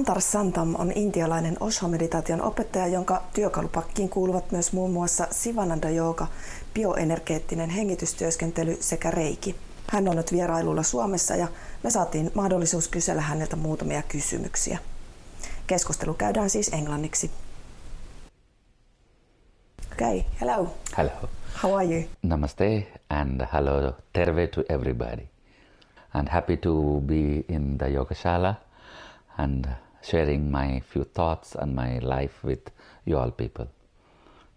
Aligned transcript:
Santar 0.00 0.20
Santam 0.20 0.74
on 0.78 0.92
intialainen 0.94 1.56
Osho-meditaation 1.60 2.42
opettaja, 2.42 2.86
jonka 2.86 3.22
työkalupakkiin 3.34 4.08
kuuluvat 4.08 4.52
myös 4.52 4.72
muun 4.72 4.90
muassa 4.90 5.26
Sivananda 5.30 5.90
Jooga, 5.90 6.26
bioenergeettinen 6.74 7.70
hengitystyöskentely 7.70 8.76
sekä 8.80 9.10
reiki. 9.10 9.56
Hän 9.90 10.08
on 10.08 10.16
nyt 10.16 10.32
vierailulla 10.32 10.82
Suomessa 10.82 11.36
ja 11.36 11.48
me 11.82 11.90
saatiin 11.90 12.30
mahdollisuus 12.34 12.88
kysellä 12.88 13.22
häneltä 13.22 13.56
muutamia 13.56 14.02
kysymyksiä. 14.02 14.78
Keskustelu 15.66 16.14
käydään 16.14 16.50
siis 16.50 16.68
englanniksi. 16.68 17.30
Okay, 19.92 20.22
hello. 20.40 20.74
Hello. 20.98 21.12
How 21.62 21.74
are 21.74 21.84
you? 21.84 22.04
Namaste 22.22 22.86
and 23.10 23.46
hello, 23.52 23.92
terve 24.12 24.46
to 24.46 24.62
everybody. 24.68 25.22
And 26.14 26.28
happy 26.28 26.56
to 26.56 27.00
be 27.06 27.44
in 27.48 27.78
the 27.78 27.88
Yogashala 27.88 28.54
and 29.38 29.64
sharing 30.02 30.50
my 30.50 30.80
few 30.80 31.04
thoughts 31.04 31.54
and 31.54 31.74
my 31.74 31.98
life 31.98 32.42
with 32.42 32.70
you 33.04 33.18
all 33.18 33.30
people. 33.30 33.68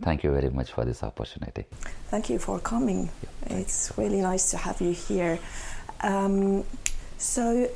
Thank 0.02 0.24
you 0.24 0.32
very 0.32 0.50
much 0.50 0.72
for 0.72 0.86
this 0.86 1.04
opportunity. 1.04 1.66
Thank 2.10 2.30
you 2.30 2.40
for 2.40 2.60
coming. 2.60 3.10
It's 3.46 3.92
really 3.98 4.22
nice 4.22 4.52
to 4.52 4.58
have 4.58 4.82
you 4.82 4.92
here. 4.92 5.40
Um, 6.02 6.64
so, 7.18 7.70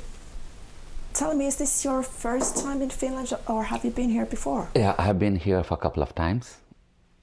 tell 1.14 1.34
me, 1.34 1.46
is 1.46 1.56
this 1.56 1.84
your 1.84 2.02
first 2.02 2.56
time 2.62 2.82
in 2.82 2.90
Finland 2.90 3.32
or 3.46 3.64
have 3.64 3.84
you 3.84 3.90
been 3.90 4.10
here 4.10 4.26
before? 4.26 4.68
Yeah, 4.74 4.94
I 4.98 5.02
have 5.02 5.18
been 5.18 5.36
here 5.36 5.62
for 5.62 5.74
a 5.74 5.78
couple 5.78 6.02
of 6.02 6.14
times, 6.14 6.58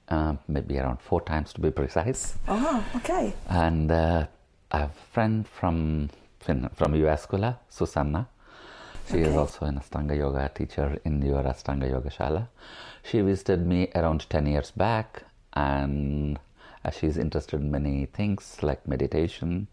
uh, 0.08 0.34
maybe 0.48 0.78
around 0.78 1.00
four 1.00 1.20
times 1.20 1.52
to 1.52 1.60
be 1.60 1.70
precise. 1.70 2.34
Oh, 2.48 2.84
okay. 2.96 3.34
And 3.48 3.90
uh, 3.92 4.26
I 4.72 4.78
have 4.78 4.90
a 4.90 5.12
friend 5.12 5.46
from 5.46 6.08
from 6.74 6.94
Jyväskylä, 6.94 7.54
Susanna. 7.68 8.26
She 9.08 9.18
is 9.18 9.36
also 9.36 9.66
an 9.66 9.78
Astanga 9.78 10.16
Yoga 10.16 10.50
teacher 10.52 10.98
in 11.04 11.22
your 11.22 11.44
Astanga 11.44 11.88
Yoga 11.88 12.10
Shala. 12.10 12.48
She 13.04 13.20
visited 13.20 13.64
me 13.64 13.88
around 13.94 14.28
10 14.28 14.46
years 14.46 14.72
back, 14.72 15.22
and 15.52 16.40
uh, 16.84 16.90
she's 16.90 17.16
interested 17.16 17.60
in 17.60 17.70
many 17.70 18.06
things 18.06 18.58
like 18.62 18.88
meditation 18.88 19.68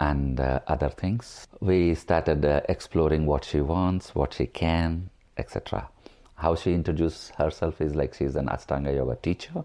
and 0.00 0.38
uh, 0.38 0.60
other 0.66 0.90
things. 0.90 1.48
We 1.60 1.94
started 1.94 2.44
uh, 2.44 2.60
exploring 2.68 3.24
what 3.24 3.42
she 3.46 3.62
wants, 3.62 4.14
what 4.14 4.34
she 4.34 4.46
can, 4.46 5.08
etc. 5.38 5.88
How 6.34 6.54
she 6.56 6.74
introduced 6.74 7.34
herself 7.36 7.80
is 7.80 7.94
like 7.94 8.12
she's 8.12 8.36
an 8.36 8.48
Astanga 8.48 8.94
Yoga 8.94 9.16
teacher, 9.16 9.64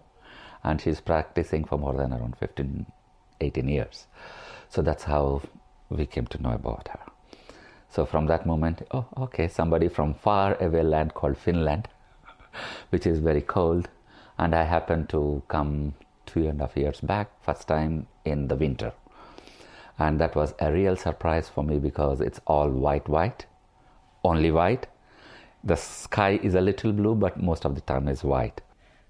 and 0.64 0.80
she's 0.80 1.02
practicing 1.02 1.66
for 1.66 1.76
more 1.76 1.92
than 1.94 2.14
around 2.14 2.38
15, 2.38 2.86
18 3.38 3.68
years. 3.68 4.06
So 4.70 4.80
that's 4.80 5.04
how 5.04 5.42
we 5.90 6.06
came 6.06 6.26
to 6.28 6.42
know 6.42 6.52
about 6.52 6.88
her. 6.88 7.12
So 7.96 8.04
from 8.04 8.26
that 8.26 8.44
moment, 8.44 8.82
oh, 8.90 9.06
okay, 9.16 9.48
somebody 9.48 9.88
from 9.88 10.12
far 10.12 10.62
away 10.62 10.82
land 10.82 11.14
called 11.14 11.38
Finland, 11.38 11.88
which 12.90 13.06
is 13.06 13.20
very 13.20 13.40
cold, 13.40 13.88
and 14.36 14.54
I 14.54 14.64
happened 14.64 15.08
to 15.08 15.42
come 15.48 15.94
two 16.26 16.46
and 16.46 16.60
a 16.60 16.64
half 16.64 16.76
years 16.76 17.00
back, 17.00 17.30
first 17.42 17.66
time 17.68 18.06
in 18.26 18.48
the 18.48 18.54
winter, 18.54 18.92
and 19.98 20.20
that 20.20 20.36
was 20.36 20.52
a 20.60 20.70
real 20.70 20.94
surprise 20.94 21.48
for 21.48 21.64
me 21.64 21.78
because 21.78 22.20
it's 22.20 22.38
all 22.46 22.68
white, 22.68 23.08
white, 23.08 23.46
only 24.24 24.50
white. 24.50 24.88
The 25.64 25.76
sky 25.76 26.38
is 26.42 26.54
a 26.54 26.60
little 26.60 26.92
blue, 26.92 27.14
but 27.14 27.42
most 27.42 27.64
of 27.64 27.74
the 27.76 27.80
time 27.80 28.08
is 28.08 28.22
white. 28.22 28.60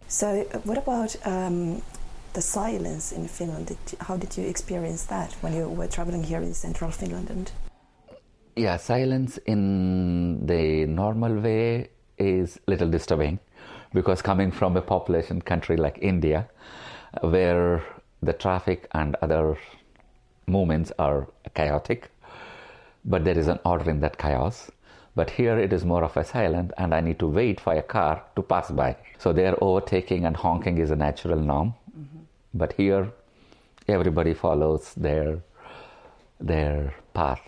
So, 0.07 0.47
uh, 0.55 0.59
what 0.59 0.79
about 0.79 1.17
um, 1.27 1.83
the 2.35 2.41
silence 2.41 3.11
in 3.11 3.27
Finland? 3.27 3.67
Did 3.67 3.79
you, 3.91 3.99
how 4.03 4.17
did 4.17 4.37
you 4.37 4.47
experience 4.47 5.07
that 5.07 5.33
when 5.41 5.55
you 5.55 5.69
were 5.69 5.89
traveling 5.89 6.23
here 6.23 6.41
in 6.41 6.55
central 6.55 6.93
Finland? 6.93 7.31
And 7.31 7.51
Yeah, 8.59 8.79
silence 8.79 9.39
in 9.45 10.47
the 10.47 10.87
normal 10.87 11.41
way 11.41 11.91
is 12.17 12.59
little 12.67 12.89
disturbing 12.89 13.39
because 13.93 14.23
coming 14.23 14.51
from 14.51 14.79
a 14.79 14.81
population 14.81 15.43
country 15.43 15.77
like 15.77 15.99
India, 16.01 16.49
where 17.21 17.85
the 18.23 18.33
traffic 18.33 18.89
and 18.93 19.15
other 19.21 19.59
movements 20.47 20.91
are 20.99 21.27
chaotic, 21.55 22.11
but 23.05 23.25
there 23.25 23.39
is 23.39 23.47
an 23.47 23.59
order 23.67 23.91
in 23.91 24.01
that 24.01 24.17
chaos. 24.17 24.71
But 25.15 25.29
here 25.29 25.59
it 25.59 25.75
is 25.75 25.85
more 25.85 26.03
of 26.03 26.17
a 26.17 26.25
silent, 26.25 26.73
and 26.79 26.95
I 26.95 27.01
need 27.01 27.19
to 27.19 27.27
wait 27.27 27.61
for 27.61 27.75
a 27.75 27.83
car 27.83 28.23
to 28.37 28.43
pass 28.43 28.71
by. 28.71 28.97
So 29.19 29.35
their 29.35 29.55
overtaking 29.63 30.25
and 30.25 30.35
honking 30.35 30.79
is 30.79 30.91
a 30.91 30.97
natural 30.97 31.39
norm. 31.39 31.75
Mm-hmm. 31.91 32.19
But 32.55 32.73
here, 32.73 33.13
everybody 33.87 34.33
follows 34.33 34.95
their 34.95 35.41
their 36.41 36.95
path. 37.13 37.41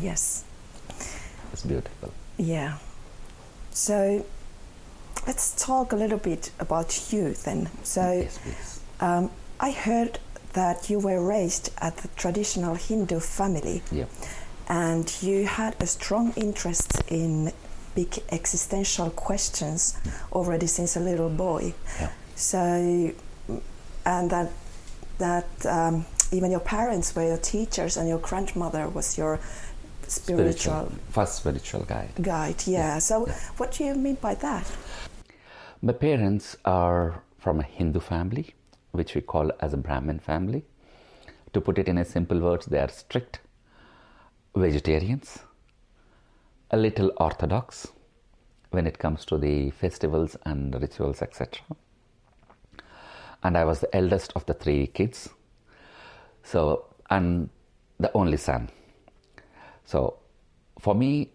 Yes, 0.00 0.44
It's 1.52 1.62
beautiful. 1.62 2.12
yeah. 2.36 2.78
So, 3.70 4.24
let's 5.26 5.54
talk 5.64 5.92
a 5.92 5.96
little 5.96 6.18
bit 6.18 6.50
about 6.60 7.12
you 7.12 7.34
then. 7.34 7.68
So, 7.82 8.12
yes, 8.12 8.80
um, 9.00 9.30
I 9.60 9.70
heard 9.72 10.18
that 10.52 10.88
you 10.90 10.98
were 11.00 11.20
raised 11.24 11.70
at 11.78 11.96
the 11.98 12.08
traditional 12.16 12.74
Hindu 12.76 13.20
family. 13.20 13.82
Yeah. 13.90 14.06
and 14.68 15.12
you 15.22 15.46
had 15.46 15.74
a 15.80 15.86
strong 15.86 16.32
interest 16.36 17.02
in 17.08 17.52
big 17.94 18.18
existential 18.30 19.10
questions 19.10 19.94
already 20.32 20.66
since 20.66 20.96
a 20.96 21.00
little 21.00 21.28
boy. 21.28 21.74
Yeah. 22.00 22.10
So, 22.36 23.12
and 24.06 24.30
that 24.30 24.50
that 25.18 25.66
um, 25.66 26.06
even 26.34 26.50
your 26.50 26.60
parents 26.60 27.14
were 27.14 27.26
your 27.26 27.38
teachers, 27.38 27.96
and 27.96 28.08
your 28.08 28.18
grandmother 28.18 28.88
was 28.88 29.16
your 29.16 29.40
spiritual, 30.08 30.92
first 31.10 31.36
spiritual 31.36 31.84
guide. 31.84 32.10
guide. 32.20 32.66
Yeah. 32.66 32.98
So, 32.98 33.26
what 33.56 33.72
do 33.72 33.84
you 33.84 33.94
mean 33.94 34.16
by 34.20 34.34
that? 34.36 34.70
My 35.82 35.92
parents 35.92 36.56
are 36.64 37.22
from 37.38 37.60
a 37.60 37.62
Hindu 37.62 38.00
family, 38.00 38.54
which 38.92 39.14
we 39.14 39.20
call 39.20 39.50
as 39.60 39.72
a 39.74 39.76
Brahmin 39.76 40.18
family. 40.18 40.64
To 41.52 41.60
put 41.60 41.78
it 41.78 41.88
in 41.88 41.98
a 41.98 42.04
simple 42.04 42.40
words, 42.40 42.66
they 42.66 42.78
are 42.78 42.88
strict 42.88 43.40
vegetarians, 44.56 45.40
a 46.70 46.76
little 46.76 47.12
orthodox 47.18 47.88
when 48.70 48.86
it 48.86 48.98
comes 48.98 49.24
to 49.26 49.38
the 49.38 49.70
festivals 49.70 50.36
and 50.44 50.74
rituals, 50.80 51.22
etc. 51.22 51.62
And 53.42 53.56
I 53.56 53.64
was 53.64 53.80
the 53.80 53.94
eldest 53.94 54.32
of 54.34 54.46
the 54.46 54.54
three 54.54 54.86
kids, 54.86 55.28
so 56.44 56.86
and 57.10 57.48
the 57.98 58.12
only 58.14 58.36
son. 58.36 58.68
So, 59.84 60.18
for 60.78 60.94
me, 60.94 61.30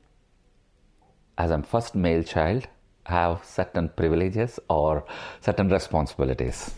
as 1.38 1.52
I'm 1.52 1.64
first 1.64 1.96
male 1.96 2.24
child, 2.24 2.68
I 3.06 3.12
have 3.14 3.44
certain 3.46 3.90
privileges 3.90 4.60
or 4.70 5.04
certain 5.42 5.70
responsibilities. 5.70 6.72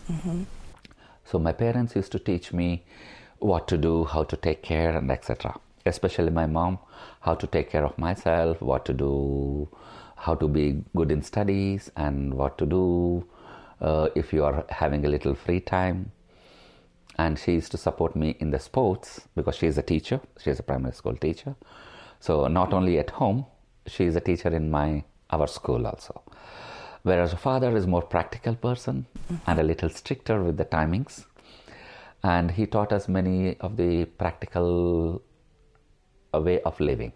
So 1.24 1.38
my 1.38 1.52
parents 1.52 1.94
used 1.96 2.12
to 2.12 2.18
teach 2.18 2.52
me 2.52 2.84
what 3.38 3.68
to 3.68 3.76
do, 3.76 4.04
how 4.04 4.24
to 4.24 4.36
take 4.36 4.62
care, 4.62 4.96
and 4.96 5.10
etc. 5.10 5.58
Especially 5.84 6.30
my 6.30 6.46
mom, 6.46 6.78
how 7.20 7.34
to 7.34 7.46
take 7.46 7.70
care 7.70 7.84
of 7.84 7.98
myself, 7.98 8.60
what 8.62 8.84
to 8.86 8.92
do, 8.92 9.68
how 10.16 10.34
to 10.34 10.48
be 10.48 10.82
good 10.96 11.10
in 11.10 11.22
studies, 11.22 11.90
and 11.96 12.34
what 12.34 12.56
to 12.58 12.66
do 12.66 13.26
uh, 13.80 14.08
if 14.14 14.32
you 14.32 14.44
are 14.44 14.64
having 14.70 15.04
a 15.04 15.08
little 15.08 15.34
free 15.34 15.60
time. 15.60 16.12
And 17.18 17.38
she 17.38 17.52
used 17.52 17.70
to 17.72 17.76
support 17.76 18.16
me 18.16 18.36
in 18.40 18.50
the 18.50 18.58
sports 18.58 19.28
because 19.36 19.56
she 19.56 19.66
is 19.66 19.78
a 19.78 19.82
teacher. 19.82 20.20
She 20.38 20.50
is 20.50 20.58
a 20.58 20.62
primary 20.62 20.94
school 20.94 21.16
teacher. 21.16 21.54
So 22.20 22.46
not 22.46 22.72
only 22.72 22.98
at 22.98 23.10
home, 23.10 23.46
she 23.86 24.04
is 24.04 24.16
a 24.16 24.20
teacher 24.20 24.48
in 24.48 24.70
my 24.70 25.04
our 25.30 25.46
school 25.46 25.86
also. 25.86 26.22
Whereas 27.02 27.32
her 27.32 27.38
father 27.38 27.76
is 27.76 27.86
more 27.86 28.02
practical 28.02 28.54
person 28.54 29.06
and 29.46 29.58
a 29.58 29.62
little 29.62 29.88
stricter 29.88 30.42
with 30.42 30.56
the 30.56 30.64
timings. 30.64 31.24
And 32.22 32.52
he 32.52 32.66
taught 32.66 32.92
us 32.92 33.08
many 33.08 33.56
of 33.58 33.76
the 33.76 34.04
practical 34.04 35.22
way 36.32 36.62
of 36.62 36.78
living, 36.78 37.12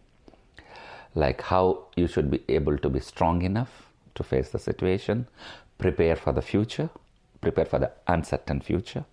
like 1.14 1.40
how 1.40 1.86
you 1.94 2.08
should 2.08 2.30
be 2.30 2.42
able 2.48 2.76
to 2.78 2.90
be 2.90 3.00
strong 3.00 3.42
enough 3.42 3.86
to 4.16 4.24
face 4.24 4.50
the 4.50 4.58
situation, 4.58 5.28
prepare 5.78 6.16
for 6.16 6.32
the 6.32 6.42
future, 6.42 6.90
prepare 7.40 7.66
for 7.66 7.78
the 7.78 7.92
uncertain 8.08 8.60
future, 8.60 9.04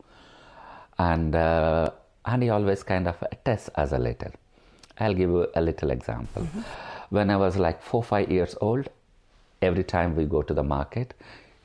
and 1.00 1.36
uh, 1.36 1.90
and 2.26 2.44
he 2.44 2.50
always 2.50 2.84
kind 2.84 3.08
of 3.08 3.24
tests 3.44 3.70
us 3.76 3.92
a 3.92 3.98
little. 3.98 4.32
I'll 5.00 5.14
give 5.14 5.30
you 5.30 5.48
a 5.56 5.62
little 5.62 5.92
example. 5.92 6.48
When 7.10 7.30
I 7.30 7.38
was 7.38 7.58
like 7.58 7.82
four 7.82 8.04
five 8.04 8.32
years 8.32 8.56
old, 8.62 8.90
every 9.62 9.84
time 9.84 10.16
we 10.16 10.26
go 10.26 10.42
to 10.42 10.54
the 10.54 10.64
market, 10.64 11.14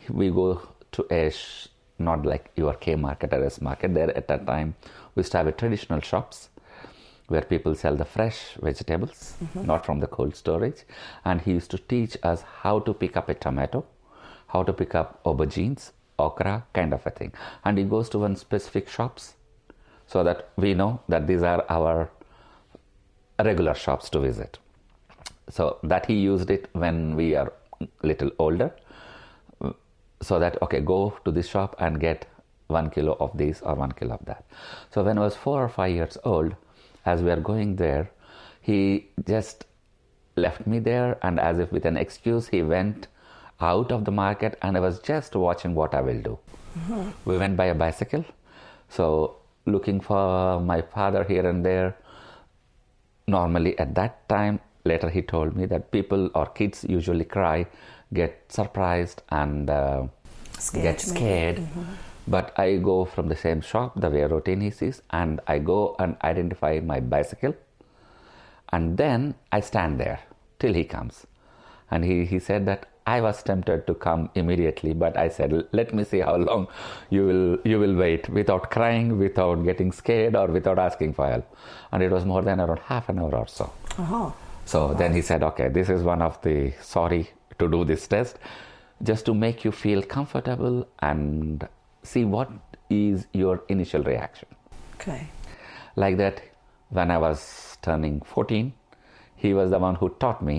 we 0.09 0.31
go 0.31 0.61
to 0.93 1.07
a 1.11 1.31
sh- 1.31 1.69
not 1.99 2.25
like 2.25 2.51
your 2.57 2.75
K 2.75 2.95
market 2.95 3.33
or 3.33 3.45
S 3.45 3.61
market. 3.61 3.95
There 3.95 4.17
at 4.17 4.29
that 4.29 4.47
time, 4.47 4.75
we 5.15 5.21
used 5.21 5.33
to 5.33 5.39
have 5.39 5.47
a 5.47 5.53
traditional 5.53 6.01
shops 6.01 6.49
where 7.29 7.43
people 7.43 7.75
sell 7.75 7.95
the 7.95 8.05
fresh 8.07 8.55
vegetables, 8.63 9.35
not 9.55 9.85
from 9.85 10.01
the 10.01 10.07
cold 10.07 10.35
storage. 10.35 10.85
And 11.25 11.41
he 11.43 11.53
used 11.53 11.71
to 11.73 11.79
teach 11.79 12.17
us 12.23 12.43
how 12.63 12.79
to 12.81 12.95
pick 12.95 13.17
up 13.19 13.29
a 13.29 13.35
tomato, 13.35 13.85
how 14.49 14.63
to 14.63 14.73
pick 14.73 14.95
up 14.95 15.23
aubergines, 15.25 15.91
okra, 16.19 16.65
kind 16.73 16.93
of 16.93 17.07
a 17.07 17.11
thing. 17.11 17.33
And 17.65 17.79
he 17.79 17.85
goes 17.85 18.09
to 18.11 18.19
one 18.19 18.37
specific 18.37 18.89
shops 18.89 19.35
so 20.07 20.25
that 20.25 20.49
we 20.57 20.75
know 20.75 21.01
that 21.09 21.27
these 21.27 21.43
are 21.43 21.65
our 21.69 22.11
regular 23.39 23.75
shops 23.75 24.11
to 24.11 24.21
visit. 24.21 24.59
So 25.51 25.79
that 25.83 26.07
he 26.07 26.15
used 26.15 26.51
it 26.51 26.69
when 26.73 27.17
we 27.17 27.35
are 27.35 27.53
little 28.03 28.31
older. 28.39 28.73
So 30.21 30.39
that 30.39 30.61
okay, 30.63 30.81
go 30.81 31.17
to 31.25 31.31
this 31.31 31.49
shop 31.49 31.77
and 31.79 32.01
get 32.01 32.27
one 32.67 32.91
kilo 32.91 33.17
of 33.21 33.37
this 33.37 33.63
or 33.63 33.75
one 33.75 33.93
kilo 33.93 34.15
of 34.15 34.25
that. 34.27 34.45
So 34.91 35.03
when 35.03 35.19
I 35.19 35.23
was 35.23 35.37
four 35.37 35.63
or 35.63 35.69
five 35.69 35.95
years 35.95 36.19
old, 36.25 36.55
as 37.07 37.23
we 37.23 37.31
are 37.31 37.41
going 37.41 37.77
there, 37.77 38.11
he 38.61 39.09
just 39.27 39.65
left 40.37 40.67
me 40.67 40.79
there 40.79 41.19
and 41.23 41.41
as 41.41 41.59
if 41.59 41.73
with 41.73 41.85
an 41.85 41.97
excuse 41.97 42.49
he 42.49 42.63
went 42.63 43.09
out 43.61 43.91
of 43.93 44.05
the 44.05 44.11
market 44.11 44.59
and 44.63 44.77
I 44.77 44.81
was 44.81 45.01
just 45.01 45.35
watching 45.35 45.75
what 45.75 45.95
I 45.95 46.01
will 46.01 46.21
do. 46.21 46.39
Mm-hmm. 46.79 47.11
We 47.25 47.39
went 47.39 47.57
by 47.57 47.67
a 47.67 47.75
bicycle. 47.75 48.25
So 48.89 49.37
looking 49.67 50.01
for 50.01 50.61
my 50.61 50.83
father 50.83 51.25
here 51.25 51.49
and 51.49 51.65
there. 51.65 51.97
Normally 53.27 53.79
at 53.79 53.95
that 53.95 54.29
time, 54.29 54.61
later 54.85 55.11
he 55.11 55.23
told 55.23 55.57
me 55.57 55.67
that 55.67 55.91
people 55.91 56.31
or 56.35 56.47
kids 56.47 56.85
usually 56.89 57.25
cry, 57.25 57.67
get 58.15 58.45
surprised 58.49 59.23
and 59.31 59.69
uh, 59.69 60.07
scared, 60.59 60.83
get 60.83 61.01
scared. 61.01 61.57
Mm-hmm. 61.57 61.83
But 62.27 62.59
I 62.59 62.77
go 62.77 63.05
from 63.05 63.29
the 63.29 63.37
same 63.37 63.61
shop, 63.61 64.01
the 64.01 64.11
way 64.11 64.25
routine 64.25 64.61
he 64.61 64.71
sees, 64.71 65.03
and 65.11 65.41
I 65.47 65.59
go 65.59 65.97
and 65.99 66.17
identify 66.23 66.81
my 66.81 67.01
bicycle. 67.01 67.55
And 68.71 68.99
then 68.99 69.35
I 69.51 69.61
stand 69.61 69.99
there 69.99 70.21
till 70.59 70.75
he 70.75 70.85
comes. 70.85 71.27
And 71.91 72.05
he, 72.05 72.27
he 72.27 72.39
said 72.39 72.67
that 72.67 72.87
I 73.09 73.21
was 73.27 73.43
tempted 73.49 73.87
to 73.89 73.95
come 74.05 74.23
immediately, 74.41 74.93
but 75.03 75.17
I 75.25 75.29
said, 75.37 75.53
"Let 75.81 75.95
me 75.99 76.05
see 76.11 76.21
how 76.29 76.35
long 76.49 76.67
you 77.17 77.23
will 77.29 77.47
you 77.73 77.79
will 77.83 77.97
wait 78.05 78.29
without 78.39 78.71
crying, 78.77 79.09
without 79.25 79.65
getting 79.69 79.93
scared, 80.01 80.37
or 80.41 80.47
without 80.59 80.79
asking 80.87 81.15
for 81.19 81.27
help." 81.35 81.47
And 81.93 82.03
it 82.09 82.13
was 82.17 82.25
more 82.33 82.43
than 82.49 82.61
around 82.65 82.83
half 82.93 83.09
an 83.15 83.19
hour 83.25 83.35
or 83.43 83.49
so. 83.59 83.67
Uh-huh. 84.05 84.31
So 84.73 84.81
wow. 84.87 84.95
then 85.03 85.15
he 85.19 85.23
said, 85.31 85.43
"Okay, 85.51 85.69
this 85.81 85.93
is 85.97 86.03
one 86.13 86.23
of 86.29 86.41
the 86.47 86.57
sorry 86.95 87.23
to 87.61 87.69
do 87.77 87.85
this 87.93 88.07
test, 88.15 88.39
just 89.11 89.27
to 89.31 89.35
make 89.45 89.65
you 89.69 89.73
feel 89.85 90.03
comfortable 90.17 90.77
and 91.11 91.69
see 92.15 92.25
what 92.37 92.51
is 93.03 93.27
your 93.43 93.57
initial 93.77 94.03
reaction." 94.13 94.49
Okay. 94.97 95.21
Like 96.03 96.17
that, 96.25 96.43
when 96.99 97.11
I 97.11 97.19
was 97.29 97.41
turning 97.87 98.21
14, 98.35 98.73
he 99.45 99.55
was 99.61 99.71
the 99.77 99.79
one 99.79 99.97
who 100.03 100.09
taught 100.25 100.43
me 100.51 100.59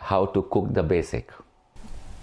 how 0.00 0.26
to 0.26 0.42
cook 0.42 0.72
the 0.74 0.82
basic. 0.82 1.30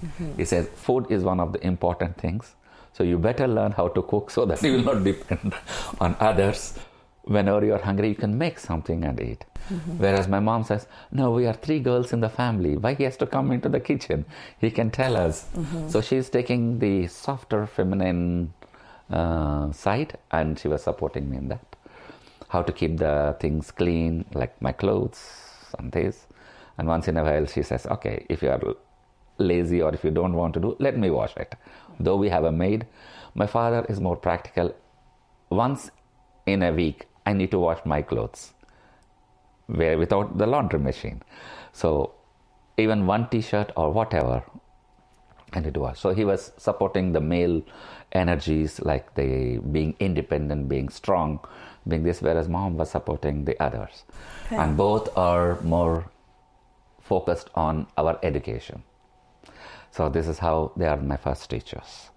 Mm-hmm. 0.05 0.37
He 0.37 0.45
says 0.45 0.67
food 0.75 1.07
is 1.09 1.23
one 1.23 1.39
of 1.39 1.53
the 1.53 1.65
important 1.65 2.17
things. 2.17 2.55
So 2.93 3.03
you 3.03 3.17
better 3.17 3.47
learn 3.47 3.71
how 3.71 3.87
to 3.89 4.01
cook 4.01 4.31
so 4.31 4.45
that 4.45 4.61
you 4.67 4.73
will 4.73 4.83
not 4.83 5.03
depend 5.03 5.53
on 6.01 6.15
others. 6.19 6.77
Whenever 7.23 7.65
you 7.65 7.73
are 7.73 7.81
hungry, 7.81 8.09
you 8.09 8.15
can 8.15 8.37
make 8.37 8.57
something 8.57 9.03
and 9.03 9.19
eat. 9.19 9.43
Mm-hmm. 9.69 9.97
Whereas 9.97 10.27
my 10.29 10.39
mom 10.39 10.63
says, 10.63 10.87
No, 11.11 11.31
we 11.31 11.45
are 11.45 11.53
three 11.53 11.79
girls 11.79 12.13
in 12.13 12.21
the 12.21 12.29
family. 12.29 12.77
Why 12.77 12.93
he 12.93 13.03
has 13.03 13.17
to 13.17 13.27
come 13.27 13.51
into 13.51 13.67
the 13.67 13.81
kitchen? 13.81 14.25
He 14.59 14.71
can 14.71 14.91
tell 14.91 15.17
us. 15.17 15.45
Mm-hmm. 15.55 15.89
So 15.89 16.01
she's 16.01 16.29
taking 16.29 16.79
the 16.79 17.07
softer 17.07 17.67
feminine 17.67 18.53
uh, 19.09 19.71
side 19.73 20.17
and 20.31 20.57
she 20.57 20.67
was 20.67 20.83
supporting 20.83 21.29
me 21.29 21.37
in 21.37 21.49
that. 21.49 21.65
How 22.47 22.61
to 22.61 22.71
keep 22.71 22.97
the 22.97 23.35
things 23.41 23.71
clean, 23.71 24.23
like 24.33 24.61
my 24.61 24.71
clothes 24.71 25.19
and 25.77 25.91
this. 25.91 26.26
And 26.77 26.87
once 26.87 27.07
in 27.07 27.17
a 27.17 27.23
while, 27.23 27.45
she 27.45 27.63
says, 27.63 27.85
Okay, 27.87 28.25
if 28.29 28.41
you 28.41 28.49
are 28.49 28.61
lazy 29.37 29.81
or 29.81 29.93
if 29.93 30.03
you 30.03 30.11
don't 30.11 30.33
want 30.33 30.53
to 30.55 30.59
do, 30.59 30.75
let 30.79 30.97
me 30.97 31.09
wash 31.09 31.35
it. 31.37 31.55
Though 31.99 32.15
we 32.17 32.29
have 32.29 32.43
a 32.43 32.51
maid, 32.51 32.85
my 33.35 33.47
father 33.47 33.85
is 33.89 33.99
more 33.99 34.15
practical. 34.15 34.75
Once 35.49 35.91
in 36.45 36.63
a 36.63 36.71
week, 36.71 37.07
I 37.25 37.33
need 37.33 37.51
to 37.51 37.59
wash 37.59 37.79
my 37.85 38.01
clothes 38.01 38.53
where 39.67 39.97
without 39.97 40.37
the 40.37 40.47
laundry 40.47 40.79
machine. 40.79 41.21
So 41.73 42.13
even 42.77 43.05
one 43.05 43.27
t-shirt 43.29 43.71
or 43.75 43.91
whatever, 43.91 44.43
I 45.53 45.59
need 45.59 45.73
to 45.75 45.79
wash. 45.79 45.99
So 45.99 46.13
he 46.13 46.25
was 46.25 46.51
supporting 46.57 47.13
the 47.13 47.21
male 47.21 47.61
energies 48.11 48.79
like 48.81 49.13
the 49.15 49.57
being 49.57 49.95
independent, 49.99 50.69
being 50.69 50.89
strong, 50.89 51.39
being 51.87 52.03
this, 52.03 52.21
whereas 52.21 52.47
mom 52.47 52.77
was 52.77 52.91
supporting 52.91 53.45
the 53.45 53.61
others. 53.61 54.03
Okay. 54.45 54.57
And 54.57 54.77
both 54.77 55.15
are 55.17 55.59
more 55.61 56.09
focused 57.07 57.49
on 57.55 57.87
our 57.97 58.19
education. 58.23 58.83
So 59.91 60.09
this 60.09 60.27
is 60.27 60.39
how 60.39 60.71
they 60.75 60.87
are 60.87 60.97
my 60.97 61.17
first 61.17 61.49
teachers. 61.49 62.09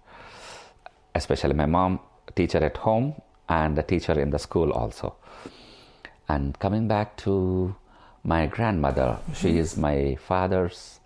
Especially 1.15 1.53
my 1.53 1.65
mom, 1.65 1.99
teacher 2.35 2.59
at 2.59 2.77
home 2.77 3.21
and 3.49 3.77
a 3.77 3.83
teacher 3.83 4.19
in 4.19 4.29
the 4.29 4.39
school 4.39 4.71
also. 4.71 5.15
And 6.27 6.57
coming 6.59 6.87
back 6.87 7.17
to 7.17 7.75
my 8.23 8.45
grandmother, 8.45 9.17
mm-hmm. 9.19 9.33
she 9.33 9.57
is 9.57 9.77
my 9.77 10.15
father's 10.15 10.99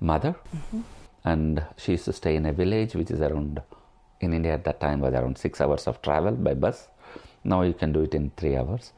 mother. 0.00 0.34
Mm-hmm. 0.56 0.80
And 1.24 1.64
she 1.76 1.92
used 1.92 2.06
to 2.06 2.12
stay 2.12 2.36
in 2.36 2.46
a 2.46 2.52
village 2.52 2.94
which 2.94 3.10
is 3.10 3.20
around, 3.20 3.62
in 4.20 4.32
India 4.32 4.54
at 4.54 4.64
that 4.64 4.80
time, 4.80 5.00
was 5.00 5.14
around 5.14 5.38
six 5.38 5.60
hours 5.60 5.86
of 5.86 6.02
travel 6.02 6.32
by 6.32 6.54
bus. 6.54 6.88
Now 7.44 7.62
you 7.62 7.74
can 7.74 7.92
do 7.92 8.02
it 8.02 8.14
in 8.14 8.30
three 8.36 8.56
hours. 8.56 8.92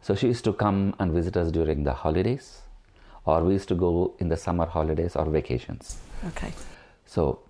So 0.00 0.14
she 0.14 0.26
used 0.28 0.44
to 0.44 0.52
come 0.52 0.94
and 0.98 1.12
visit 1.12 1.36
us 1.36 1.50
during 1.50 1.84
the 1.84 1.92
holidays 1.92 2.62
or 3.28 3.44
we 3.44 3.52
used 3.52 3.68
to 3.68 3.74
go 3.74 4.14
in 4.20 4.28
the 4.30 4.36
summer 4.36 4.66
holidays 4.66 5.14
or 5.14 5.26
vacations. 5.26 5.98
Okay. 6.28 6.52
So, 7.04 7.40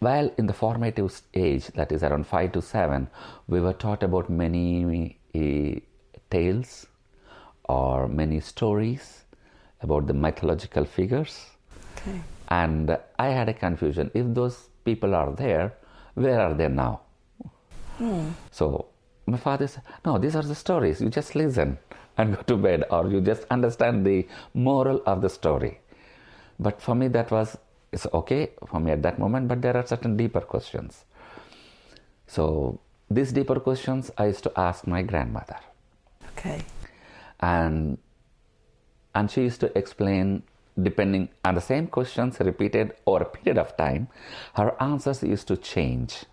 while 0.00 0.32
in 0.36 0.46
the 0.46 0.52
formative 0.52 1.22
age, 1.32 1.68
that 1.78 1.92
is 1.92 2.02
around 2.02 2.26
five 2.26 2.50
to 2.52 2.60
seven, 2.60 3.08
we 3.46 3.60
were 3.60 3.72
taught 3.72 4.02
about 4.02 4.28
many 4.28 5.16
uh, 5.34 5.78
tales 6.28 6.86
or 7.64 8.08
many 8.08 8.40
stories 8.40 9.22
about 9.80 10.08
the 10.08 10.14
mythological 10.14 10.84
figures. 10.84 11.38
Okay. 11.96 12.20
And 12.48 12.98
I 13.18 13.28
had 13.28 13.48
a 13.48 13.54
confusion 13.54 14.10
if 14.12 14.26
those 14.34 14.68
people 14.84 15.14
are 15.14 15.32
there, 15.32 15.72
where 16.14 16.40
are 16.40 16.54
they 16.54 16.68
now? 16.68 17.00
Hmm. 17.98 18.30
So 18.50 18.86
my 19.32 19.38
father 19.38 19.66
said, 19.66 19.82
No, 20.04 20.18
these 20.18 20.36
are 20.36 20.46
the 20.52 20.54
stories, 20.54 21.00
you 21.00 21.08
just 21.08 21.34
listen 21.34 21.78
and 22.18 22.36
go 22.36 22.42
to 22.42 22.56
bed, 22.56 22.84
or 22.90 23.08
you 23.08 23.20
just 23.20 23.44
understand 23.50 24.06
the 24.06 24.26
moral 24.54 25.02
of 25.06 25.22
the 25.22 25.30
story. 25.30 25.80
But 26.60 26.80
for 26.80 26.94
me, 26.94 27.08
that 27.08 27.30
was 27.30 27.56
it's 27.92 28.06
okay 28.20 28.52
for 28.66 28.80
me 28.80 28.90
at 28.92 29.02
that 29.02 29.18
moment, 29.18 29.48
but 29.48 29.60
there 29.60 29.76
are 29.76 29.86
certain 29.86 30.16
deeper 30.16 30.40
questions. 30.40 31.04
So, 32.26 32.80
these 33.10 33.32
deeper 33.32 33.60
questions 33.60 34.10
I 34.16 34.26
used 34.26 34.44
to 34.44 34.52
ask 34.58 34.86
my 34.86 35.02
grandmother. 35.02 35.58
Okay. 36.32 36.62
And 37.40 37.98
and 39.14 39.30
she 39.30 39.42
used 39.42 39.60
to 39.60 39.76
explain 39.76 40.42
depending 40.80 41.28
on 41.44 41.54
the 41.54 41.60
same 41.60 41.86
questions 41.86 42.40
repeated 42.40 42.94
over 43.06 43.24
a 43.24 43.26
period 43.26 43.58
of 43.58 43.76
time, 43.76 44.08
her 44.54 44.74
answers 44.80 45.22
used 45.22 45.46
to 45.48 45.56
change. 45.56 46.24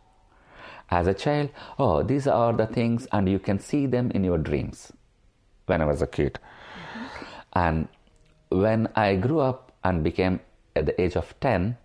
As 0.92 1.08
a 1.08 1.14
child, 1.14 1.50
oh, 1.78 2.04
these 2.04 2.28
are 2.28 2.54
the 2.54 2.66
things, 2.66 3.08
and 3.12 3.30
you 3.30 3.40
can 3.40 3.60
see 3.60 3.86
them 3.86 4.12
in 4.12 4.24
your 4.24 4.38
dreams 4.38 4.92
when 5.68 5.82
I 5.82 5.86
was 5.86 6.02
a 6.02 6.08
kid. 6.08 6.40
And 7.54 7.88
when 8.50 8.90
I 8.96 9.16
grew 9.16 9.40
up 9.40 9.72
and 9.84 10.04
became 10.04 10.40
at 10.76 10.86
the 10.86 11.00
age 11.00 11.16
of 11.16 11.40
10, 11.40 11.78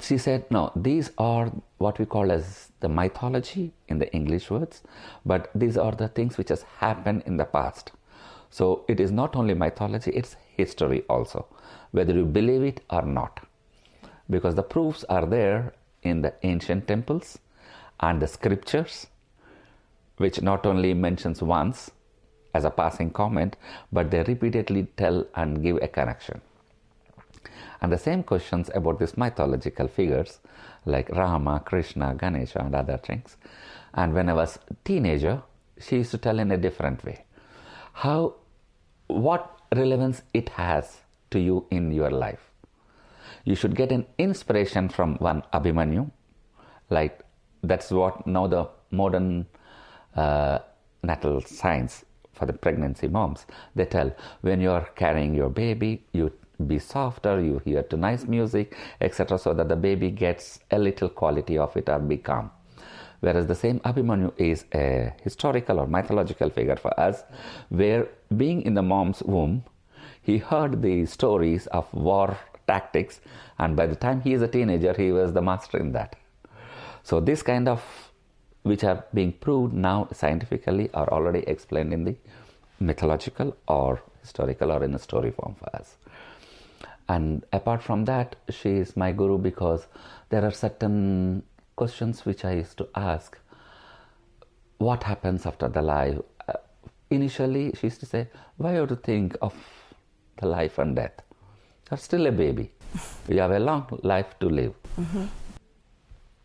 she 0.00 0.18
said, 0.18 0.50
No, 0.50 0.72
these 0.74 1.10
are 1.18 1.52
what 1.78 1.98
we 1.98 2.06
call 2.06 2.30
as 2.32 2.70
the 2.80 2.88
mythology 2.88 3.72
in 3.88 3.98
the 3.98 4.12
English 4.12 4.50
words, 4.50 4.82
but 5.24 5.50
these 5.54 5.76
are 5.76 5.92
the 5.92 6.08
things 6.08 6.38
which 6.38 6.48
has 6.48 6.62
happened 6.78 7.22
in 7.26 7.36
the 7.36 7.44
past. 7.44 7.92
So 8.50 8.84
it 8.88 9.00
is 9.00 9.10
not 9.10 9.34
only 9.34 9.54
mythology, 9.54 10.10
it's 10.10 10.36
history 10.56 11.04
also, 11.08 11.46
whether 11.92 12.12
you 12.12 12.24
believe 12.24 12.62
it 12.62 12.80
or 12.90 13.02
not. 13.02 13.40
Because 14.28 14.54
the 14.54 14.62
proofs 14.62 15.04
are 15.08 15.26
there 15.26 15.72
in 16.02 16.22
the 16.22 16.34
ancient 16.42 16.86
temples 16.86 17.38
and 18.02 18.20
the 18.20 18.26
scriptures, 18.26 19.06
which 20.16 20.42
not 20.42 20.66
only 20.66 20.92
mentions 20.92 21.40
once, 21.40 21.90
as 22.54 22.64
a 22.64 22.70
passing 22.70 23.10
comment, 23.10 23.56
but 23.90 24.10
they 24.10 24.22
repeatedly 24.22 24.86
tell 24.96 25.26
and 25.34 25.62
give 25.62 25.76
a 25.76 25.88
connection. 25.88 26.40
And 27.80 27.90
the 27.90 27.98
same 27.98 28.22
questions 28.22 28.70
about 28.74 28.98
these 28.98 29.16
mythological 29.16 29.88
figures 29.88 30.40
like 30.84 31.08
Rama, 31.10 31.60
Krishna, 31.64 32.14
Ganesha, 32.14 32.60
and 32.60 32.74
other 32.74 32.98
things. 32.98 33.36
And 33.94 34.14
when 34.14 34.28
I 34.28 34.34
was 34.34 34.58
teenager, 34.84 35.42
she 35.80 35.96
used 35.96 36.10
to 36.12 36.18
tell 36.18 36.38
in 36.38 36.50
a 36.50 36.56
different 36.56 37.04
way 37.04 37.24
how 37.92 38.34
what 39.08 39.60
relevance 39.74 40.22
it 40.32 40.50
has 40.50 40.98
to 41.30 41.40
you 41.40 41.66
in 41.70 41.90
your 41.90 42.10
life. 42.10 42.50
You 43.44 43.54
should 43.54 43.74
get 43.74 43.90
an 43.90 44.06
inspiration 44.18 44.88
from 44.88 45.16
one 45.16 45.42
Abhimanyu, 45.52 46.10
like 46.90 47.21
that's 47.62 47.90
what 47.90 48.26
now 48.26 48.46
the 48.46 48.68
modern 48.90 49.46
uh, 50.16 50.58
natal 51.02 51.40
science 51.42 52.04
for 52.32 52.46
the 52.46 52.52
pregnancy 52.52 53.08
moms. 53.08 53.46
They 53.74 53.84
tell 53.84 54.14
when 54.40 54.60
you 54.60 54.70
are 54.70 54.88
carrying 54.94 55.34
your 55.34 55.50
baby, 55.50 56.04
you 56.12 56.32
be 56.66 56.78
softer, 56.78 57.40
you 57.40 57.60
hear 57.64 57.82
to 57.84 57.96
nice 57.96 58.24
music, 58.24 58.76
etc., 59.00 59.38
so 59.38 59.54
that 59.54 59.68
the 59.68 59.76
baby 59.76 60.10
gets 60.10 60.60
a 60.70 60.78
little 60.78 61.08
quality 61.08 61.58
of 61.58 61.76
it 61.76 61.88
or 61.88 61.98
be 61.98 62.16
calm. 62.16 62.50
Whereas 63.20 63.46
the 63.46 63.54
same 63.54 63.78
Abhimanyu 63.80 64.32
is 64.36 64.64
a 64.74 65.12
historical 65.22 65.78
or 65.78 65.86
mythological 65.86 66.50
figure 66.50 66.76
for 66.76 66.98
us, 66.98 67.22
where 67.68 68.08
being 68.36 68.62
in 68.62 68.74
the 68.74 68.82
mom's 68.82 69.22
womb, 69.22 69.64
he 70.20 70.38
heard 70.38 70.82
the 70.82 71.06
stories 71.06 71.66
of 71.68 71.92
war 71.92 72.36
tactics, 72.66 73.20
and 73.58 73.76
by 73.76 73.86
the 73.86 73.96
time 73.96 74.20
he 74.20 74.32
is 74.32 74.42
a 74.42 74.48
teenager, 74.48 74.94
he 74.96 75.12
was 75.12 75.32
the 75.32 75.42
master 75.42 75.78
in 75.78 75.92
that. 75.92 76.16
So, 77.04 77.20
this 77.20 77.42
kind 77.42 77.68
of 77.68 77.82
which 78.62 78.84
are 78.84 79.04
being 79.12 79.32
proved 79.32 79.74
now 79.74 80.08
scientifically 80.12 80.88
are 80.94 81.10
already 81.12 81.40
explained 81.40 81.92
in 81.92 82.04
the 82.04 82.16
mythological 82.78 83.56
or 83.66 84.02
historical 84.20 84.70
or 84.70 84.84
in 84.84 84.94
a 84.94 84.98
story 84.98 85.30
form 85.30 85.56
for 85.58 85.74
us. 85.76 85.96
And 87.08 87.44
apart 87.52 87.82
from 87.82 88.04
that, 88.04 88.36
she 88.48 88.70
is 88.70 88.96
my 88.96 89.12
guru 89.12 89.38
because 89.38 89.86
there 90.30 90.44
are 90.44 90.52
certain 90.52 91.42
questions 91.76 92.24
which 92.24 92.44
I 92.44 92.52
used 92.52 92.78
to 92.78 92.88
ask. 92.94 93.38
What 94.78 95.02
happens 95.02 95.44
after 95.46 95.68
the 95.68 95.82
life? 95.82 96.18
Uh, 96.48 96.54
initially, 97.10 97.72
she 97.78 97.88
used 97.88 98.00
to 98.00 98.06
say, 98.06 98.28
Why 98.56 98.72
do 98.72 98.86
you 98.88 98.96
think 98.96 99.36
of 99.42 99.54
the 100.36 100.46
life 100.46 100.78
and 100.78 100.96
death? 100.96 101.22
You're 101.90 101.98
still 101.98 102.26
a 102.26 102.32
baby. 102.32 102.72
you 103.28 103.40
have 103.40 103.50
a 103.50 103.58
long 103.58 103.86
life 104.02 104.38
to 104.40 104.46
live. 104.48 104.74
Mm-hmm. 104.98 105.26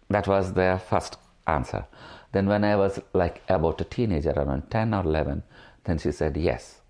That 0.10 0.28
was 0.28 0.54
their 0.54 0.80
first 0.80 1.18
answer. 1.46 1.86
Then, 2.32 2.48
when 2.48 2.64
I 2.64 2.76
was 2.76 3.00
like 3.14 3.42
about 3.50 3.82
a 3.82 3.84
teenager, 3.84 4.32
around 4.32 4.70
10 4.70 4.94
or 4.94 5.04
11, 5.04 5.44
then 5.84 5.98
she 5.98 6.12
said, 6.12 6.38
Yes, 6.38 6.82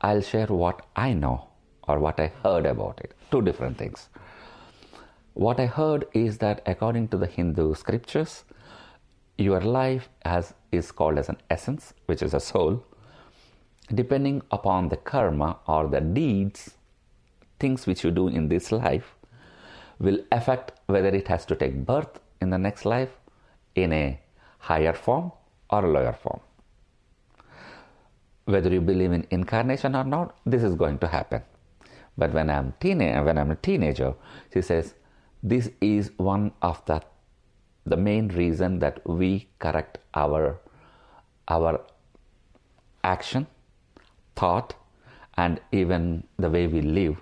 I'll 0.00 0.22
share 0.22 0.46
what 0.46 0.86
I 0.96 1.12
know 1.12 1.48
or 1.86 1.98
what 1.98 2.18
I 2.18 2.32
heard 2.42 2.66
about 2.66 3.00
it. 3.02 3.14
Two 3.30 3.42
different 3.42 3.78
things. 3.78 4.08
What 5.34 5.60
I 5.60 5.66
heard 5.66 6.06
is 6.12 6.38
that 6.38 6.62
according 6.66 7.08
to 7.08 7.16
the 7.16 7.26
Hindu 7.26 7.74
scriptures, 7.74 8.44
your 9.38 9.60
life 9.60 10.08
is 10.72 10.92
called 10.92 11.18
as 11.18 11.28
an 11.28 11.38
essence, 11.48 11.94
which 12.06 12.22
is 12.22 12.34
a 12.34 12.40
soul. 12.40 12.84
Depending 13.92 14.42
upon 14.50 14.88
the 14.88 14.96
karma 14.96 15.58
or 15.66 15.88
the 15.88 16.00
deeds, 16.00 16.74
things 17.58 17.86
which 17.86 18.04
you 18.04 18.10
do 18.10 18.28
in 18.28 18.48
this 18.48 18.70
life 18.70 19.14
will 19.98 20.18
affect 20.30 20.72
whether 20.86 21.08
it 21.08 21.28
has 21.28 21.44
to 21.46 21.56
take 21.56 21.84
birth 21.84 22.20
in 22.40 22.50
the 22.50 22.58
next 22.58 22.84
life 22.84 23.10
in 23.74 23.92
a 23.92 24.20
higher 24.58 24.92
form 24.92 25.32
or 25.70 25.86
lower 25.86 26.12
form. 26.12 26.40
Whether 28.44 28.70
you 28.70 28.80
believe 28.80 29.12
in 29.12 29.26
incarnation 29.30 29.94
or 29.94 30.04
not, 30.04 30.36
this 30.44 30.62
is 30.62 30.74
going 30.74 30.98
to 30.98 31.08
happen. 31.08 31.42
But 32.18 32.32
when 32.32 32.50
I'm 32.50 32.74
when 32.80 33.38
I'm 33.38 33.50
a 33.50 33.56
teenager, 33.56 34.14
she 34.52 34.62
says, 34.62 34.94
this 35.42 35.70
is 35.80 36.10
one 36.16 36.52
of 36.60 36.84
the 36.86 37.02
the 37.86 37.96
main 37.96 38.28
reason 38.28 38.78
that 38.80 39.00
we 39.06 39.48
correct 39.58 39.98
our 40.14 40.60
our 41.48 41.80
action, 43.02 43.46
thought, 44.36 44.74
and 45.36 45.60
even 45.72 46.24
the 46.38 46.50
way 46.50 46.66
we 46.66 46.82
live. 46.82 47.16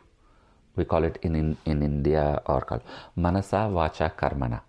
We 0.77 0.85
call 0.85 1.05
it 1.05 1.19
in, 1.23 1.35
in, 1.35 1.57
in 1.65 1.83
India 1.83 2.41
or 2.47 2.61
called 2.61 2.83
manasa 3.17 3.69
vacha 3.79 4.15
karmana. 4.15 4.61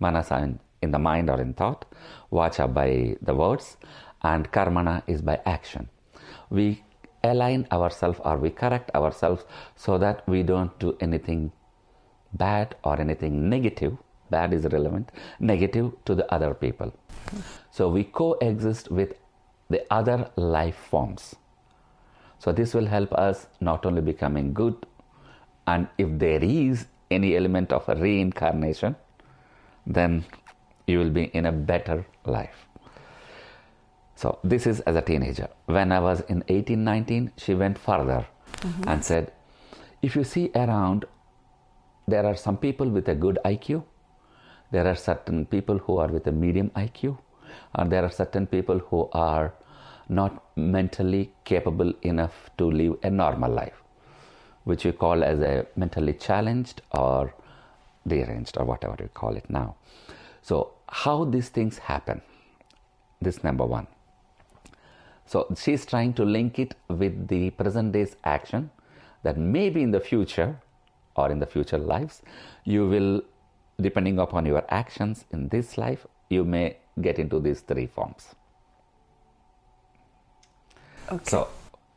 Manasa 0.00 0.56
in, 0.82 0.90
the 0.90 0.98
mind 0.98 1.28
or 1.28 1.40
in 1.40 1.54
thought, 1.54 1.84
vacha 2.32 2.72
by 2.72 3.16
the 3.22 3.34
words, 3.34 3.76
and 4.22 4.50
karmana 4.52 5.02
is 5.06 5.22
by 5.22 5.40
action. 5.44 5.88
We 6.50 6.84
align 7.24 7.66
ourselves 7.72 8.20
or 8.24 8.38
we 8.38 8.50
correct 8.50 8.90
ourselves 8.94 9.44
so 9.76 9.98
that 9.98 10.26
we 10.28 10.42
don't 10.42 10.78
do 10.78 10.96
anything 11.00 11.52
bad 12.32 12.76
or 12.84 13.00
anything 13.00 13.48
negative. 13.48 13.96
Bad 14.30 14.52
is 14.52 14.64
relevant, 14.64 15.10
negative 15.40 15.92
to 16.04 16.14
the 16.14 16.32
other 16.32 16.54
people. 16.54 16.92
So 17.70 17.88
we 17.88 18.04
coexist 18.04 18.90
with 18.90 19.14
the 19.70 19.84
other 19.90 20.30
life 20.36 20.76
forms. 20.76 21.34
So 22.38 22.52
this 22.52 22.74
will 22.74 22.86
help 22.86 23.12
us 23.14 23.48
not 23.60 23.84
only 23.84 24.02
becoming 24.02 24.52
good, 24.52 24.86
and 25.66 25.88
if 25.98 26.08
there 26.18 26.42
is 26.42 26.86
any 27.10 27.36
element 27.36 27.72
of 27.72 27.88
reincarnation, 27.88 28.96
then 29.88 30.24
you 30.86 30.98
will 30.98 31.10
be 31.10 31.24
in 31.24 31.46
a 31.46 31.52
better 31.52 32.06
life. 32.24 32.66
So 34.14 34.38
this 34.44 34.66
is 34.66 34.80
as 34.80 34.96
a 34.96 35.02
teenager. 35.02 35.48
When 35.66 35.92
I 35.92 36.00
was 36.00 36.20
in 36.22 36.44
18, 36.48 36.82
19, 36.84 37.32
she 37.36 37.54
went 37.54 37.78
further 37.78 38.26
mm-hmm. 38.56 38.88
and 38.88 39.04
said, 39.04 39.32
if 40.02 40.14
you 40.14 40.24
see 40.24 40.50
around, 40.54 41.04
there 42.06 42.26
are 42.26 42.36
some 42.36 42.56
people 42.56 42.88
with 42.88 43.08
a 43.08 43.14
good 43.14 43.38
IQ, 43.44 43.84
there 44.70 44.86
are 44.86 44.94
certain 44.96 45.46
people 45.46 45.78
who 45.78 45.98
are 45.98 46.08
with 46.08 46.26
a 46.26 46.32
medium 46.32 46.70
IQ, 46.70 47.18
and 47.74 47.90
there 47.90 48.04
are 48.04 48.10
certain 48.10 48.46
people 48.46 48.78
who 48.78 49.08
are 49.12 49.54
not 50.08 50.42
mentally 50.56 51.32
capable 51.44 51.92
enough 52.02 52.50
to 52.58 52.70
live 52.70 52.96
a 53.02 53.10
normal 53.10 53.50
life, 53.50 53.82
which 54.64 54.84
we 54.84 54.92
call 54.92 55.22
as 55.22 55.40
a 55.40 55.66
mentally 55.76 56.14
challenged 56.14 56.82
or 56.92 57.34
deranged 58.08 58.56
or 58.58 58.64
whatever 58.64 58.96
we 58.98 59.08
call 59.08 59.36
it 59.36 59.48
now. 59.48 59.76
So, 60.42 60.72
how 60.88 61.24
these 61.24 61.48
things 61.48 61.78
happen? 61.78 62.22
This 63.20 63.44
number 63.44 63.64
one. 63.64 63.86
So, 65.26 65.46
she's 65.56 65.84
trying 65.84 66.14
to 66.14 66.24
link 66.24 66.58
it 66.58 66.74
with 66.88 67.28
the 67.28 67.50
present 67.50 67.92
day's 67.92 68.16
action 68.24 68.70
that 69.22 69.36
maybe 69.36 69.82
in 69.82 69.90
the 69.90 70.00
future 70.00 70.58
or 71.16 71.30
in 71.30 71.38
the 71.38 71.46
future 71.46 71.78
lives, 71.78 72.22
you 72.64 72.88
will, 72.88 73.22
depending 73.80 74.18
upon 74.18 74.46
your 74.46 74.64
actions 74.68 75.24
in 75.32 75.48
this 75.48 75.76
life, 75.76 76.06
you 76.28 76.44
may 76.44 76.76
get 77.00 77.18
into 77.18 77.40
these 77.40 77.60
three 77.60 77.86
forms. 77.86 78.34
Okay. 81.10 81.24
So, 81.24 81.48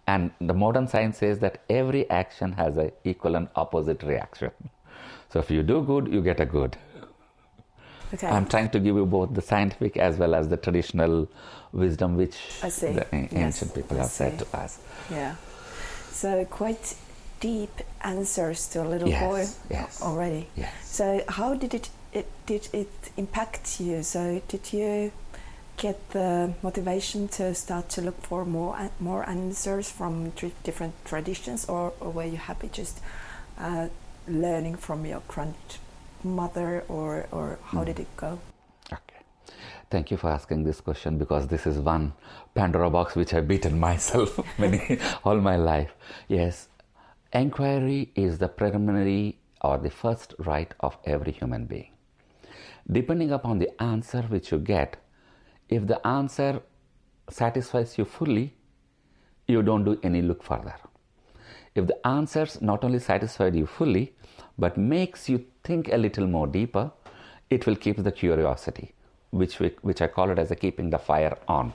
and 0.08 0.32
the 0.40 0.54
modern 0.54 0.88
science 0.88 1.18
says 1.18 1.40
that 1.40 1.64
every 1.70 2.10
action 2.10 2.54
has 2.54 2.78
a 2.78 2.92
equal 3.04 3.36
and 3.36 3.48
opposite 3.56 4.04
reaction. 4.04 4.52
So 5.32 5.40
if 5.40 5.50
you 5.50 5.64
do 5.64 5.82
good, 5.82 6.08
you 6.08 6.22
get 6.22 6.40
a 6.40 6.46
good. 6.46 6.78
Okay. 8.14 8.28
I'm 8.28 8.46
trying 8.46 8.70
to 8.72 8.80
give 8.80 8.96
you 8.96 9.06
both 9.06 9.34
the 9.34 9.42
scientific 9.42 9.96
as 9.96 10.18
well 10.18 10.36
as 10.36 10.50
the 10.50 10.58
traditional 10.58 11.30
wisdom 11.72 12.18
which 12.18 12.36
the 12.62 13.08
ancient 13.14 13.32
yes, 13.34 13.72
people 13.74 13.98
have 13.98 14.08
said 14.08 14.38
to 14.40 14.58
us. 14.58 14.80
Yeah. 15.10 15.36
So 16.12 16.44
quite 16.46 16.96
deep 17.40 17.72
answers 18.02 18.68
to 18.70 18.84
a 18.84 18.88
little 18.88 19.08
yes, 19.08 19.24
boy 19.24 19.74
yes, 19.74 20.02
already. 20.02 20.48
Yes. 20.58 20.74
So 20.84 21.24
how 21.30 21.56
did 21.56 21.74
it, 21.74 21.90
it 22.12 22.30
did 22.46 22.68
it 22.74 22.92
impact 23.16 23.80
you? 23.80 24.04
So 24.04 24.42
did 24.50 24.74
you 24.74 25.14
get 25.78 26.10
the 26.10 26.54
motivation 26.62 27.30
to 27.30 27.56
start 27.56 27.88
to 27.90 28.02
look 28.02 28.22
for 28.22 28.44
more 28.44 28.90
more 29.00 29.28
answers 29.28 29.90
from 29.90 30.32
different 30.64 30.94
traditions, 31.06 31.66
or, 31.70 31.94
or 32.02 32.12
were 32.12 32.26
you 32.26 32.38
happy 32.38 32.70
just 32.74 33.00
uh, 33.58 33.88
learning 34.28 34.76
from 34.76 35.06
your 35.06 35.22
grandmother, 35.28 36.84
or 36.88 37.28
or 37.32 37.60
how 37.66 37.82
mm. 37.82 37.86
did 37.86 38.00
it 38.00 38.18
go? 38.18 38.40
Okay, 38.92 39.22
thank 39.90 40.12
you 40.12 40.18
for 40.18 40.30
asking 40.30 40.64
this 40.64 40.82
question 40.82 41.18
because 41.18 41.48
this 41.48 41.66
is 41.66 41.80
one 41.80 42.14
Pandora 42.54 42.90
box 42.90 43.16
which 43.16 43.34
I've 43.34 43.48
beaten 43.48 43.80
myself 43.80 44.40
many 44.58 45.00
all 45.24 45.40
my 45.40 45.56
life. 45.56 45.94
Yes, 46.28 46.70
inquiry 47.34 48.12
is 48.16 48.38
the 48.38 48.48
preliminary 48.48 49.38
or 49.62 49.78
the 49.78 49.90
first 49.90 50.34
right 50.40 50.74
of 50.80 50.98
every 51.06 51.32
human 51.32 51.66
being. 51.66 51.92
Depending 52.92 53.32
upon 53.32 53.60
the 53.60 53.70
answer 53.82 54.24
which 54.24 54.52
you 54.52 54.58
get, 54.60 54.98
if 55.70 55.88
the 55.88 56.06
answer 56.06 56.62
satisfies 57.30 57.98
you 57.98 58.06
fully, 58.06 58.54
you 59.48 59.62
don't 59.62 59.86
do 59.86 60.00
any 60.04 60.22
look 60.22 60.44
further. 60.44 60.76
If 61.76 61.88
the 61.88 62.06
answers 62.06 62.62
not 62.62 62.84
only 62.84 63.00
satisfied 63.00 63.56
you 63.56 63.66
fully, 63.66 64.14
but 64.58 64.78
makes 64.78 65.30
you 65.30 65.46
think 65.64 65.92
a 65.92 65.98
little 65.98 66.28
more 66.28 66.48
deeper, 66.48 66.92
it 67.50 67.66
will 67.66 67.76
keep 67.76 68.04
the 68.04 68.12
curiosity, 68.12 68.94
which, 69.32 69.60
we, 69.60 69.76
which 69.82 70.02
I 70.02 70.08
call 70.08 70.30
it 70.30 70.40
as 70.40 70.52
a 70.52 70.56
keeping 70.56 70.90
the 70.90 71.00
fire 71.00 71.38
on. 71.48 71.74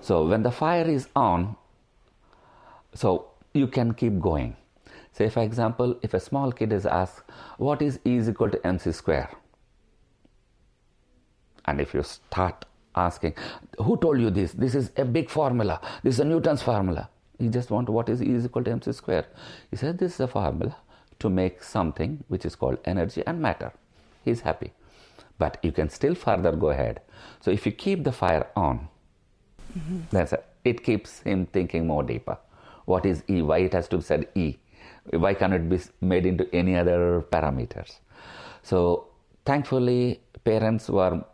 So 0.00 0.26
when 0.26 0.42
the 0.42 0.50
fire 0.50 0.88
is 0.88 1.08
on, 1.14 1.56
so 2.94 3.30
you 3.54 3.66
can 3.66 3.94
keep 3.94 4.18
going. 4.20 4.56
Say, 5.12 5.28
for 5.28 5.42
example, 5.42 5.96
if 6.02 6.14
a 6.14 6.20
small 6.20 6.52
kid 6.52 6.72
is 6.72 6.86
asked, 6.86 7.22
What 7.58 7.82
is 7.82 7.98
E 8.04 8.16
is 8.16 8.28
equal 8.28 8.50
to 8.50 8.66
mc 8.66 8.92
square? 8.92 9.30
And 11.66 11.80
if 11.80 11.94
you 11.94 12.02
start 12.02 12.64
asking, 12.94 13.34
Who 13.78 13.96
told 13.96 14.20
you 14.20 14.30
this? 14.30 14.52
This 14.52 14.74
is 14.74 14.90
a 14.96 15.04
big 15.04 15.28
formula. 15.28 15.80
This 16.02 16.14
is 16.14 16.20
a 16.20 16.24
Newton's 16.24 16.62
formula. 16.62 17.08
He 17.40 17.48
just 17.48 17.70
want 17.70 17.88
what 17.88 18.08
is 18.08 18.22
E 18.22 18.30
is 18.38 18.44
equal 18.44 18.64
to 18.64 18.70
mc 18.70 18.92
square. 18.92 19.24
He 19.70 19.76
said 19.76 19.98
this 19.98 20.14
is 20.14 20.20
a 20.20 20.28
formula 20.28 20.76
to 21.20 21.30
make 21.30 21.62
something 21.62 22.22
which 22.28 22.44
is 22.44 22.54
called 22.54 22.78
energy 22.84 23.22
and 23.26 23.40
matter. 23.40 23.72
He's 24.24 24.42
happy. 24.42 24.72
But 25.38 25.58
you 25.62 25.72
can 25.72 25.88
still 25.88 26.14
further 26.14 26.52
go 26.52 26.70
ahead. 26.70 27.00
So 27.40 27.50
if 27.50 27.64
you 27.64 27.72
keep 27.72 28.04
the 28.04 28.12
fire 28.12 28.46
on, 28.54 28.88
mm-hmm. 29.76 30.00
that's 30.10 30.34
a, 30.34 30.40
it 30.64 30.84
keeps 30.84 31.20
him 31.20 31.46
thinking 31.46 31.86
more 31.86 32.02
deeper. 32.02 32.36
What 32.84 33.06
is 33.06 33.22
E? 33.28 33.40
Why 33.40 33.58
it 33.58 33.72
has 33.72 33.88
to 33.88 33.98
be 33.98 34.02
said 34.02 34.28
E? 34.34 34.56
Why 35.12 35.32
can't 35.34 35.54
it 35.54 35.68
be 35.68 35.80
made 36.00 36.26
into 36.26 36.46
any 36.54 36.76
other 36.76 37.24
parameters? 37.32 37.96
So 38.62 39.06
thankfully, 39.46 40.20
parents 40.44 40.88
were 40.90 41.24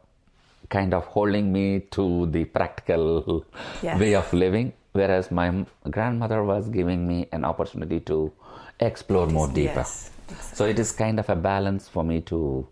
kind 0.68 0.94
of 0.94 1.04
holding 1.06 1.52
me 1.52 1.80
to 1.90 2.26
the 2.26 2.44
practical 2.44 3.44
yes. 3.82 3.98
way 4.00 4.14
of 4.14 4.32
living 4.32 4.72
whereas 4.97 5.31
my 5.31 5.49
grandmother 5.91 6.43
was 6.43 6.69
giving 6.69 7.07
me 7.07 7.29
an 7.33 7.45
opportunity 7.45 8.00
to 8.00 8.33
explore 8.81 9.26
more 9.26 9.49
deeper. 9.49 9.85
Yes, 9.85 10.11
exactly. 10.29 10.57
So 10.57 10.65
it 10.65 10.79
is 10.79 10.93
kind 10.93 11.19
of 11.21 11.29
a 11.29 11.37
balance 11.37 11.88
for 11.88 12.05
me 12.05 12.21
to 12.33 12.67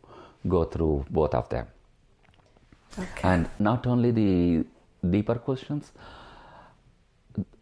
go 0.48 0.64
through 0.64 1.06
both 1.10 1.34
of 1.34 1.48
them. 1.48 1.66
Okay. 2.98 3.28
And 3.32 3.48
not 3.58 3.86
only 3.86 4.10
the 4.10 4.64
deeper 5.16 5.34
questions, 5.34 5.92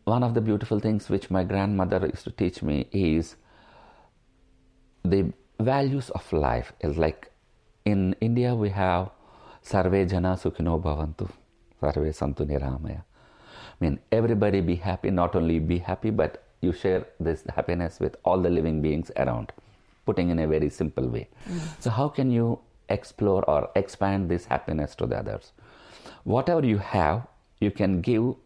one 0.05 0.23
of 0.23 0.35
the 0.35 0.41
beautiful 0.41 0.81
things 0.81 1.09
which 1.09 1.31
my 1.31 1.45
grandmother 1.45 2.01
used 2.07 2.25
to 2.25 2.31
teach 2.31 2.63
me 2.63 2.87
is 2.93 3.37
the 5.05 5.33
values 5.61 6.11
of 6.11 6.33
life. 6.33 6.73
Is 6.81 6.97
like 6.97 7.31
in 7.85 8.15
India 8.21 8.55
we 8.55 8.71
have 8.71 9.11
Sarve 9.63 10.07
Jana 10.09 10.37
Sukhino 10.37 10.81
Bhavantu, 10.83 11.31
Sarve 11.81 12.13
Santu 12.21 12.47
Niramaya. 12.47 13.03
I 13.83 13.85
mean, 13.85 13.99
everybody 14.13 14.61
be 14.61 14.77
happy, 14.77 15.11
not 15.11 15.35
only 15.35 15.59
be 15.59 15.79
happy, 15.79 16.11
but 16.11 16.45
you 16.61 16.73
share 16.73 17.05
this 17.19 17.43
happiness 17.53 17.99
with 17.99 18.15
all 18.25 18.41
the 18.41 18.49
living 18.49 18.81
beings 18.81 19.11
around, 19.17 19.51
putting 20.07 20.31
in 20.31 20.39
a 20.39 20.47
very 20.47 20.71
simple 20.71 21.09
way. 21.09 21.29
So, 21.81 21.91
how 21.91 22.09
can 22.09 22.31
you 22.31 22.61
explore 22.89 23.43
or 23.51 23.71
expand 23.75 24.29
this 24.29 24.45
happiness 24.45 24.95
to 24.95 25.07
the 25.07 25.19
others? 25.19 25.51
Whatever 26.23 26.65
you 26.65 26.79
have, 26.79 27.27
you 27.59 27.73
can 27.73 28.01
give 28.01 28.37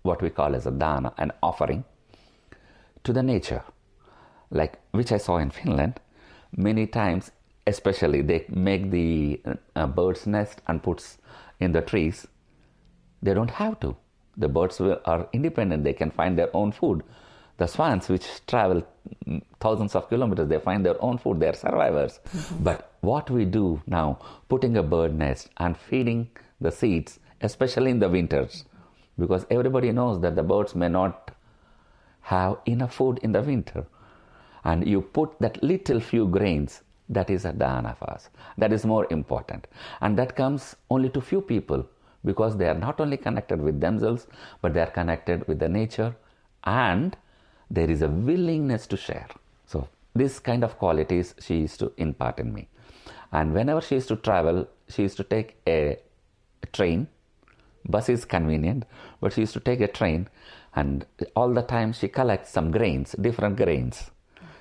what 0.00 0.22
we 0.22 0.30
call 0.30 0.56
as 0.56 0.64
a 0.64 0.70
dana, 0.70 1.12
an 1.18 1.32
offering, 1.42 1.84
to 3.04 3.12
the 3.12 3.22
nature, 3.22 3.62
like 4.50 4.78
which 4.92 5.12
I 5.12 5.18
saw 5.18 5.36
in 5.36 5.50
Finland. 5.50 6.00
Many 6.56 6.86
times, 6.86 7.32
especially, 7.66 8.22
they 8.22 8.46
make 8.48 8.90
the 8.90 9.42
uh, 9.76 9.86
bird's 9.88 10.26
nest 10.26 10.62
and 10.68 10.82
puts 10.82 11.18
in 11.58 11.72
the 11.72 11.82
trees. 11.82 12.26
They 13.20 13.34
don't 13.34 13.50
have 13.50 13.78
to. 13.80 13.96
The 14.36 14.48
birds 14.48 14.80
are 14.80 15.28
independent. 15.32 15.84
They 15.84 15.92
can 15.92 16.10
find 16.10 16.38
their 16.38 16.54
own 16.54 16.72
food. 16.72 17.02
The 17.58 17.66
swans, 17.66 18.08
which 18.08 18.26
travel 18.46 18.86
thousands 19.58 19.94
of 19.94 20.08
kilometers, 20.08 20.48
they 20.48 20.58
find 20.58 20.84
their 20.84 21.02
own 21.02 21.18
food. 21.18 21.40
They 21.40 21.48
are 21.48 21.54
survivors. 21.54 22.20
Mm-hmm. 22.30 22.64
But 22.64 22.92
what 23.00 23.30
we 23.30 23.44
do 23.44 23.82
now, 23.86 24.18
putting 24.48 24.76
a 24.76 24.82
bird 24.82 25.14
nest 25.14 25.50
and 25.58 25.76
feeding 25.76 26.30
the 26.60 26.70
seeds, 26.70 27.18
especially 27.42 27.90
in 27.90 27.98
the 27.98 28.08
winters, 28.08 28.64
because 29.18 29.44
everybody 29.50 29.92
knows 29.92 30.20
that 30.22 30.36
the 30.36 30.42
birds 30.42 30.74
may 30.74 30.88
not 30.88 31.32
have 32.22 32.58
enough 32.64 32.94
food 32.94 33.18
in 33.22 33.32
the 33.32 33.42
winter. 33.42 33.84
And 34.64 34.86
you 34.86 35.02
put 35.02 35.38
that 35.40 35.62
little 35.62 36.00
few 36.00 36.26
grains, 36.28 36.82
that 37.08 37.28
is 37.28 37.44
a 37.44 37.52
dana 37.52 37.96
for 37.98 38.10
us. 38.10 38.30
That 38.56 38.72
is 38.72 38.86
more 38.86 39.06
important. 39.10 39.66
And 40.00 40.18
that 40.18 40.36
comes 40.36 40.76
only 40.90 41.08
to 41.10 41.20
few 41.20 41.40
people 41.40 41.86
because 42.24 42.56
they 42.56 42.68
are 42.68 42.74
not 42.74 43.00
only 43.00 43.16
connected 43.16 43.60
with 43.60 43.80
themselves, 43.80 44.26
but 44.60 44.74
they 44.74 44.80
are 44.80 44.90
connected 44.90 45.46
with 45.48 45.58
the 45.58 45.68
nature 45.68 46.14
and 46.64 47.16
there 47.70 47.90
is 47.90 48.02
a 48.02 48.08
willingness 48.08 48.86
to 48.88 48.96
share. 48.96 49.28
So, 49.66 49.88
this 50.14 50.38
kind 50.38 50.64
of 50.64 50.76
qualities 50.78 51.34
she 51.40 51.60
used 51.60 51.78
to 51.80 51.92
impart 51.96 52.38
in 52.38 52.52
me. 52.52 52.68
And 53.32 53.54
whenever 53.54 53.80
she 53.80 53.94
used 53.94 54.08
to 54.08 54.16
travel, 54.16 54.66
she 54.88 55.02
used 55.02 55.16
to 55.18 55.24
take 55.24 55.56
a 55.66 55.98
train 56.72 57.08
bus 57.88 58.08
is 58.08 58.24
convenient 58.24 58.84
but 59.20 59.32
she 59.32 59.42
used 59.42 59.52
to 59.52 59.60
take 59.60 59.80
a 59.80 59.88
train 59.88 60.28
and 60.74 61.06
all 61.34 61.52
the 61.52 61.62
time 61.62 61.92
she 61.92 62.08
collects 62.08 62.50
some 62.50 62.70
grains 62.70 63.14
different 63.20 63.56
grains 63.56 64.10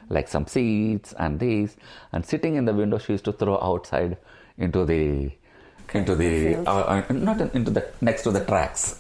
like 0.10 0.28
some 0.28 0.48
seeds 0.48 1.14
and 1.14 1.40
these 1.40 1.78
and 2.12 2.26
sitting 2.26 2.56
in 2.56 2.66
the 2.66 2.74
window 2.74 2.98
she 2.98 3.14
used 3.14 3.26
to 3.26 3.34
throw 3.34 3.60
outside 3.62 4.18
into 4.58 4.86
the 4.86 5.32
into 5.96 6.16
the 6.16 6.56
uh, 6.58 6.72
uh, 6.72 7.04
not 7.14 7.42
in- 7.42 7.52
into 7.54 7.72
the 7.72 7.88
next 8.02 8.24
to 8.24 8.32
the 8.32 8.44
tracks. 8.46 9.00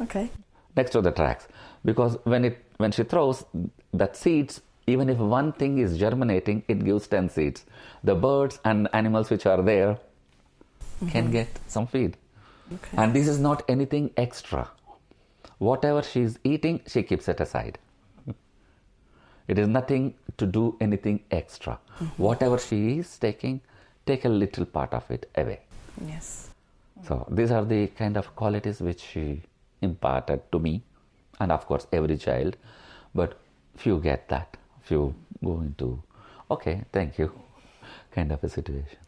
Okay. 0.00 0.30
next 0.76 0.90
to 0.92 1.00
the 1.00 1.10
tracks. 1.12 1.46
Because 1.84 2.16
when 2.24 2.44
it 2.44 2.64
when 2.78 2.92
she 2.92 3.02
throws 3.04 3.44
that 3.92 4.16
seeds 4.16 4.60
even 4.86 5.08
if 5.08 5.18
one 5.18 5.52
thing 5.52 5.78
is 5.78 5.96
germinating 5.98 6.62
it 6.68 6.84
gives 6.84 7.06
10 7.06 7.28
seeds. 7.28 7.64
The 8.02 8.14
birds 8.14 8.58
and 8.64 8.88
animals 8.92 9.30
which 9.30 9.46
are 9.46 9.62
there 9.62 9.98
can 11.10 11.30
get 11.30 11.48
some 11.66 11.86
feed. 11.86 12.16
Okay. 12.74 12.96
and 12.96 13.12
this 13.14 13.28
is 13.28 13.38
not 13.38 13.62
anything 13.68 14.10
extra. 14.16 14.68
Whatever 15.58 16.02
she 16.02 16.22
is 16.22 16.38
eating 16.42 16.80
she 16.86 17.02
keeps 17.02 17.28
it 17.28 17.40
aside. 17.40 17.78
It 19.48 19.58
is 19.58 19.68
nothing 19.68 20.14
to 20.38 20.46
do 20.46 20.76
anything 20.80 21.20
extra. 21.30 21.78
Whatever 22.16 22.58
she 22.58 22.98
is 22.98 23.18
taking 23.18 23.60
take 24.06 24.24
a 24.24 24.28
little 24.28 24.64
part 24.64 24.94
of 24.94 25.10
it 25.10 25.28
away 25.36 25.60
Yes. 26.06 26.50
so 27.06 27.26
these 27.30 27.50
are 27.50 27.64
the 27.64 27.88
kind 27.88 28.16
of 28.16 28.34
qualities 28.36 28.80
which 28.80 29.00
she 29.00 29.42
imparted 29.80 30.40
to 30.52 30.58
me, 30.58 30.82
and 31.40 31.52
of 31.52 31.66
course 31.66 31.86
every 31.92 32.16
child. 32.16 32.56
But 33.14 33.38
few 33.76 34.00
get 34.00 34.28
that. 34.28 34.56
Few 34.82 35.14
go 35.44 35.60
into, 35.60 36.02
okay, 36.50 36.82
thank 36.92 37.18
you, 37.18 37.32
kind 38.12 38.32
of 38.32 38.42
a 38.42 38.48
situation. 38.48 38.98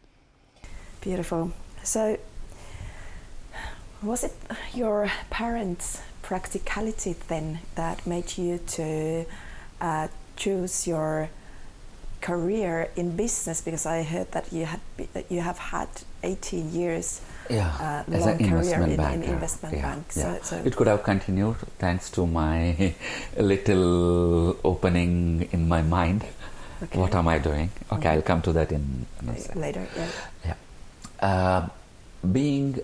Beautiful. 1.01 1.51
So, 1.83 2.17
was 4.01 4.23
it 4.23 4.33
your 4.73 5.11
parents' 5.29 6.01
practicality 6.21 7.15
then 7.27 7.59
that 7.75 8.05
made 8.07 8.37
you 8.37 8.57
to 8.57 9.25
uh, 9.81 10.07
choose 10.35 10.87
your 10.87 11.29
career 12.25 12.89
in 12.95 13.15
business? 13.15 13.61
Because 13.61 13.85
I 13.85 14.03
heard 14.03 14.31
that 14.31 14.51
you 14.51 14.65
had 14.65 14.81
that 15.13 15.25
you 15.29 15.41
have 15.41 15.57
had 15.57 15.89
18 16.23 16.73
years 16.73 17.21
Yeah, 17.49 17.69
uh, 17.79 18.15
as 18.15 18.25
long 18.25 18.41
an 18.41 18.49
career 18.49 18.81
investment 18.81 18.99
in, 18.99 19.23
in 19.23 19.33
investment 19.35 19.75
yeah, 19.75 19.81
bank. 19.85 20.11
So, 20.11 20.21
yeah. 20.21 20.41
so 20.41 20.55
It 20.65 20.75
could 20.75 20.87
have 20.87 21.03
continued 21.03 21.57
thanks 21.77 22.09
to 22.17 22.25
my 22.25 22.95
little 23.37 24.57
opening 24.63 25.47
in 25.51 25.67
my 25.67 25.81
mind. 25.81 26.25
Okay. 26.83 26.99
What 26.99 27.13
am 27.15 27.27
I 27.27 27.37
doing? 27.39 27.69
Okay, 27.91 28.09
I'll 28.09 28.21
come 28.21 28.41
to 28.41 28.51
that 28.53 28.71
in, 28.71 29.05
in 29.21 29.29
a 29.29 29.59
later, 29.59 29.87
yeah. 29.95 30.09
Yeah. 30.45 30.57
Uh, 31.29 31.69
being 32.31 32.79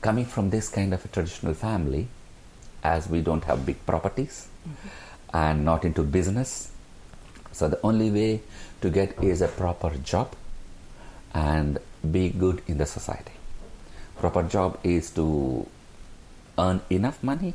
coming 0.00 0.24
from 0.24 0.50
this 0.50 0.68
kind 0.68 0.94
of 0.94 1.04
a 1.04 1.08
traditional 1.08 1.54
family, 1.54 2.08
as 2.82 3.08
we 3.08 3.20
don't 3.20 3.44
have 3.44 3.66
big 3.66 3.84
properties 3.86 4.48
and 5.32 5.64
not 5.64 5.84
into 5.84 6.02
business, 6.02 6.70
so 7.56 7.68
the 7.68 7.80
only 7.82 8.10
way 8.10 8.40
to 8.82 8.90
get 8.90 9.22
is 9.24 9.40
a 9.40 9.48
proper 9.48 9.90
job 10.04 10.34
and 11.32 11.78
be 12.10 12.28
good 12.28 12.62
in 12.66 12.76
the 12.76 12.84
society. 12.84 13.32
Proper 14.18 14.42
job 14.42 14.78
is 14.84 15.10
to 15.12 15.66
earn 16.58 16.82
enough 16.90 17.22
money 17.22 17.54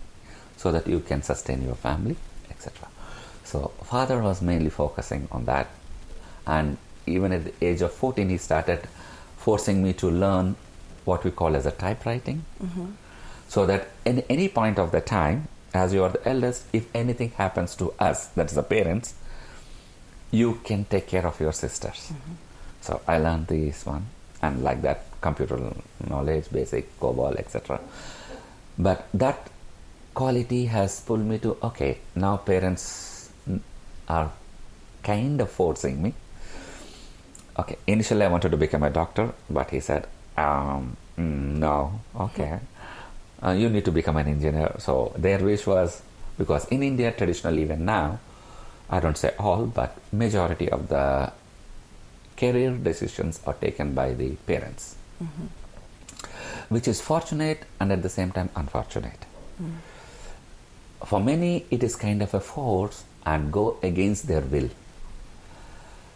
so 0.57 0.71
that 0.71 0.87
you 0.87 0.99
can 1.01 1.21
sustain 1.21 1.63
your 1.63 1.75
family, 1.75 2.15
etc. 2.49 2.87
So 3.43 3.71
father 3.83 4.21
was 4.21 4.41
mainly 4.41 4.71
focusing 4.71 5.27
on 5.31 5.45
that, 5.45 5.67
and 6.47 6.77
even 7.05 7.31
at 7.31 7.45
the 7.45 7.53
age 7.61 7.81
of 7.81 7.93
14, 7.93 8.29
he 8.29 8.37
started 8.37 8.87
forcing 9.37 9.83
me 9.83 9.93
to 9.93 10.09
learn 10.09 10.55
what 11.05 11.23
we 11.23 11.31
call 11.31 11.55
as 11.55 11.65
a 11.67 11.71
typewriting, 11.71 12.43
mm-hmm. 12.63 12.91
so 13.47 13.65
that 13.67 13.89
in 14.05 14.23
any 14.29 14.47
point 14.47 14.79
of 14.79 14.91
the 14.91 15.01
time, 15.01 15.47
as 15.73 15.93
you 15.93 16.03
are 16.03 16.09
the 16.09 16.27
eldest, 16.27 16.65
if 16.73 16.93
anything 16.95 17.31
happens 17.31 17.75
to 17.75 17.93
us, 17.99 18.27
that 18.27 18.47
is 18.47 18.55
the 18.55 18.63
parents, 18.63 19.13
you 20.31 20.59
can 20.63 20.85
take 20.85 21.07
care 21.07 21.27
of 21.27 21.39
your 21.39 21.51
sisters. 21.51 22.11
So 22.81 23.01
I 23.07 23.19
learned 23.19 23.47
this 23.47 23.85
one, 23.85 24.05
and 24.41 24.63
like 24.63 24.81
that, 24.81 25.05
computer 25.21 25.59
knowledge, 26.09 26.49
basic, 26.51 26.99
COBOL, 26.99 27.37
etc. 27.37 27.79
But 28.77 29.07
that 29.13 29.49
quality 30.13 30.65
has 30.65 30.99
pulled 31.01 31.25
me 31.25 31.37
to 31.39 31.57
okay, 31.61 31.99
now 32.15 32.37
parents 32.37 33.29
are 34.07 34.31
kind 35.03 35.41
of 35.41 35.51
forcing 35.51 36.01
me. 36.01 36.13
Okay, 37.59 37.77
initially 37.85 38.23
I 38.23 38.29
wanted 38.29 38.51
to 38.51 38.57
become 38.57 38.83
a 38.83 38.89
doctor, 38.89 39.33
but 39.49 39.69
he 39.69 39.79
said, 39.81 40.07
um, 40.37 40.95
no, 41.17 41.99
okay, 42.19 42.59
uh, 43.43 43.51
you 43.51 43.69
need 43.69 43.85
to 43.85 43.91
become 43.91 44.17
an 44.17 44.27
engineer. 44.27 44.75
So 44.79 45.13
their 45.17 45.39
wish 45.39 45.67
was 45.67 46.01
because 46.37 46.65
in 46.69 46.81
India, 46.81 47.11
traditionally, 47.11 47.63
even 47.63 47.85
now, 47.85 48.19
I 48.91 48.99
don't 48.99 49.17
say 49.17 49.33
all, 49.39 49.65
but 49.65 49.97
majority 50.11 50.69
of 50.69 50.89
the 50.89 51.31
career 52.35 52.71
decisions 52.71 53.39
are 53.45 53.53
taken 53.53 53.93
by 53.93 54.13
the 54.13 54.31
parents, 54.45 54.95
which 56.69 56.87
is 56.87 56.99
fortunate 56.99 57.63
and 57.79 57.91
at 57.91 58.03
the 58.03 58.09
same 58.09 58.31
time 58.31 58.49
unfortunate. 58.55 59.25
For 61.05 61.19
many, 61.19 61.65
it 61.71 61.83
is 61.83 61.95
kind 61.95 62.21
of 62.21 62.33
a 62.33 62.39
force 62.39 63.05
and 63.25 63.51
go 63.51 63.77
against 63.81 64.27
their 64.27 64.41
will. 64.41 64.69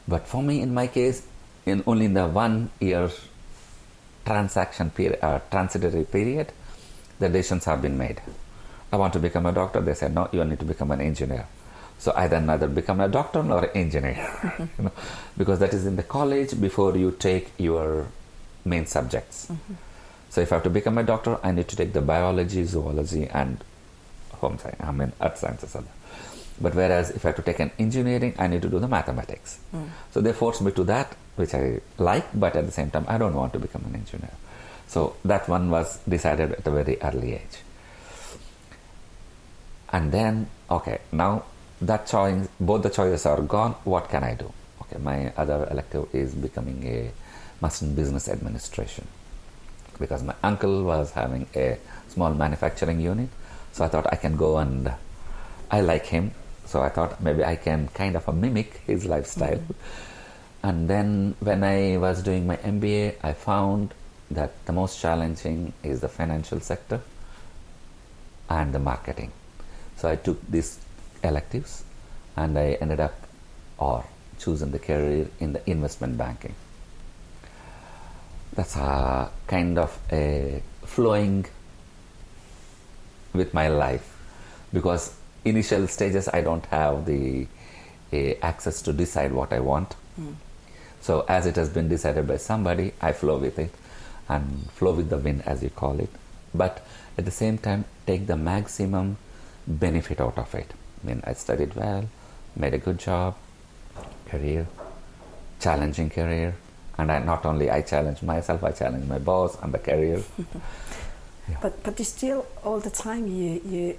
But 0.07 0.27
for 0.27 0.43
me, 0.43 0.61
in 0.61 0.73
my 0.73 0.87
case, 0.87 1.25
in 1.65 1.83
only 1.87 2.05
in 2.05 2.13
the 2.13 2.27
one 2.27 2.69
year 2.79 3.09
transaction 4.25 4.89
period, 4.89 5.19
uh, 5.23 5.39
transitory 5.49 6.03
period, 6.03 6.51
the 7.19 7.29
decisions 7.29 7.65
have 7.65 7.81
been 7.81 7.97
made. 7.97 8.21
I 8.91 8.97
want 8.97 9.13
to 9.13 9.19
become 9.19 9.45
a 9.45 9.51
doctor. 9.51 9.81
They 9.81 9.93
said, 9.93 10.13
no, 10.13 10.29
you 10.31 10.43
need 10.43 10.59
to 10.59 10.65
become 10.65 10.91
an 10.91 11.01
engineer. 11.01 11.47
So 11.97 12.13
I 12.15 12.27
then 12.27 12.49
either 12.49 12.67
become 12.67 12.99
a 12.99 13.07
doctor 13.07 13.39
or 13.39 13.65
an 13.65 13.71
engineer, 13.73 14.59
you 14.77 14.83
know, 14.83 14.91
because 15.37 15.59
that 15.59 15.73
is 15.73 15.85
in 15.85 15.95
the 15.95 16.03
college 16.03 16.59
before 16.59 16.95
you 16.97 17.11
take 17.11 17.51
your 17.57 18.07
main 18.65 18.85
subjects. 18.85 19.49
So 20.29 20.41
if 20.41 20.51
I 20.51 20.55
have 20.55 20.63
to 20.63 20.69
become 20.69 20.97
a 20.97 21.03
doctor, 21.03 21.39
I 21.41 21.51
need 21.51 21.67
to 21.69 21.75
take 21.75 21.93
the 21.93 22.01
biology, 22.01 22.63
zoology, 22.65 23.27
and 23.27 23.63
home 24.33 24.57
science, 24.59 24.81
I 24.81 24.91
mean 24.91 25.13
earth 25.21 25.37
sciences. 25.37 25.77
But 26.59 26.73
whereas 26.73 27.09
if 27.11 27.25
I 27.25 27.29
have 27.29 27.37
to 27.37 27.41
take 27.41 27.59
an 27.59 27.71
engineering, 27.79 28.33
I 28.37 28.47
need 28.47 28.61
to 28.61 28.69
do 28.69 28.79
the 28.79 28.87
mathematics. 28.87 29.59
Mm. 29.73 29.89
So 30.11 30.21
they 30.21 30.33
forced 30.33 30.61
me 30.61 30.71
to 30.71 30.83
that, 30.85 31.15
which 31.35 31.53
I 31.53 31.81
like, 31.97 32.27
but 32.33 32.55
at 32.55 32.65
the 32.65 32.71
same 32.71 32.91
time, 32.91 33.05
I 33.07 33.17
don't 33.17 33.33
want 33.33 33.53
to 33.53 33.59
become 33.59 33.83
an 33.85 33.95
engineer. 33.95 34.31
So 34.87 35.15
that 35.25 35.49
one 35.49 35.69
was 35.69 35.99
decided 36.07 36.53
at 36.53 36.67
a 36.67 36.71
very 36.71 37.01
early 37.01 37.33
age. 37.33 37.57
And 39.91 40.11
then, 40.11 40.47
okay, 40.69 40.99
now 41.11 41.43
that 41.81 42.07
choice, 42.07 42.47
both 42.59 42.83
the 42.83 42.89
choices 42.89 43.25
are 43.25 43.41
gone. 43.41 43.73
What 43.83 44.09
can 44.09 44.23
I 44.23 44.35
do? 44.35 44.51
Okay, 44.81 44.97
my 44.97 45.33
other 45.37 45.67
elective 45.71 46.13
is 46.13 46.33
becoming 46.35 46.85
a 46.85 47.11
master 47.61 47.85
in 47.85 47.95
business 47.95 48.29
administration 48.29 49.07
because 49.99 50.23
my 50.23 50.35
uncle 50.43 50.83
was 50.83 51.11
having 51.11 51.47
a 51.55 51.77
small 52.09 52.33
manufacturing 52.33 52.99
unit. 52.99 53.29
So 53.73 53.85
I 53.85 53.87
thought 53.87 54.07
I 54.11 54.15
can 54.15 54.37
go 54.37 54.57
and 54.57 54.93
I 55.71 55.81
like 55.81 56.05
him. 56.05 56.31
So 56.65 56.81
I 56.81 56.89
thought 56.89 57.21
maybe 57.21 57.43
I 57.43 57.55
can 57.55 57.87
kind 57.89 58.15
of 58.15 58.27
mimic 58.33 58.81
his 58.85 59.05
lifestyle. 59.05 59.57
Mm-hmm. 59.57 60.67
And 60.67 60.89
then 60.89 61.35
when 61.39 61.63
I 61.63 61.97
was 61.97 62.23
doing 62.23 62.47
my 62.47 62.57
MBA, 62.57 63.15
I 63.23 63.33
found 63.33 63.93
that 64.31 64.65
the 64.65 64.73
most 64.73 64.99
challenging 64.99 65.73
is 65.83 66.01
the 66.01 66.09
financial 66.09 66.59
sector 66.59 67.01
and 68.49 68.73
the 68.73 68.79
marketing. 68.79 69.31
So 69.97 70.09
I 70.09 70.15
took 70.15 70.41
these 70.49 70.79
electives 71.25 71.83
and 72.37 72.57
I 72.57 72.77
ended 72.81 72.99
up 72.99 73.15
or 73.77 74.05
choosing 74.39 74.71
the 74.71 74.79
career 74.79 75.27
in 75.39 75.53
the 75.53 75.69
investment 75.69 76.17
banking. 76.17 76.55
That's 78.53 78.75
a 78.75 79.29
kind 79.47 79.77
of 79.77 79.97
a 80.11 80.61
flowing 80.83 81.45
with 83.33 83.53
my 83.53 83.67
life 83.67 84.17
because 84.71 85.13
initial 85.43 85.87
stages 85.87 86.29
I 86.29 86.41
don't 86.41 86.65
have 86.67 87.05
the 87.05 87.47
access 88.41 88.81
to 88.83 88.93
decide 88.93 89.33
what 89.33 89.51
I 89.51 89.59
want. 89.59 89.95
Mm. 90.19 90.35
So 91.01 91.25
as 91.27 91.45
it 91.45 91.57
has 91.57 91.69
been 91.69 91.89
decided 91.89 92.27
by 92.27 92.37
somebody, 92.37 92.93
I 93.01 93.11
flow 93.11 93.37
with 93.37 93.59
it 93.59 93.73
and 94.29 94.71
flow 94.71 94.93
with 94.93 95.09
the 95.09 95.17
wind 95.17 95.43
as 95.45 95.61
you 95.61 95.69
call 95.69 95.99
it. 95.99 96.09
But 96.53 96.85
at 97.17 97.25
the 97.25 97.31
same 97.31 97.57
time, 97.57 97.83
take 98.07 98.25
the 98.25 98.37
maximum 98.37 99.17
benefit 99.67 100.21
out 100.21 100.37
of 100.37 100.55
it. 100.55 100.73
I 101.05 101.07
mean, 101.07 101.21
I 101.23 101.33
studied 101.33 101.75
well, 101.75 102.09
made 102.55 102.73
a 102.73 102.79
good 102.79 102.97
job, 102.97 103.35
career, 104.27 104.65
challenging 105.59 106.09
career, 106.09 106.55
and 106.97 107.11
I, 107.11 107.19
not 107.19 107.45
only 107.45 107.69
I 107.69 107.81
challenge 107.81 108.23
myself, 108.23 108.63
I 108.63 108.71
challenge 108.71 109.07
my 109.07 109.19
boss 109.19 109.55
and 109.61 109.71
the 109.71 109.77
career. 109.77 110.23
yeah. 111.49 111.57
But 111.61 111.83
but 111.83 111.99
you 111.99 112.05
still 112.05 112.47
all 112.63 112.79
the 112.79 112.89
time 112.89 113.27
you 113.27 113.61
you 113.63 113.97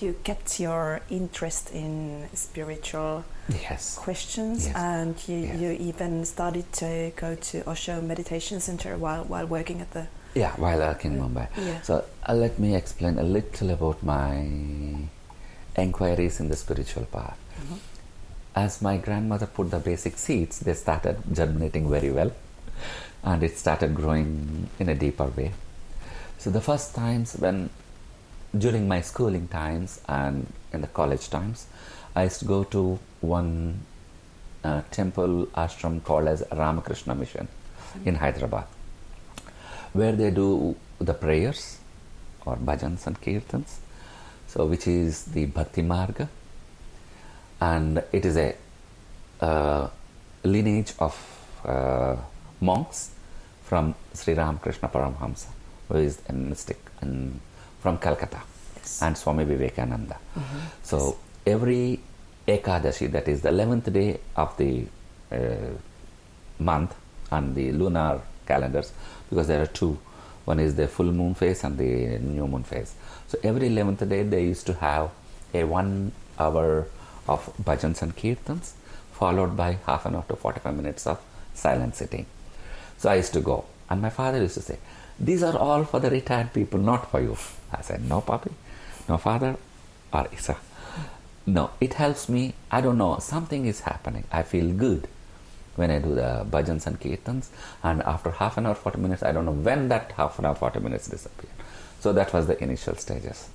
you 0.00 0.14
kept 0.22 0.60
your 0.60 1.00
interest 1.10 1.72
in 1.72 2.28
spiritual 2.32 3.24
yes. 3.48 3.98
questions 3.98 4.66
yes. 4.66 4.76
and 4.76 5.28
you, 5.28 5.38
yes. 5.38 5.60
you 5.60 5.70
even 5.72 6.24
started 6.24 6.72
to 6.72 7.10
go 7.16 7.34
to 7.34 7.68
Osho 7.68 8.00
Meditation 8.00 8.60
Center 8.60 8.96
while, 8.96 9.24
while 9.24 9.46
working 9.46 9.80
at 9.80 9.90
the 9.90 10.06
yeah 10.34 10.52
while 10.56 10.78
working 10.78 11.14
in 11.14 11.18
Mumbai 11.18 11.48
yeah. 11.58 11.80
so 11.82 12.04
uh, 12.28 12.32
let 12.32 12.56
me 12.60 12.76
explain 12.76 13.18
a 13.18 13.24
little 13.24 13.70
about 13.70 14.00
my 14.04 14.46
inquiries 15.80 16.40
in 16.40 16.48
the 16.48 16.56
spiritual 16.56 17.06
path. 17.16 17.38
Mm-hmm. 17.60 17.76
as 18.60 18.82
my 18.82 18.96
grandmother 18.96 19.46
put 19.56 19.70
the 19.72 19.78
basic 19.78 20.14
seeds 20.22 20.54
they 20.66 20.74
started 20.74 21.16
germinating 21.38 21.84
very 21.88 22.10
well 22.10 22.32
and 23.22 23.42
it 23.42 23.56
started 23.56 23.94
growing 23.94 24.68
in 24.78 24.88
a 24.88 24.94
deeper 24.94 25.26
way. 25.26 25.52
So 26.38 26.50
the 26.50 26.60
first 26.60 26.94
times 26.94 27.34
when 27.44 27.70
during 28.56 28.88
my 28.88 29.00
schooling 29.00 29.46
times 29.48 30.00
and 30.08 30.46
in 30.72 30.80
the 30.80 30.86
college 30.86 31.28
times, 31.30 31.66
I 32.14 32.24
used 32.24 32.40
to 32.40 32.44
go 32.44 32.64
to 32.64 32.98
one 33.20 33.80
uh, 34.64 34.82
temple 34.90 35.46
ashram 35.54 36.02
called 36.02 36.28
as 36.28 36.42
Ramakrishna 36.50 37.14
Mission 37.14 37.48
in 38.04 38.16
Hyderabad, 38.16 38.64
where 39.92 40.12
they 40.12 40.30
do 40.30 40.76
the 40.98 41.14
prayers 41.14 41.78
or 42.44 42.56
bhajans 42.56 43.06
and 43.06 43.20
kirtans, 43.20 43.76
so 44.52 44.66
which 44.66 44.86
is 44.88 45.24
the 45.26 45.46
Bhakti 45.46 45.82
Marga, 45.82 46.28
and 47.60 48.02
it 48.12 48.24
is 48.24 48.36
a 48.36 48.54
uh, 49.40 49.88
lineage 50.42 50.92
of 50.98 51.14
uh, 51.64 52.16
monks 52.60 53.10
from 53.62 53.94
Sri 54.12 54.34
Ramakrishna 54.34 54.88
Paramhamsa, 54.88 55.46
who 55.88 55.98
is 55.98 56.20
a 56.28 56.32
mystic 56.32 56.78
and 57.00 57.40
from 57.80 57.98
Calcutta 57.98 58.40
yes. 58.76 59.02
and 59.02 59.16
Swami 59.16 59.44
Vivekananda. 59.44 60.18
Mm-hmm. 60.36 60.58
So 60.82 60.98
yes. 60.98 61.14
every 61.54 62.00
Ekadashi, 62.48 63.10
that 63.12 63.28
is 63.28 63.42
the 63.42 63.50
11th 63.50 63.92
day 63.92 64.18
of 64.34 64.56
the 64.56 64.86
uh, 65.30 65.36
month 66.58 66.94
on 67.30 67.54
the 67.54 67.70
lunar 67.70 68.20
calendars, 68.46 68.92
because 69.28 69.46
there 69.46 69.62
are 69.62 69.66
two 69.66 69.96
one 70.44 70.58
is 70.58 70.74
the 70.74 70.88
full 70.88 71.12
moon 71.12 71.34
phase 71.34 71.62
and 71.64 71.78
the 71.78 72.18
new 72.18 72.46
moon 72.46 72.64
phase. 72.64 72.94
So 73.30 73.38
every 73.44 73.68
11th 73.68 74.08
day 74.08 74.24
they 74.24 74.42
used 74.42 74.66
to 74.66 74.74
have 74.74 75.10
a 75.54 75.62
one 75.62 76.10
hour 76.36 76.88
of 77.28 77.44
bhajans 77.64 78.02
and 78.02 78.16
kirtans, 78.16 78.72
followed 79.12 79.56
by 79.56 79.78
half 79.86 80.04
an 80.04 80.16
hour 80.16 80.24
to 80.28 80.34
45 80.34 80.74
minutes 80.74 81.06
of 81.06 81.20
silent 81.54 81.94
sitting. 81.94 82.26
So 82.98 83.08
I 83.08 83.14
used 83.14 83.32
to 83.34 83.40
go, 83.40 83.66
and 83.88 84.02
my 84.02 84.10
father 84.10 84.38
used 84.38 84.54
to 84.54 84.62
say, 84.62 84.78
These 85.20 85.44
are 85.44 85.56
all 85.56 85.84
for 85.84 86.00
the 86.00 86.10
retired 86.10 86.52
people, 86.52 86.80
not 86.80 87.08
for 87.12 87.20
you. 87.20 87.36
I 87.72 87.82
said, 87.82 88.02
No, 88.08 88.20
Papi, 88.20 88.50
no 89.08 89.16
father 89.16 89.54
or 90.12 90.26
Isa. 90.32 90.56
No, 91.46 91.70
it 91.80 91.94
helps 91.94 92.28
me. 92.28 92.54
I 92.68 92.80
don't 92.80 92.98
know, 92.98 93.18
something 93.20 93.64
is 93.64 93.82
happening. 93.82 94.24
I 94.32 94.42
feel 94.42 94.72
good 94.72 95.06
when 95.76 95.92
I 95.92 96.00
do 96.00 96.16
the 96.16 96.44
bhajans 96.50 96.88
and 96.88 96.98
kirtans, 97.00 97.50
and 97.84 98.02
after 98.02 98.32
half 98.32 98.58
an 98.58 98.66
hour, 98.66 98.74
40 98.74 98.98
minutes, 98.98 99.22
I 99.22 99.30
don't 99.30 99.44
know 99.44 99.52
when 99.52 99.88
that 99.88 100.10
half 100.16 100.40
an 100.40 100.46
hour, 100.46 100.56
40 100.56 100.80
minutes 100.80 101.06
disappeared. 101.06 101.54
So 102.00 102.12
that 102.12 102.32
was 102.32 102.46
the 102.46 102.62
initial 102.62 102.96
stages. 102.96 103.48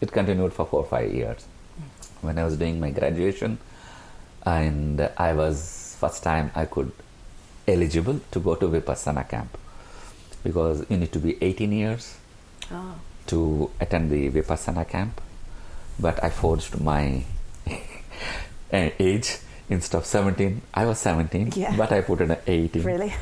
It 0.00 0.12
continued 0.12 0.52
for 0.52 0.66
four 0.66 0.80
or 0.80 0.86
five 0.86 1.12
years. 1.12 1.44
When 2.20 2.38
I 2.38 2.44
was 2.44 2.56
doing 2.56 2.78
my 2.80 2.90
graduation, 2.90 3.58
and 4.44 5.10
I 5.16 5.32
was 5.32 5.96
first 5.98 6.22
time 6.22 6.50
I 6.54 6.64
could 6.66 6.92
eligible 7.68 8.20
to 8.30 8.40
go 8.40 8.54
to 8.54 8.68
Vipassana 8.68 9.28
camp 9.28 9.56
because 10.42 10.84
you 10.90 10.96
need 10.96 11.12
to 11.12 11.18
be 11.18 11.36
18 11.42 11.72
years. 11.72 12.16
Oh 12.70 12.94
to 13.30 13.70
attend 13.80 14.10
the 14.10 14.28
Vipassana 14.30 14.86
camp, 14.86 15.20
but 15.98 16.22
I 16.22 16.30
forged 16.30 16.80
my 16.80 17.22
age 18.72 19.38
instead 19.68 19.98
of 19.98 20.04
17. 20.04 20.62
I 20.74 20.84
was 20.84 20.98
17, 20.98 21.52
yeah. 21.54 21.76
but 21.76 21.92
I 21.92 22.00
put 22.00 22.20
in 22.20 22.36
18. 22.46 22.82
Really? 22.82 23.14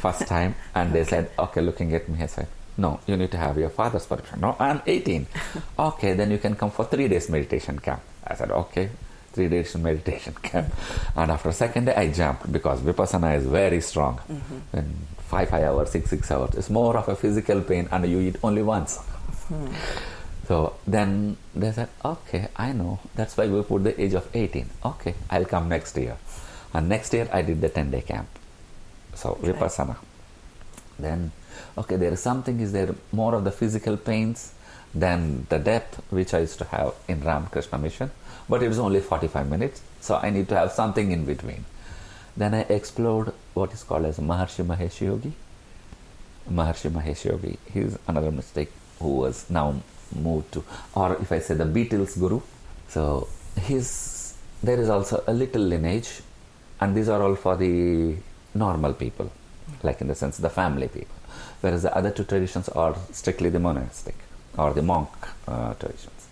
first 0.00 0.26
time, 0.26 0.54
and 0.74 0.90
okay. 0.90 0.98
they 0.98 1.04
said, 1.08 1.30
okay, 1.38 1.60
looking 1.60 1.94
at 1.94 2.08
me, 2.08 2.22
I 2.22 2.26
said, 2.26 2.48
no, 2.76 3.00
you 3.06 3.16
need 3.16 3.30
to 3.30 3.36
have 3.36 3.58
your 3.58 3.70
father's 3.70 4.06
permission. 4.06 4.40
No, 4.40 4.56
I'm 4.58 4.82
18. 4.86 5.26
okay, 5.78 6.14
then 6.14 6.30
you 6.30 6.38
can 6.38 6.54
come 6.56 6.70
for 6.70 6.84
three 6.84 7.08
days 7.08 7.28
meditation 7.28 7.78
camp. 7.78 8.02
I 8.26 8.34
said, 8.34 8.50
okay, 8.50 8.88
three 9.32 9.48
days 9.48 9.74
meditation 9.76 10.34
camp. 10.42 10.72
And 11.16 11.30
after 11.30 11.52
second 11.52 11.86
day, 11.86 11.94
I 11.94 12.10
jumped 12.10 12.50
because 12.50 12.80
Vipassana 12.80 13.36
is 13.36 13.46
very 13.46 13.80
strong. 13.80 14.18
Mm-hmm. 14.30 14.76
And 14.76 14.94
five, 15.32 15.48
five 15.48 15.64
hours, 15.64 15.90
six, 15.90 16.10
six 16.10 16.30
hours. 16.30 16.54
It's 16.54 16.70
more 16.70 16.96
of 16.96 17.08
a 17.08 17.16
physical 17.16 17.60
pain, 17.62 17.88
and 17.90 18.06
you 18.06 18.20
eat 18.20 18.36
only 18.42 18.62
once. 18.62 18.98
Hmm. 19.48 19.72
So 20.46 20.76
then 20.86 21.36
they 21.54 21.72
said, 21.72 21.88
okay, 22.04 22.48
I 22.56 22.72
know. 22.72 23.00
That's 23.14 23.36
why 23.36 23.46
we 23.48 23.62
put 23.62 23.84
the 23.84 24.00
age 24.00 24.12
of 24.14 24.28
18. 24.34 24.68
Okay, 24.84 25.14
I'll 25.30 25.46
come 25.46 25.68
next 25.68 25.96
year. 25.96 26.16
And 26.74 26.88
next 26.88 27.14
year 27.14 27.28
I 27.32 27.42
did 27.42 27.60
the 27.60 27.68
10 27.68 27.90
day 27.90 28.02
camp. 28.02 28.28
So 29.14 29.30
okay. 29.30 29.52
Vipassana. 29.52 29.96
Then, 30.98 31.32
okay, 31.78 31.96
there 31.96 32.12
is 32.12 32.20
something, 32.20 32.60
is 32.60 32.72
there 32.72 32.94
more 33.12 33.34
of 33.34 33.44
the 33.44 33.52
physical 33.52 33.96
pains 33.96 34.52
than 34.94 35.46
the 35.48 35.58
depth 35.58 36.02
which 36.10 36.34
I 36.34 36.40
used 36.40 36.58
to 36.58 36.64
have 36.66 36.94
in 37.08 37.20
Ramakrishna 37.20 37.78
Mission. 37.78 38.10
But 38.48 38.62
it 38.62 38.68
was 38.68 38.78
only 38.78 39.00
45 39.00 39.48
minutes, 39.48 39.82
so 40.00 40.16
I 40.16 40.30
need 40.30 40.48
to 40.48 40.56
have 40.56 40.72
something 40.72 41.12
in 41.12 41.24
between. 41.24 41.64
Then 42.36 42.54
I 42.54 42.60
explored 42.62 43.32
what 43.54 43.72
is 43.72 43.82
called 43.82 44.04
as 44.04 44.18
Maharishi 44.18 44.64
Mahesh 44.64 45.00
Yogi. 45.00 45.32
Maharishi 46.50 46.90
Mahesh 46.90 47.24
Yogi, 47.24 47.58
he 47.72 47.80
is 47.80 47.98
another 48.08 48.30
mistake 48.30 48.70
who 48.98 49.16
was 49.16 49.48
now 49.48 49.76
moved 50.14 50.52
to, 50.52 50.64
or 50.94 51.16
if 51.16 51.32
I 51.32 51.38
say 51.38 51.54
the 51.54 51.64
Beatles 51.64 52.18
guru. 52.18 52.40
So 52.88 53.28
his 53.56 54.34
there 54.62 54.78
is 54.80 54.88
also 54.88 55.22
a 55.26 55.32
little 55.32 55.62
lineage, 55.62 56.20
and 56.80 56.94
these 56.94 57.08
are 57.08 57.22
all 57.22 57.34
for 57.34 57.56
the 57.56 58.16
normal 58.54 58.92
people, 58.92 59.30
like 59.82 60.00
in 60.00 60.08
the 60.08 60.14
sense 60.14 60.36
the 60.38 60.50
family 60.50 60.88
people, 60.88 61.14
whereas 61.62 61.82
the 61.82 61.96
other 61.96 62.10
two 62.10 62.24
traditions 62.24 62.68
are 62.68 62.94
strictly 63.12 63.48
the 63.48 63.58
monastic 63.58 64.16
or 64.58 64.72
the 64.74 64.82
monk 64.82 65.08
uh, 65.48 65.72
traditions. 65.74 66.28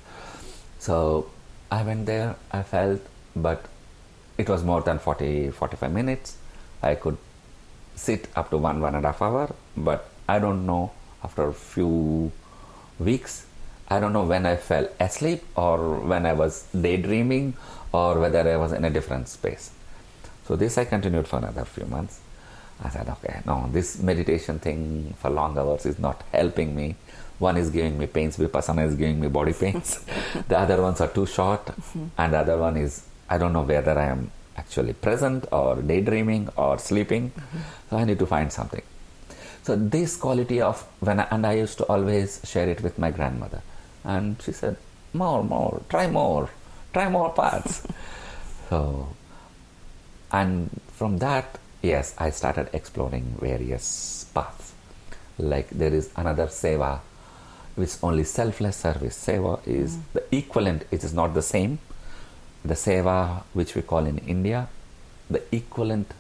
So 0.79 1.31
I 1.71 1.83
went 1.83 2.07
there, 2.07 2.37
I 2.53 2.63
felt, 2.63 3.01
but 3.35 3.65
it 4.37 4.49
was 4.49 4.63
more 4.63 4.83
than 4.83 4.99
40 4.99 5.51
45 5.51 5.93
minutes. 5.93 6.37
I 6.83 6.95
could 6.95 7.17
sit 7.95 8.29
up 8.37 8.51
to 8.51 8.59
one 8.59 8.81
one 8.81 8.95
and 8.95 9.05
a 9.05 9.09
half 9.13 9.23
hour, 9.23 9.55
but 9.77 10.11
I 10.29 10.39
don't 10.39 10.67
know 10.67 10.93
after 11.23 11.49
a 11.49 11.53
few 11.53 12.33
weeks, 12.99 13.47
I 13.89 14.01
don't 14.01 14.13
know 14.13 14.25
when 14.25 14.47
I 14.47 14.57
fell 14.57 14.89
asleep 14.99 15.43
or 15.57 16.01
when 16.01 16.25
I 16.27 16.33
was 16.33 16.67
daydreaming 16.73 17.55
or 17.93 18.21
whether 18.21 18.49
I 18.49 18.57
was 18.57 18.73
in 18.73 18.85
a 18.85 18.91
different 18.91 19.29
space. 19.29 19.71
So 20.47 20.57
this 20.57 20.79
I 20.79 20.85
continued 20.85 21.27
for 21.29 21.39
another 21.39 21.65
few 21.65 21.87
months. 21.87 22.21
I 22.83 22.89
said, 22.89 23.09
okay, 23.09 23.41
no, 23.47 23.69
this 23.73 24.01
meditation 24.01 24.59
thing 24.59 25.15
for 25.19 25.31
long 25.31 25.57
hours 25.59 25.85
is 25.87 25.99
not 25.99 26.23
helping 26.33 26.75
me. 26.75 26.97
One 27.39 27.57
is 27.57 27.71
giving 27.71 27.99
me 27.99 28.07
pains, 28.07 28.37
Vipassana 28.37 28.87
is 28.87 28.95
giving 28.95 29.21
me 29.21 29.29
body 29.29 29.53
pains. 29.53 30.05
the 30.49 30.59
other 30.59 30.81
ones 30.81 31.01
are 31.01 31.09
too 31.09 31.27
short, 31.27 31.67
mm-hmm. 31.67 32.07
and 32.19 32.33
the 32.33 32.39
other 32.39 32.57
one 32.59 32.77
is, 32.77 33.07
I 33.29 33.39
don't 33.39 33.53
know 33.53 33.63
whether 33.63 33.99
I 33.99 34.07
am 34.07 34.31
actually 34.57 34.93
present 34.93 35.47
or 35.53 35.77
daydreaming 35.77 36.49
or 36.57 36.79
sleeping. 36.79 37.31
Mm-hmm. 37.31 37.59
So 37.91 37.97
I 37.97 38.05
need 38.05 38.19
to 38.19 38.27
find 38.27 38.53
something. 38.53 38.83
So 39.63 39.77
this 39.77 40.17
quality 40.17 40.61
of 40.61 40.83
when 41.01 41.21
I, 41.21 41.29
and 41.31 41.47
I 41.47 41.55
used 41.55 41.79
to 41.79 41.85
always 41.85 42.41
share 42.45 42.69
it 42.69 42.83
with 42.83 42.99
my 42.99 43.11
grandmother, 43.11 43.63
and 44.05 44.41
she 44.43 44.53
said, 44.53 44.77
more, 45.13 45.45
more, 45.45 45.83
try 45.89 46.07
more, 46.07 46.51
try 46.93 47.09
more 47.09 47.31
parts. 47.31 47.87
so, 48.71 49.09
and 50.33 50.71
from 50.93 51.19
that 51.19 51.60
yes, 51.83 52.15
I 52.19 52.31
started 52.31 52.69
exploring 52.73 53.37
various 53.41 54.27
paths. 54.35 54.73
Like 55.39 55.71
there 55.71 55.93
is 55.95 56.11
another 56.17 56.47
seva, 56.47 57.01
which 57.75 57.97
only 58.03 58.25
selfless 58.25 58.77
service. 58.77 59.17
Seva 59.27 59.67
is 59.67 59.97
mm. 59.97 60.03
the 60.13 60.37
equivalent, 60.37 60.85
it 60.91 61.05
is 61.05 61.15
not 61.15 61.35
the 61.35 61.43
same. 61.43 61.79
The 62.65 62.75
seva, 62.75 63.43
which 63.55 63.75
we 63.75 63.83
call 63.83 64.05
in 64.05 64.19
India, 64.19 64.69
the 65.31 65.43
equivalent 65.55 66.13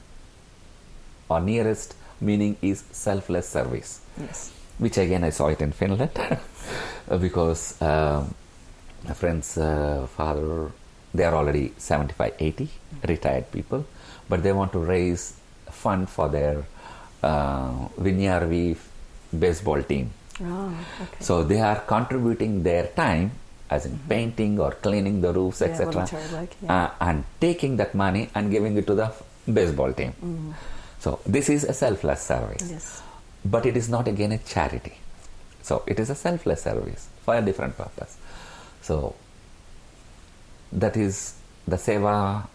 or 1.28 1.40
nearest 1.40 1.94
meaning 2.20 2.56
is 2.62 2.84
selfless 2.90 3.48
service. 3.48 4.00
Yes. 4.18 4.52
Which 4.78 4.96
again 4.96 5.24
I 5.24 5.30
saw 5.30 5.48
it 5.48 5.60
in 5.60 5.72
Finland 5.72 6.18
because 7.20 7.80
um, 7.82 8.34
my 9.06 9.14
friend's 9.14 9.58
uh, 9.58 10.06
father, 10.16 10.70
they 11.12 11.24
are 11.24 11.34
already 11.34 11.72
75, 11.76 12.34
80, 12.38 12.64
mm. 12.64 13.08
retired 13.08 13.50
people, 13.52 13.84
but 14.28 14.42
they 14.42 14.52
want 14.52 14.72
to 14.72 14.78
raise 14.78 15.39
fund 15.70 16.08
for 16.08 16.28
their 16.28 16.64
uh, 17.22 17.88
Viinijärvi 17.98 18.76
baseball 19.38 19.82
team. 19.82 20.10
Oh, 20.42 20.74
okay. 21.02 21.16
So 21.20 21.44
they 21.44 21.60
are 21.60 21.80
contributing 21.80 22.62
their 22.62 22.86
time 22.88 23.32
as 23.70 23.86
in 23.86 23.92
mm-hmm. 23.92 24.08
painting 24.08 24.58
or 24.58 24.72
cleaning 24.72 25.20
the 25.20 25.32
roofs, 25.32 25.60
yeah, 25.60 25.68
etc., 25.68 26.08
like, 26.32 26.56
yeah. 26.62 26.84
uh, 26.84 26.90
and 27.00 27.24
taking 27.40 27.76
that 27.76 27.94
money 27.94 28.28
and 28.34 28.50
giving 28.50 28.76
it 28.76 28.86
to 28.86 28.94
the 28.94 29.12
baseball 29.52 29.92
team. 29.92 30.12
Mm. 30.24 30.54
So 30.98 31.20
this 31.24 31.48
is 31.48 31.64
a 31.64 31.72
selfless 31.72 32.20
service, 32.20 32.68
yes. 32.68 33.02
but 33.44 33.64
it 33.64 33.76
is 33.76 33.88
not 33.88 34.08
again 34.08 34.32
a 34.32 34.38
charity. 34.38 34.94
So 35.62 35.82
it 35.86 36.00
is 36.00 36.10
a 36.10 36.14
selfless 36.14 36.62
service 36.62 37.08
for 37.24 37.36
a 37.36 37.42
different 37.42 37.76
purpose. 37.76 38.16
So 38.82 39.14
that 40.72 40.96
is 40.96 41.34
the 41.66 41.76
seva 41.76 42.46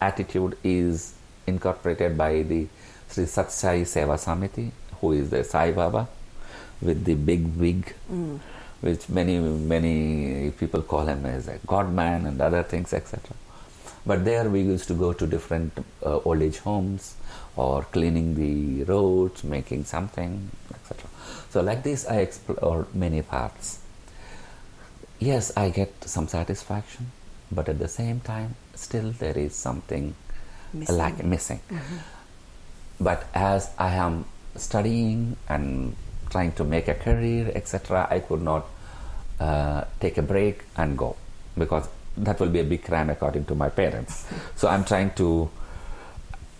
attitude 0.00 0.56
is 0.62 1.14
incorporated 1.46 2.16
by 2.16 2.42
the 2.42 2.66
Sri 3.08 3.24
Sathya 3.24 3.50
Sai 3.50 3.80
Seva 3.82 4.16
Samiti, 4.18 4.70
who 5.00 5.12
is 5.12 5.30
the 5.30 5.42
Sai 5.44 5.72
Baba 5.72 6.08
with 6.80 7.04
the 7.04 7.14
big 7.14 7.46
wig, 7.56 7.94
mm. 8.10 8.38
which 8.80 9.08
many 9.08 9.38
many 9.38 10.50
people 10.52 10.82
call 10.82 11.06
him 11.06 11.26
as 11.26 11.48
a 11.48 11.58
God 11.66 11.92
man 11.92 12.26
and 12.26 12.40
other 12.40 12.62
things, 12.62 12.92
etc. 12.92 13.34
But 14.06 14.24
there 14.24 14.48
we 14.48 14.62
used 14.62 14.88
to 14.88 14.94
go 14.94 15.12
to 15.12 15.26
different 15.26 15.72
uh, 16.04 16.18
old 16.18 16.40
age 16.42 16.58
homes 16.58 17.16
or 17.56 17.82
cleaning 17.82 18.34
the 18.34 18.84
roads, 18.84 19.44
making 19.44 19.84
something, 19.84 20.50
etc. 20.74 21.08
So 21.50 21.60
like 21.60 21.82
this, 21.82 22.06
I 22.06 22.18
explore 22.18 22.86
many 22.94 23.22
parts. 23.22 23.80
Yes, 25.18 25.52
I 25.56 25.68
get 25.68 25.92
some 26.04 26.28
satisfaction, 26.28 27.10
but 27.52 27.68
at 27.68 27.78
the 27.78 27.88
same 27.88 28.20
time, 28.20 28.54
still 28.74 29.10
there 29.10 29.36
is 29.36 29.54
something 29.54 30.14
missing. 30.72 30.96
lack 30.96 31.24
missing. 31.24 31.60
Mm-hmm. 31.68 31.96
But 33.00 33.24
as 33.34 33.70
I 33.78 33.94
am 33.94 34.24
studying 34.56 35.36
and 35.48 35.96
trying 36.30 36.52
to 36.52 36.64
make 36.64 36.88
a 36.88 36.94
career, 36.94 37.50
etc., 37.54 38.06
I 38.10 38.20
could 38.20 38.42
not 38.42 38.66
uh, 39.38 39.84
take 40.00 40.18
a 40.18 40.22
break 40.22 40.64
and 40.76 40.96
go 40.96 41.16
because 41.56 41.88
that 42.16 42.38
will 42.40 42.50
be 42.50 42.60
a 42.60 42.64
big 42.64 42.84
crime 42.84 43.10
according 43.10 43.46
to 43.46 43.54
my 43.54 43.68
parents. 43.68 44.26
so 44.56 44.68
I'm 44.68 44.84
trying 44.84 45.12
to 45.14 45.50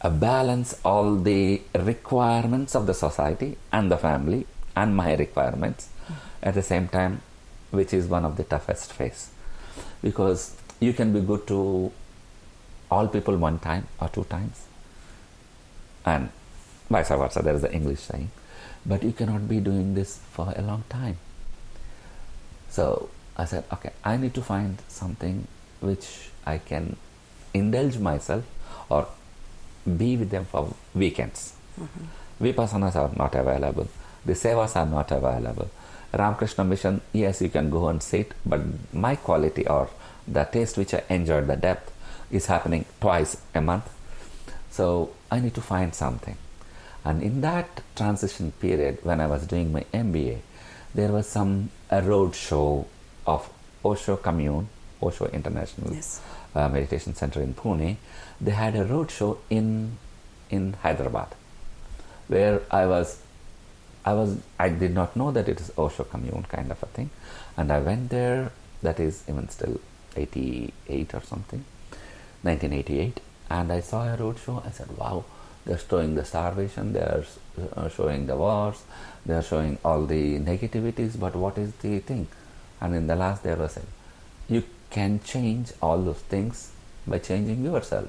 uh, 0.01 0.11
balance 0.11 0.81
all 0.85 1.17
the 1.17 1.61
requirements 1.75 2.75
of 2.75 2.87
the 2.87 2.95
society 2.95 3.59
and 3.73 3.91
the 3.91 3.99
family 3.99 4.47
and 4.75 4.97
my 4.97 5.15
requirements 5.15 5.89
mm-hmm. 6.05 6.15
at 6.43 6.55
the 6.55 6.63
same 6.63 6.89
time, 6.89 7.21
which 7.71 7.93
is 7.93 8.07
one 8.07 8.25
of 8.25 8.37
the 8.37 8.45
toughest 8.45 8.93
phase 8.93 9.31
because 10.03 10.57
you 10.81 10.93
can 10.93 11.13
be 11.13 11.21
good 11.21 11.47
to 11.47 11.93
all 12.91 13.09
people 13.09 13.37
one 13.37 13.59
time 13.59 13.87
or 14.01 14.09
two 14.09 14.25
times. 14.25 14.67
And 16.05 16.31
vice 16.89 17.09
versa, 17.09 17.43
there 17.43 17.55
is 17.55 17.63
the 17.63 17.73
English 17.73 18.01
saying. 18.01 18.31
But 18.85 19.03
you 19.03 19.13
cannot 19.13 19.49
be 19.49 19.61
doing 19.61 19.95
this 19.95 20.19
for 20.33 20.53
a 20.57 20.63
long 20.63 20.85
time. 20.89 21.19
So 22.71 23.11
I 23.37 23.45
said, 23.45 23.65
okay, 23.73 23.91
I 24.05 24.17
need 24.17 24.35
to 24.35 24.43
find 24.43 24.79
something 24.89 25.47
which 25.81 26.31
I 26.47 26.59
can 26.59 26.97
indulge 27.53 27.99
myself 27.99 28.45
or 28.89 29.07
be 29.97 30.17
with 30.17 30.31
them 30.31 30.45
for 30.45 30.75
weekends. 30.95 31.55
Mm-hmm. 31.81 32.45
Vipassanas 32.45 32.97
are 32.97 33.11
not 33.17 33.35
available. 33.35 33.89
The 34.25 34.33
sevas 34.33 34.77
are 34.77 34.87
not 34.87 35.11
available. 35.11 35.71
Ramakrishna 36.13 36.65
Mission, 36.65 37.01
yes, 37.13 37.41
you 37.41 37.49
can 37.49 37.71
go 37.71 37.89
and 37.89 38.03
sit, 38.03 38.33
but 38.45 38.61
my 38.93 39.17
quality 39.17 39.67
or 39.67 39.89
the 40.27 40.45
taste 40.45 40.77
which 40.77 40.95
I 40.95 41.03
enjoyed, 41.09 41.47
the 41.47 41.57
depth, 41.57 41.90
is 42.31 42.47
happening 42.47 42.85
twice 43.01 43.37
a 43.55 43.61
month. 43.61 43.89
So 44.71 45.13
I 45.31 45.41
need 45.41 45.55
to 45.55 45.61
find 45.61 45.95
something. 45.95 46.37
And 47.05 47.23
in 47.23 47.41
that 47.41 47.83
transition 47.97 48.53
period, 48.53 48.99
when 49.03 49.21
I 49.21 49.27
was 49.27 49.47
doing 49.47 49.73
my 49.73 49.85
MBA, 49.93 50.39
there 50.95 51.13
was 51.13 51.27
some 51.29 51.71
a 51.91 52.03
road 52.03 52.35
show 52.35 52.87
of 53.27 53.51
Osho 53.85 54.17
Commune, 54.17 54.69
Osho 55.03 55.27
International 55.27 55.93
yes. 55.93 56.21
uh, 56.55 56.69
Meditation 56.69 57.15
Center 57.15 57.41
in 57.41 57.55
Pune. 57.55 57.97
They 58.41 58.51
had 58.51 58.77
a 58.77 58.85
road 58.85 59.11
show 59.11 59.39
in 59.49 59.97
in 60.51 60.75
Hyderabad, 60.83 61.29
where 62.27 62.61
I 62.71 62.87
was, 62.87 63.23
I 64.05 64.15
was, 64.15 64.37
I 64.59 64.69
did 64.69 64.93
not 64.93 65.15
know 65.15 65.31
that 65.31 65.49
it 65.49 65.61
is 65.61 65.73
Osho 65.79 66.05
Commune 66.05 66.45
kind 66.49 66.71
of 66.73 66.83
a 66.83 66.87
thing, 66.87 67.11
and 67.57 67.73
I 67.73 67.79
went 67.81 68.11
there. 68.11 68.53
That 68.83 68.99
is 68.99 69.23
even 69.29 69.49
still 69.49 69.81
88 70.17 71.15
or 71.15 71.21
something 71.23 71.65
1988 72.43 73.21
and 73.51 73.73
I 73.73 73.81
saw 73.81 74.05
a 74.05 74.17
road 74.17 74.39
show. 74.39 74.63
I 74.65 74.71
said, 74.71 74.97
wow, 74.97 75.25
they're 75.67 75.79
showing 75.79 76.15
the 76.15 76.25
starvation, 76.25 76.93
they're 76.93 77.25
uh, 77.77 77.89
showing 77.89 78.27
the 78.27 78.37
wars, 78.37 78.83
they're 79.27 79.43
showing 79.43 79.79
all 79.85 80.07
the 80.07 80.39
negativities, 80.39 81.19
but 81.19 81.35
what 81.35 81.59
is 81.59 81.73
the 81.75 81.99
thing? 81.99 82.29
And 82.81 82.95
in 82.95 83.07
the 83.07 83.17
last, 83.17 83.43
they 83.43 83.55
were 83.55 83.69
saying, 83.69 83.87
you 84.49 84.65
can 84.91 85.21
change 85.23 85.73
all 85.83 85.99
those 85.99 86.21
things 86.35 86.73
by 87.07 87.19
changing 87.19 87.65
yourself. 87.65 88.09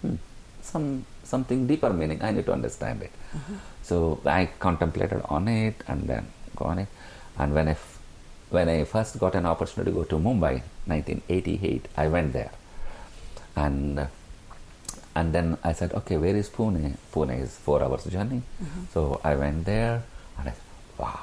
Hmm. 0.00 0.16
Some 0.62 1.06
something 1.24 1.66
deeper 1.66 1.90
meaning. 1.90 2.22
I 2.22 2.32
need 2.32 2.46
to 2.46 2.52
understand 2.52 3.02
it. 3.02 3.12
Mm-hmm. 3.36 3.54
So 3.82 4.20
I 4.26 4.50
contemplated 4.58 5.22
on 5.28 5.48
it 5.48 5.76
and 5.86 6.08
then 6.08 6.26
go 6.56 6.64
on 6.66 6.80
it. 6.80 6.88
And 7.38 7.54
when 7.54 7.68
I 7.68 7.72
f- 7.72 7.98
when 8.50 8.68
I 8.68 8.84
first 8.84 9.18
got 9.18 9.34
an 9.34 9.46
opportunity 9.46 9.90
to 9.90 9.96
go 9.96 10.04
to 10.04 10.16
Mumbai, 10.16 10.62
1988, 10.86 11.86
I 11.96 12.08
went 12.08 12.32
there 12.32 12.50
and 13.64 14.08
and 15.16 15.32
then 15.34 15.58
I 15.64 15.72
said, 15.72 15.92
okay, 16.00 16.16
where 16.16 16.36
is 16.36 16.48
Pune? 16.48 16.94
Pune 17.12 17.34
is 17.42 17.56
four 17.66 17.82
hours 17.82 18.04
journey. 18.04 18.42
Mm-hmm. 18.62 18.84
So 18.94 19.20
I 19.24 19.34
went 19.34 19.64
there 19.64 20.02
and 20.38 20.48
I 20.48 20.52
said, 20.52 20.62
wow, 20.98 21.20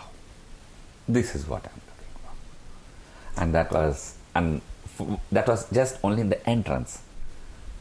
this 1.08 1.36
is 1.36 1.48
what 1.48 1.64
I'm 1.66 1.82
looking 1.90 2.14
for. 2.24 3.42
And 3.42 3.56
that 3.56 3.72
was 3.72 4.16
and 4.36 4.62
f- 5.00 5.20
that 5.32 5.48
was 5.48 5.70
just 5.72 5.98
only 6.04 6.22
in 6.22 6.30
the 6.30 6.42
entrance 6.56 7.02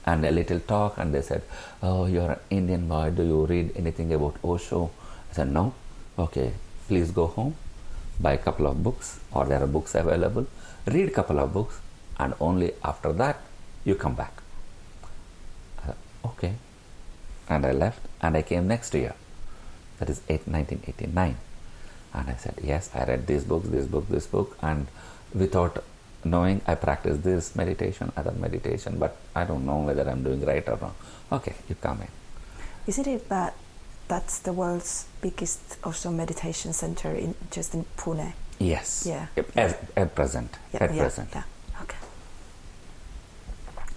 and 0.07 0.25
a 0.25 0.31
little 0.31 0.61
talk 0.61 0.99
and 0.99 1.13
they 1.13 1.23
said, 1.23 1.43
oh, 1.83 2.07
you're 2.07 2.33
an 2.33 2.39
Indian 2.51 2.87
boy. 2.89 3.11
Do 3.11 3.25
you 3.25 3.45
read 3.47 3.73
anything 3.77 4.13
about 4.15 4.37
Osho? 4.45 4.91
I 5.31 5.35
said, 5.35 5.51
no. 5.51 5.75
Okay, 6.19 6.53
please 6.89 7.11
go 7.11 7.27
home, 7.27 7.55
buy 8.21 8.35
a 8.35 8.39
couple 8.39 8.67
of 8.69 8.83
books 8.83 9.21
or 9.33 9.45
there 9.45 9.63
are 9.63 9.67
books 9.67 9.95
available, 9.95 10.47
read 10.87 11.09
a 11.09 11.11
couple 11.11 11.39
of 11.41 11.53
books 11.53 11.81
and 12.19 12.33
only 12.41 12.73
after 12.85 13.13
that 13.13 13.41
you 13.85 13.95
come 13.97 14.15
back. 14.15 14.33
I 16.27 16.41
said, 16.41 16.49
okay. 16.49 16.55
And 17.49 17.67
I 17.67 17.73
left 17.73 18.01
and 18.21 18.37
I 18.37 18.43
came 18.43 18.67
next 18.67 18.95
year. 18.95 19.15
That 19.99 20.11
is 20.11 20.21
8, 20.29 20.49
1989. 20.49 21.37
And 22.15 22.31
I 22.31 22.35
said, 22.35 22.55
yes, 22.63 22.91
I 22.95 23.05
read 23.05 23.27
this 23.27 23.45
book, 23.45 23.63
this 23.65 23.87
book, 23.87 24.09
this 24.09 24.27
book. 24.27 24.57
And 24.63 24.87
without 25.35 25.85
knowing, 26.25 26.61
I 26.67 26.75
practice 26.75 27.19
this 27.19 27.55
meditation, 27.57 28.13
other 28.17 28.33
meditation, 28.33 28.99
but 28.99 29.17
I 29.35 29.45
don't 29.45 29.65
know 29.65 29.79
whether 29.79 30.09
I'm 30.09 30.23
doing 30.23 30.45
right 30.45 30.67
or 30.69 30.77
wrong. 30.77 30.95
Okay, 31.31 31.55
you 31.69 31.75
come 31.77 32.03
in. 32.03 32.09
Isn't 32.87 33.07
it 33.07 33.29
that 33.29 33.55
that's 34.09 34.39
the 34.39 34.53
world's 34.53 35.07
biggest 35.21 35.79
Osho 35.85 36.11
meditation 36.11 36.73
center 36.73 37.13
in 37.13 37.35
just 37.51 37.75
in 37.75 37.85
Pune? 37.97 38.33
Yes. 38.59 39.07
Yeah. 39.07 39.27
At, 39.57 39.79
at 39.97 40.15
present. 40.15 40.51
Yeah, 40.73 40.85
at 40.85 40.95
yeah, 40.95 41.03
present. 41.03 41.29
Yeah. 41.35 41.43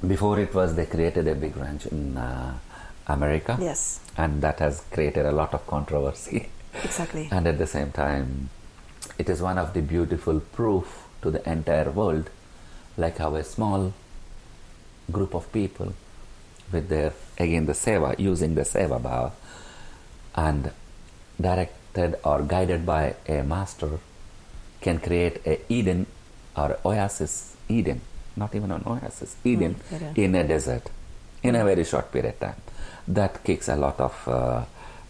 Before 0.06 0.40
it 0.40 0.54
was, 0.54 0.76
they 0.76 0.86
created 0.86 1.28
a 1.28 1.36
big 1.36 1.58
ranch 1.58 1.86
in 1.86 2.18
uh, 2.18 2.58
America. 3.08 3.58
Yes. 3.60 4.00
And 4.18 4.42
that 4.42 4.60
has 4.60 4.82
created 4.92 5.26
a 5.26 5.32
lot 5.32 5.54
of 5.54 5.66
controversy. 5.68 6.50
Exactly. 6.84 7.28
and 7.32 7.48
at 7.48 7.58
the 7.58 7.68
same 7.68 7.92
time, 7.92 8.50
it 9.18 9.30
is 9.30 9.42
one 9.42 9.58
of 9.58 9.74
the 9.74 9.82
beautiful 9.82 10.40
proof 10.40 11.08
to 11.22 11.32
the 11.32 11.50
entire 11.50 11.92
world, 11.92 12.30
like 12.98 13.18
how 13.18 13.36
a 13.36 13.44
small 13.44 13.94
group 15.12 15.34
of 15.34 15.52
people 15.52 15.94
with 16.72 16.88
their, 16.90 17.14
again, 17.38 17.66
the 17.66 17.74
seva, 17.74 18.18
using 18.20 18.56
the 18.56 18.62
seva 18.62 19.02
bhava, 19.02 19.32
and 20.36 20.72
directed 21.42 22.16
or 22.24 22.42
guided 22.42 22.86
by 22.86 23.16
a 23.28 23.44
master 23.44 24.00
can 24.82 25.00
create 25.00 25.42
a 25.46 25.60
Eden 25.72 26.06
or 26.56 26.78
oasis 26.86 27.58
Eden, 27.68 28.02
not 28.40 28.56
even 28.56 28.72
an 28.72 28.84
oasis, 28.86 29.36
Eden 29.44 29.76
Eden. 29.94 30.14
in 30.16 30.36
a 30.36 30.44
desert 30.48 30.90
in 31.44 31.56
a 31.56 31.64
very 31.64 31.84
short 31.84 32.12
period 32.12 32.34
of 32.34 32.40
time. 32.40 32.62
That 33.08 33.44
kicks 33.44 33.68
a 33.70 33.76
lot 33.76 34.00
of 34.00 34.28
uh, 34.28 34.66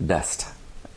dust, 0.06 0.48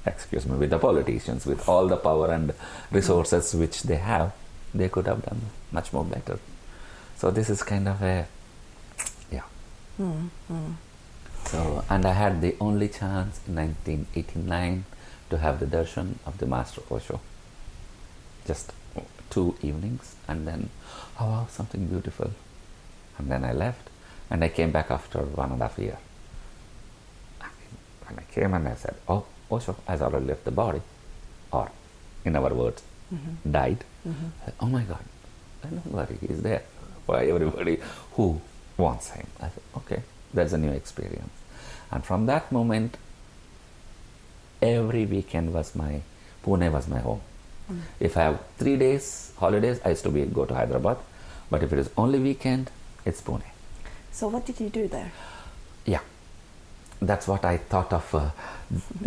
excuse 0.06 0.46
me, 0.46 0.56
with 0.56 0.70
the 0.70 0.78
politicians, 0.78 1.46
with 1.46 1.68
all 1.68 1.88
the 1.88 1.96
power 1.96 2.30
and 2.30 2.52
resources 2.90 3.54
which 3.54 3.82
they 3.82 3.96
have, 3.96 4.32
they 4.74 4.88
could 4.88 5.06
have 5.06 5.24
done 5.24 5.40
much 5.70 5.92
more 5.92 6.04
better. 6.04 6.38
So 7.16 7.30
this 7.30 7.50
is 7.50 7.62
kind 7.62 7.88
of 7.88 8.02
a, 8.02 8.26
yeah. 9.30 9.42
Mm, 10.00 10.28
mm. 10.50 10.74
So, 11.46 11.84
and 11.90 12.06
I 12.06 12.12
had 12.12 12.40
the 12.40 12.56
only 12.60 12.88
chance 12.88 13.40
in 13.46 13.56
1989 13.56 14.84
to 15.30 15.38
have 15.38 15.60
the 15.60 15.66
darshan 15.66 16.14
of 16.26 16.38
the 16.38 16.46
Master 16.46 16.82
Osho. 16.90 17.20
Just 18.46 18.72
two 19.34 19.56
evenings, 19.62 20.14
and 20.28 20.46
then, 20.46 20.68
oh 21.18 21.26
wow, 21.32 21.46
something 21.50 21.86
beautiful. 21.86 22.30
And 23.18 23.30
then 23.30 23.44
I 23.44 23.52
left, 23.52 23.88
and 24.30 24.44
I 24.44 24.48
came 24.48 24.70
back 24.72 24.90
after 24.90 25.20
one 25.42 25.52
and 25.52 25.60
a 25.62 25.68
half 25.68 25.78
year. 25.78 25.98
And 28.08 28.18
I 28.18 28.24
came 28.34 28.52
and 28.54 28.68
I 28.68 28.74
said, 28.74 28.94
oh, 29.08 29.24
Osho 29.50 29.74
has 29.88 30.02
already 30.02 30.26
left 30.26 30.44
the 30.44 30.50
body, 30.50 30.82
or 31.52 31.70
in 32.24 32.36
our 32.36 32.52
words, 32.62 32.82
Mhm. 33.14 33.52
died. 33.58 33.84
Mhm. 34.06 34.28
Oh 34.60 34.66
my 34.66 34.82
God, 34.82 35.04
don't 35.62 35.92
worry, 35.92 36.18
he's 36.26 36.42
there. 36.42 36.62
Why 37.06 37.24
everybody 37.26 37.76
who 38.16 38.26
wants 38.76 39.10
him? 39.10 39.26
I 39.40 39.48
said, 39.54 39.62
okay, 39.80 40.02
that's 40.34 40.52
a 40.52 40.58
new 40.58 40.70
experience. 40.72 41.32
And 41.90 42.04
from 42.04 42.26
that 42.26 42.50
moment, 42.52 42.96
every 44.60 45.04
weekend 45.06 45.52
was 45.52 45.74
my, 45.74 46.02
Pune 46.44 46.70
was 46.72 46.86
my 46.88 46.98
home. 47.00 47.20
Mm. 47.72 47.80
If 48.00 48.16
I 48.16 48.22
have 48.22 48.40
three 48.58 48.76
days 48.76 49.32
holidays, 49.38 49.80
I 49.84 49.90
used 49.90 50.04
to 50.04 50.10
be 50.10 50.24
go 50.26 50.44
to 50.44 50.54
Hyderabad. 50.54 50.98
But 51.50 51.62
if 51.62 51.72
it 51.72 51.78
is 51.78 51.90
only 51.96 52.18
weekend, 52.18 52.70
it's 53.04 53.20
Pune. 53.20 53.42
So 54.12 54.28
what 54.28 54.46
did 54.46 54.60
you 54.60 54.68
do 54.68 54.88
there? 54.88 55.10
Yeah, 55.86 56.00
that's 57.00 57.26
what 57.26 57.44
I 57.44 57.56
thought 57.58 57.92
of 57.92 58.14
uh, 58.14 58.30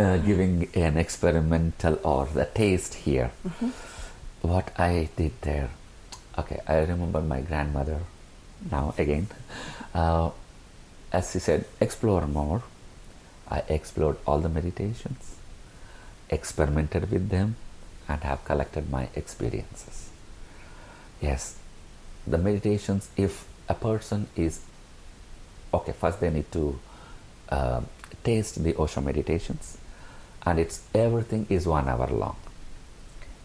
uh, 0.01 0.17
giving 0.17 0.67
an 0.75 0.97
experimental 0.97 1.99
or 2.03 2.25
the 2.25 2.45
taste 2.45 2.93
here. 3.05 3.31
Mhm. 3.47 3.71
What 4.41 4.71
I 4.77 5.09
did 5.15 5.31
there, 5.41 5.69
okay, 6.37 6.59
I 6.67 6.79
remember 6.79 7.21
my 7.21 7.41
grandmother 7.41 7.99
now 8.71 8.93
again. 8.97 9.27
Uh, 9.93 10.29
as 11.11 11.31
she 11.31 11.39
said, 11.39 11.65
explore 11.79 12.27
more. 12.27 12.61
I 13.49 13.59
explored 13.69 14.17
all 14.27 14.39
the 14.39 14.49
meditations, 14.49 15.35
experimented 16.29 17.09
with 17.11 17.29
them, 17.29 17.55
and 18.07 18.21
have 18.23 18.43
collected 18.45 18.89
my 18.89 19.09
experiences. 19.15 20.09
Yes, 21.21 21.55
the 22.27 22.37
meditations, 22.37 23.09
if 23.17 23.45
a 23.67 23.73
person 23.73 24.27
is 24.35 24.61
okay, 25.73 25.91
first 25.91 26.19
they 26.19 26.29
need 26.29 26.51
to 26.51 26.79
uh, 27.49 27.81
taste 28.23 28.63
the 28.63 28.75
Osho 28.75 29.01
meditations, 29.01 29.77
and 30.45 30.59
it's 30.59 30.81
everything 30.93 31.45
is 31.49 31.65
one 31.67 31.87
hour 31.87 32.07
long, 32.07 32.35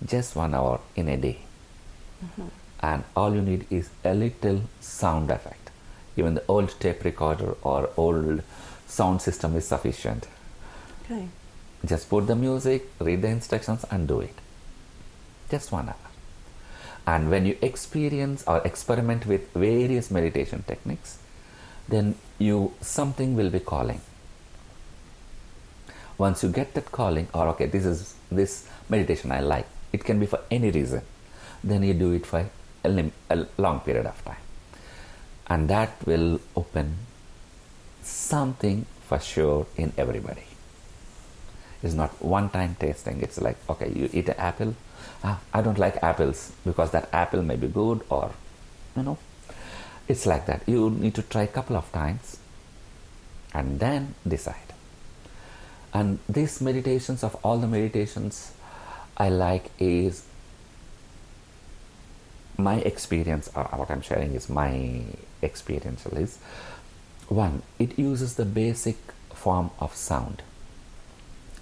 just 0.04 0.36
one 0.36 0.54
hour 0.54 0.80
in 0.96 1.08
a 1.08 1.16
day, 1.16 1.38
Mhm. 2.24 2.50
and 2.80 3.04
all 3.16 3.34
you 3.34 3.42
need 3.42 3.66
is 3.70 3.88
a 4.04 4.14
little 4.14 4.62
sound 4.80 5.30
effect. 5.30 5.70
Even 6.16 6.34
the 6.34 6.44
old 6.48 6.78
tape 6.80 7.04
recorder 7.04 7.54
or 7.62 7.90
old 7.96 8.42
sound 8.86 9.22
system 9.22 9.56
is 9.56 9.66
sufficient. 9.68 10.26
Okay. 11.04 11.28
Just 11.84 12.10
put 12.10 12.26
the 12.26 12.36
music, 12.36 12.88
read 12.98 13.22
the 13.22 13.28
instructions, 13.28 13.84
and 13.90 14.06
do 14.08 14.20
it. 14.20 14.34
Just 15.50 15.72
one 15.72 15.88
hour. 15.88 15.96
And 17.06 17.30
when 17.30 17.44
you 17.46 17.56
experience 17.60 18.44
or 18.46 18.58
experiment 18.64 19.26
with 19.26 19.52
various 19.52 20.10
meditation 20.10 20.64
techniques, 20.66 21.18
then 21.88 22.14
you 22.38 22.72
something 22.80 23.36
will 23.36 23.50
be 23.50 23.60
calling. 23.60 24.00
Once 26.18 26.42
you 26.42 26.50
get 26.50 26.74
that 26.74 26.92
calling, 26.92 27.26
or 27.34 27.48
okay, 27.48 27.66
this 27.66 27.84
is 27.84 28.14
this 28.30 28.68
meditation 28.88 29.32
I 29.32 29.40
like. 29.40 29.66
It 29.92 30.04
can 30.04 30.20
be 30.20 30.26
for 30.26 30.40
any 30.50 30.70
reason. 30.70 31.02
Then 31.64 31.82
you 31.82 31.94
do 31.94 32.12
it 32.12 32.26
for 32.26 32.48
a, 32.84 32.88
lim- 32.88 33.12
a 33.28 33.46
long 33.58 33.80
period 33.80 34.06
of 34.06 34.22
time, 34.24 34.44
and 35.48 35.68
that 35.68 35.90
will 36.06 36.40
open 36.54 36.96
something 38.02 38.86
for 39.08 39.18
sure 39.18 39.66
in 39.76 39.92
everybody. 39.98 40.44
It's 41.82 41.94
not 41.94 42.22
one 42.22 42.50
time 42.50 42.76
tasting. 42.78 43.20
It's 43.22 43.40
like, 43.40 43.56
okay, 43.68 43.90
you 43.94 44.08
eat 44.12 44.28
an 44.28 44.36
apple. 44.36 44.74
Ah, 45.22 45.40
I 45.52 45.60
don't 45.60 45.78
like 45.78 46.02
apples 46.02 46.52
because 46.64 46.92
that 46.92 47.08
apple 47.12 47.42
may 47.42 47.56
be 47.56 47.68
good 47.68 48.02
or, 48.08 48.32
you 48.96 49.02
know, 49.02 49.18
it's 50.08 50.26
like 50.26 50.46
that. 50.46 50.62
You 50.66 50.90
need 50.90 51.14
to 51.14 51.22
try 51.22 51.42
a 51.42 51.46
couple 51.46 51.76
of 51.76 51.90
times 51.92 52.38
and 53.52 53.80
then 53.80 54.14
decide. 54.26 54.56
And 55.92 56.20
these 56.28 56.60
meditations, 56.60 57.22
of 57.22 57.36
all 57.44 57.58
the 57.58 57.66
meditations 57.66 58.52
I 59.16 59.28
like, 59.28 59.70
is 59.78 60.24
my 62.56 62.76
experience, 62.76 63.50
or 63.54 63.64
what 63.64 63.90
I'm 63.90 64.02
sharing 64.02 64.34
is 64.34 64.48
my 64.48 65.02
experiential 65.42 66.16
is 66.16 66.38
one, 67.28 67.62
it 67.78 67.98
uses 67.98 68.34
the 68.34 68.44
basic 68.44 68.96
form 69.34 69.70
of 69.80 69.94
sound. 69.94 70.42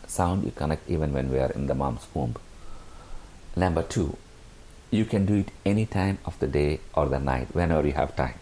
Sound 0.06 0.44
you 0.44 0.50
connect 0.50 0.88
even 0.88 1.12
when 1.12 1.30
we 1.30 1.38
are 1.38 1.50
in 1.50 1.66
the 1.66 1.74
mom's 1.74 2.06
womb. 2.14 2.36
Number 3.58 3.82
two, 3.82 4.16
you 4.90 5.04
can 5.04 5.26
do 5.26 5.34
it 5.42 5.48
any 5.66 5.84
time 5.84 6.18
of 6.24 6.38
the 6.38 6.46
day 6.46 6.80
or 6.94 7.06
the 7.08 7.18
night, 7.18 7.48
whenever 7.52 7.86
you 7.86 7.92
have 7.94 8.14
time. 8.14 8.34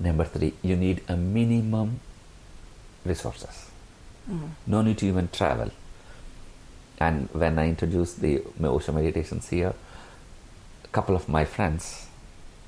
Number 0.00 0.24
three, 0.24 0.54
you 0.62 0.74
need 0.76 1.02
a 1.08 1.16
minimum 1.16 2.00
resources. 3.04 3.70
Mm. 4.28 4.50
No 4.66 4.82
need 4.82 4.98
to 4.98 5.06
even 5.06 5.28
travel. 5.28 5.70
And 6.98 7.28
when 7.32 7.58
I 7.58 7.68
introduced 7.68 8.20
the 8.20 8.42
Osho 8.62 8.92
meditations 8.92 9.48
here, 9.50 9.74
a 10.84 10.88
couple 10.88 11.14
of 11.14 11.28
my 11.28 11.44
friends, 11.44 12.06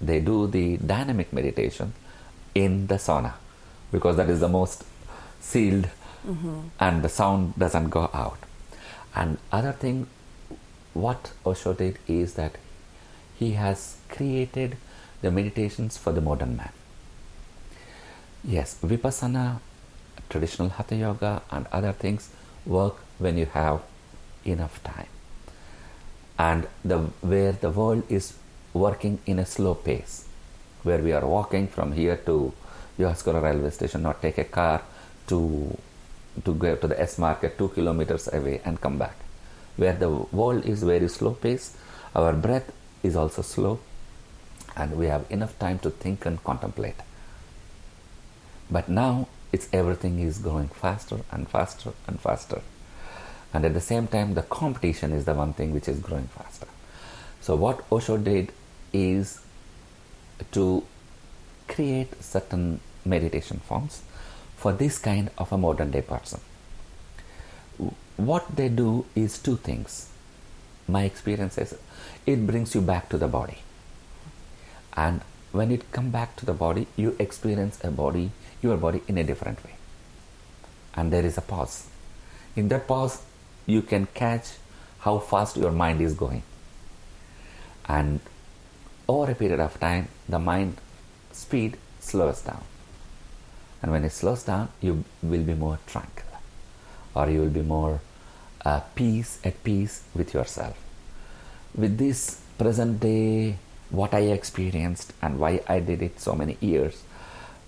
they 0.01 0.21
do 0.21 0.47
the 0.47 0.77
dynamic 0.77 1.33
meditation 1.33 1.93
in 2.55 2.87
the 2.87 2.95
sauna 2.95 3.33
because 3.91 4.17
that 4.17 4.31
is 4.31 4.41
the 4.41 4.49
most 4.49 4.85
sealed 5.41 5.89
Mhm. 6.27 6.71
and 6.79 7.03
the 7.03 7.09
sound 7.09 7.55
doesn't 7.59 7.91
go 7.91 8.09
out. 8.15 8.39
And 9.15 9.39
other 9.51 9.73
thing, 9.73 10.07
what 10.95 11.33
Osho 11.47 11.73
did 11.73 11.99
is 12.09 12.35
that 12.35 12.57
he 13.39 13.53
has 13.53 13.97
created 14.09 14.77
the 15.23 15.31
meditations 15.31 15.97
for 15.97 16.13
the 16.13 16.21
modern 16.21 16.57
man. 16.57 16.73
Yes, 18.43 18.77
vipassana, 18.83 19.61
traditional 20.29 20.71
hatha 20.71 20.97
yoga, 20.97 21.43
and 21.51 21.67
other 21.71 21.93
things 21.93 22.31
work 22.67 22.97
when 23.19 23.37
you 23.37 23.47
have 23.47 23.83
enough 24.45 24.83
time, 24.83 25.09
and 26.39 26.67
the 26.85 26.99
where 27.21 27.53
the 27.53 27.71
world 27.71 28.03
is 28.09 28.35
working 28.73 29.19
in 29.27 29.39
a 29.39 29.45
slow 29.45 29.75
pace, 29.75 30.27
where 30.83 30.99
we 30.99 31.13
are 31.13 31.27
walking 31.27 31.69
from 31.69 31.93
here 31.93 32.17
to 32.17 32.53
Yohaskura 32.99 33.43
railway 33.43 33.71
station, 33.71 34.07
or 34.07 34.15
take 34.15 34.39
a 34.39 34.45
car 34.45 34.83
to 35.27 35.77
to 36.45 36.55
go 36.55 36.77
to 36.77 36.89
the 36.89 37.01
S 37.01 37.19
market 37.19 37.59
two 37.59 37.69
kilometers 37.69 38.29
away 38.33 38.63
and 38.65 38.81
come 38.81 38.97
back. 38.97 39.20
Where 39.81 39.95
the 39.95 40.11
world 40.11 40.67
is 40.67 40.83
very 40.83 41.09
slow 41.09 41.31
pace, 41.33 41.75
our 42.15 42.35
breath 42.35 42.71
is 43.03 43.17
also 43.17 43.41
slow, 43.41 43.81
and 44.77 44.95
we 44.95 45.07
have 45.07 45.25
enough 45.31 45.59
time 45.59 45.79
to 45.79 45.89
think 45.89 46.27
and 46.27 46.45
contemplate. 46.45 47.01
But 48.71 48.91
now 48.91 49.29
it's 49.53 49.71
everything 49.73 50.19
is 50.21 50.37
going 50.37 50.69
faster 50.69 51.21
and 51.31 51.49
faster 51.49 51.93
and 52.07 52.21
faster. 52.21 52.61
And 53.55 53.65
at 53.65 53.73
the 53.73 53.81
same 53.81 54.07
time, 54.07 54.35
the 54.35 54.43
competition 54.43 55.13
is 55.13 55.25
the 55.25 55.33
one 55.33 55.55
thing 55.55 55.73
which 55.73 55.89
is 55.89 55.99
growing 55.99 56.29
faster. 56.29 56.67
So, 57.41 57.57
what 57.57 57.83
Osho 57.91 58.19
did 58.19 58.53
is 58.93 59.41
to 60.53 60.85
create 61.69 62.23
certain 62.23 62.81
meditation 63.07 63.61
forms 63.61 64.03
for 64.59 64.75
this 64.75 64.99
kind 64.99 65.31
of 65.39 65.51
a 65.53 65.57
modern 65.57 65.91
day 65.91 66.03
person. 66.03 66.41
What 68.21 68.55
they 68.57 68.69
do 68.69 69.07
is 69.15 69.39
two 69.39 69.57
things. 69.57 70.11
my 70.91 71.05
experience 71.05 71.57
is 71.59 71.75
it 72.27 72.47
brings 72.47 72.75
you 72.75 72.81
back 72.81 73.09
to 73.09 73.19
the 73.19 73.29
body. 73.29 73.59
And 74.97 75.21
when 75.53 75.71
it 75.71 75.91
come 75.93 76.11
back 76.11 76.37
to 76.37 76.47
the 76.47 76.53
body, 76.53 76.87
you 76.97 77.17
experience 77.19 77.79
a 77.83 77.91
body, 77.91 78.31
your 78.63 78.77
body 78.77 79.03
in 79.09 79.19
a 79.19 79.25
different 79.25 79.65
way. 79.65 79.75
And 80.95 81.13
there 81.13 81.25
is 81.25 81.39
a 81.39 81.41
pause. 81.41 81.87
In 82.57 82.69
that 82.69 82.87
pause, 82.87 83.23
you 83.67 83.83
can 83.83 84.07
catch 84.15 84.49
how 85.01 85.19
fast 85.19 85.57
your 85.57 85.71
mind 85.71 86.01
is 86.01 86.15
going. 86.15 86.43
And 87.89 88.21
over 89.09 89.33
a 89.33 89.35
period 89.35 89.61
of 89.61 89.79
time, 89.81 90.09
the 90.29 90.39
mind 90.39 90.77
speed 91.33 91.77
slows 92.01 92.43
down. 92.43 92.63
And 93.83 93.91
when 93.93 94.05
it 94.05 94.11
slows 94.11 94.43
down, 94.43 94.69
you 94.81 95.05
will 95.23 95.43
be 95.43 95.55
more 95.55 95.79
tranquil, 95.87 96.39
or 97.15 97.31
you 97.31 97.41
will 97.41 97.49
be 97.49 97.63
more 97.63 98.01
uh, 98.65 98.81
peace 98.95 99.39
at 99.45 99.63
peace 99.65 100.03
with 100.15 100.35
yourself. 100.35 100.77
With 101.75 101.99
this 101.99 102.41
present 102.59 103.01
day, 103.01 103.57
what 103.91 104.15
I 104.15 104.21
experienced 104.31 105.13
and 105.23 105.39
why 105.39 105.61
I 105.69 105.81
did 105.81 106.03
it 106.03 106.21
so 106.21 106.35
many 106.35 106.57
years, 106.61 107.03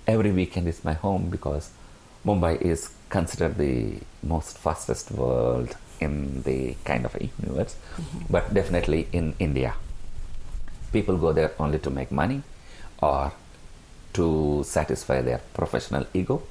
every 0.06 0.32
weekend 0.32 0.68
is 0.68 0.84
my 0.84 0.94
home 0.94 1.28
because 1.30 1.70
Mumbai 2.24 2.60
is 2.60 2.90
considered 3.08 3.56
the 3.58 3.98
most 4.22 4.58
fastest 4.58 5.10
world 5.10 5.76
in 6.00 6.42
the 6.42 6.74
kind 6.84 7.04
of 7.04 7.16
universe, 7.20 7.76
mm-hmm. 7.96 8.26
but 8.30 8.52
definitely 8.54 9.08
in 9.12 9.34
India. 9.38 9.74
People 10.92 11.16
go 11.16 11.32
there 11.32 11.52
only 11.58 11.78
to 11.78 11.90
make 11.90 12.10
money 12.10 12.42
or 13.00 13.32
to 14.12 14.62
satisfy 14.66 15.22
their 15.22 15.40
professional 15.54 16.06
ego 16.12 16.42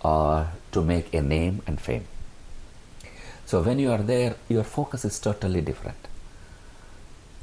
or 0.00 0.48
to 0.72 0.82
make 0.82 1.12
a 1.14 1.20
name 1.20 1.62
and 1.66 1.80
fame. 1.80 2.06
So 3.46 3.62
when 3.62 3.78
you 3.78 3.92
are 3.92 4.02
there, 4.02 4.34
your 4.48 4.64
focus 4.64 5.04
is 5.04 5.18
totally 5.20 5.60
different. 5.60 5.96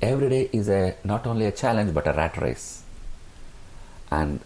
Every 0.02 0.30
day 0.30 0.50
is 0.52 0.68
a 0.68 0.96
not 1.06 1.26
only 1.26 1.46
a 1.46 1.52
challenge 1.52 1.94
but 1.94 2.08
a 2.08 2.12
rat 2.12 2.38
race. 2.42 2.84
And 4.12 4.42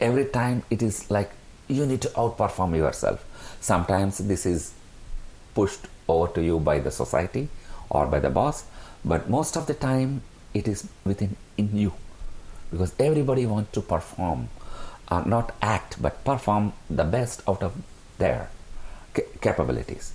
every 0.00 0.24
time 0.24 0.64
it 0.68 0.82
is 0.82 1.08
like 1.08 1.30
you 1.68 1.86
need 1.86 2.02
to 2.02 2.08
outperform 2.08 2.76
yourself. 2.76 3.24
Sometimes 3.60 4.18
this 4.18 4.44
is 4.44 4.74
pushed 5.54 5.86
over 6.08 6.32
to 6.34 6.42
you 6.42 6.58
by 6.58 6.80
the 6.80 6.90
society 6.90 7.48
or 7.88 8.06
by 8.06 8.18
the 8.18 8.30
boss, 8.30 8.64
but 9.04 9.30
most 9.30 9.56
of 9.56 9.66
the 9.66 9.74
time 9.74 10.22
it 10.52 10.66
is 10.66 10.88
within 11.04 11.36
in 11.56 11.76
you 11.76 11.92
because 12.72 12.92
everybody 12.98 13.46
wants 13.46 13.70
to 13.72 13.80
perform, 13.80 14.48
uh, 15.08 15.22
not 15.26 15.54
act, 15.62 16.02
but 16.02 16.24
perform 16.24 16.72
the 16.88 17.04
best 17.04 17.42
out 17.48 17.62
of 17.62 17.72
their 18.18 18.50
capabilities. 19.40 20.12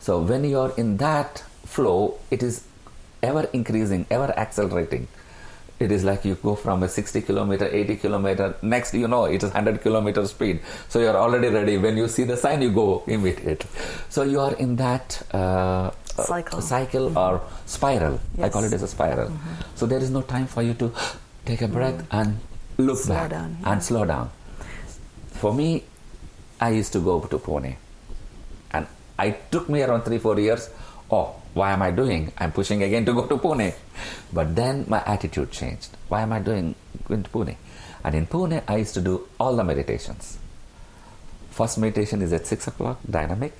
So 0.00 0.20
when 0.20 0.44
you 0.44 0.58
are 0.58 0.72
in 0.76 0.96
that 0.96 1.44
flow, 1.66 2.18
it 2.30 2.42
is 2.42 2.64
ever 3.22 3.48
increasing, 3.52 4.06
ever 4.10 4.32
accelerating. 4.36 5.08
It 5.78 5.92
is 5.92 6.04
like 6.04 6.24
you 6.24 6.34
go 6.34 6.54
from 6.54 6.82
a 6.82 6.88
60 6.88 7.22
kilometer, 7.22 7.66
80 7.66 7.96
kilometer, 7.96 8.54
next 8.60 8.92
you 8.92 9.08
know 9.08 9.24
it 9.24 9.42
is 9.42 9.50
100 9.50 9.80
kilometer 9.82 10.26
speed. 10.26 10.60
So 10.88 11.00
you 11.00 11.08
are 11.08 11.16
already 11.16 11.48
ready. 11.48 11.78
When 11.78 11.96
you 11.96 12.08
see 12.08 12.24
the 12.24 12.36
sign, 12.36 12.60
you 12.62 12.70
go 12.70 13.02
immediately. 13.06 13.70
So 14.10 14.22
you 14.22 14.40
are 14.40 14.54
in 14.54 14.76
that 14.76 15.22
uh, 15.32 15.90
cycle, 16.04 16.60
cycle 16.60 17.08
mm-hmm. 17.08 17.16
or 17.16 17.42
spiral. 17.66 18.20
Yes. 18.36 18.46
I 18.46 18.48
call 18.50 18.64
it 18.64 18.72
as 18.72 18.82
a 18.82 18.88
spiral. 18.88 19.28
Mm-hmm. 19.30 19.76
So 19.76 19.86
there 19.86 20.00
is 20.00 20.10
no 20.10 20.22
time 20.22 20.46
for 20.46 20.62
you 20.62 20.74
to 20.74 20.92
take 21.46 21.62
a 21.62 21.68
breath 21.68 22.02
mm. 22.02 22.06
and 22.10 22.38
look 22.76 22.98
slow 22.98 23.14
back 23.14 23.30
down, 23.30 23.56
yeah. 23.60 23.72
and 23.72 23.82
slow 23.82 24.04
down. 24.04 24.30
For 25.32 25.54
me, 25.54 25.84
I 26.60 26.70
used 26.70 26.92
to 26.92 27.00
go 27.00 27.20
to 27.20 27.38
Pune 27.38 27.76
I 29.20 29.36
took 29.52 29.68
me 29.68 29.82
around 29.82 30.02
three, 30.02 30.18
four 30.18 30.38
years. 30.40 30.70
Oh, 31.10 31.34
why 31.52 31.72
am 31.72 31.82
I 31.82 31.90
doing? 31.90 32.32
I'm 32.38 32.52
pushing 32.52 32.82
again 32.82 33.04
to 33.04 33.12
go 33.12 33.26
to 33.26 33.36
Pune. 33.36 33.74
But 34.32 34.56
then 34.56 34.86
my 34.88 35.02
attitude 35.04 35.50
changed. 35.50 35.90
Why 36.08 36.22
am 36.22 36.32
I 36.32 36.38
doing 36.38 36.74
going 37.06 37.24
to 37.24 37.30
Pune? 37.30 37.56
And 38.02 38.14
in 38.14 38.26
Pune, 38.26 38.62
I 38.66 38.76
used 38.78 38.94
to 38.94 39.02
do 39.02 39.28
all 39.38 39.54
the 39.56 39.64
meditations. 39.64 40.38
First 41.50 41.76
meditation 41.78 42.22
is 42.22 42.32
at 42.32 42.46
six 42.46 42.66
o'clock, 42.66 42.98
dynamic. 43.18 43.52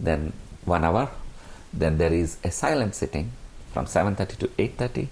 Then 0.00 0.32
one 0.64 0.84
hour. 0.84 1.08
Then 1.72 1.98
there 1.98 2.12
is 2.12 2.38
a 2.42 2.50
silent 2.50 2.96
sitting 2.96 3.30
from 3.72 3.86
7:30 3.86 4.38
to 4.42 4.48
8:30. 4.58 5.06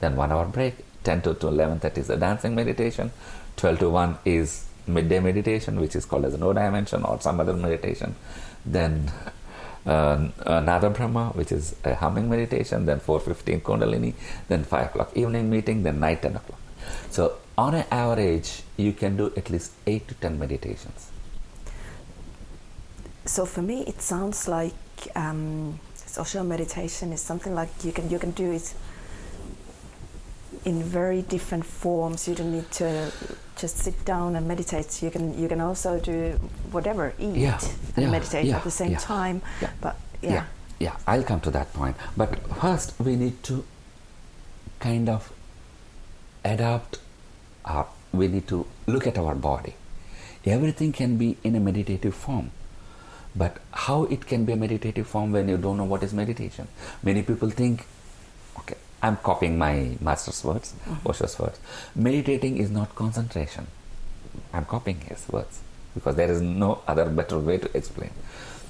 Then 0.00 0.14
one 0.14 0.30
hour 0.30 0.46
break. 0.58 0.74
10 1.02 1.22
to, 1.22 1.34
to 1.34 1.46
11:30 1.46 1.98
is 1.98 2.10
a 2.10 2.16
dancing 2.16 2.54
meditation. 2.54 3.10
12 3.56 3.78
to 3.78 3.90
1 3.90 4.18
is 4.24 4.66
midday 4.86 5.18
meditation, 5.18 5.80
which 5.80 5.96
is 5.96 6.04
called 6.04 6.26
as 6.26 6.38
no 6.38 6.52
dimension 6.52 7.02
or 7.02 7.20
some 7.20 7.40
other 7.40 7.54
meditation 7.54 8.14
then 8.66 9.10
uh, 9.86 10.28
uh, 10.44 10.60
Nada 10.60 10.90
Brahma, 10.90 11.30
which 11.34 11.52
is 11.52 11.76
a 11.84 11.94
humming 11.94 12.28
meditation, 12.28 12.86
then 12.86 13.00
4.15 13.00 13.62
Kundalini, 13.62 14.14
then 14.48 14.64
5 14.64 14.86
o'clock 14.86 15.16
evening 15.16 15.48
meeting, 15.48 15.82
then 15.82 16.00
night 16.00 16.22
10 16.22 16.36
o'clock. 16.36 16.60
So 17.10 17.36
on 17.56 17.74
an 17.74 17.84
average, 17.90 18.62
you 18.76 18.92
can 18.92 19.16
do 19.16 19.32
at 19.36 19.48
least 19.48 19.72
8 19.86 20.08
to 20.08 20.14
10 20.14 20.38
meditations. 20.38 21.10
So 23.24 23.46
for 23.46 23.62
me, 23.62 23.84
it 23.86 24.02
sounds 24.02 24.46
like 24.46 24.74
um, 25.14 25.80
Osho 26.18 26.42
meditation 26.42 27.12
is 27.12 27.20
something 27.20 27.54
like 27.54 27.68
you 27.84 27.92
can 27.92 28.08
you 28.08 28.18
can 28.18 28.30
do 28.30 28.52
it 28.52 28.74
in 30.66 30.82
very 30.82 31.22
different 31.22 31.64
forms. 31.64 32.28
You 32.28 32.34
don't 32.34 32.52
need 32.52 32.70
to 32.72 33.10
just 33.56 33.78
sit 33.78 34.04
down 34.04 34.36
and 34.36 34.46
meditate. 34.46 35.02
You 35.02 35.10
can 35.10 35.38
you 35.40 35.48
can 35.48 35.60
also 35.60 35.98
do 35.98 36.38
whatever, 36.72 37.14
eat 37.18 37.36
yeah, 37.36 37.58
and 37.94 38.04
yeah, 38.04 38.10
meditate 38.10 38.44
yeah, 38.46 38.56
at 38.56 38.64
the 38.64 38.70
same 38.70 38.96
time. 38.96 39.40
But 39.80 39.96
yeah. 40.20 40.44
yeah, 40.78 40.96
I'll 41.06 41.22
come 41.22 41.40
to 41.40 41.50
that 41.52 41.72
point. 41.72 41.96
But 42.16 42.36
first, 42.60 42.92
we 42.98 43.16
need 43.16 43.42
to 43.44 43.64
kind 44.80 45.08
of 45.08 45.32
adapt. 46.44 46.98
Our, 47.64 47.86
we 48.12 48.28
need 48.28 48.46
to 48.48 48.66
look 48.86 49.06
at 49.06 49.18
our 49.18 49.34
body. 49.34 49.74
Everything 50.44 50.92
can 50.92 51.16
be 51.16 51.36
in 51.42 51.56
a 51.56 51.60
meditative 51.60 52.14
form. 52.14 52.50
But 53.34 53.58
how 53.72 54.04
it 54.04 54.26
can 54.26 54.44
be 54.44 54.52
a 54.52 54.56
meditative 54.56 55.06
form 55.06 55.32
when 55.32 55.48
you 55.48 55.58
don't 55.58 55.76
know 55.76 55.84
what 55.84 56.02
is 56.02 56.14
meditation? 56.14 56.68
Many 57.02 57.22
people 57.22 57.50
think, 57.50 57.84
I'm 59.06 59.16
copying 59.18 59.56
my 59.56 59.96
master's 60.00 60.42
words, 60.44 60.74
mm-hmm. 60.84 61.08
Osho's 61.08 61.38
words. 61.38 61.58
Meditating 61.94 62.58
is 62.58 62.70
not 62.70 62.94
concentration. 62.94 63.68
I'm 64.52 64.64
copying 64.64 65.00
his 65.00 65.28
words 65.28 65.60
because 65.94 66.16
there 66.16 66.30
is 66.30 66.40
no 66.40 66.82
other 66.86 67.06
better 67.06 67.38
way 67.38 67.58
to 67.58 67.76
explain. 67.76 68.10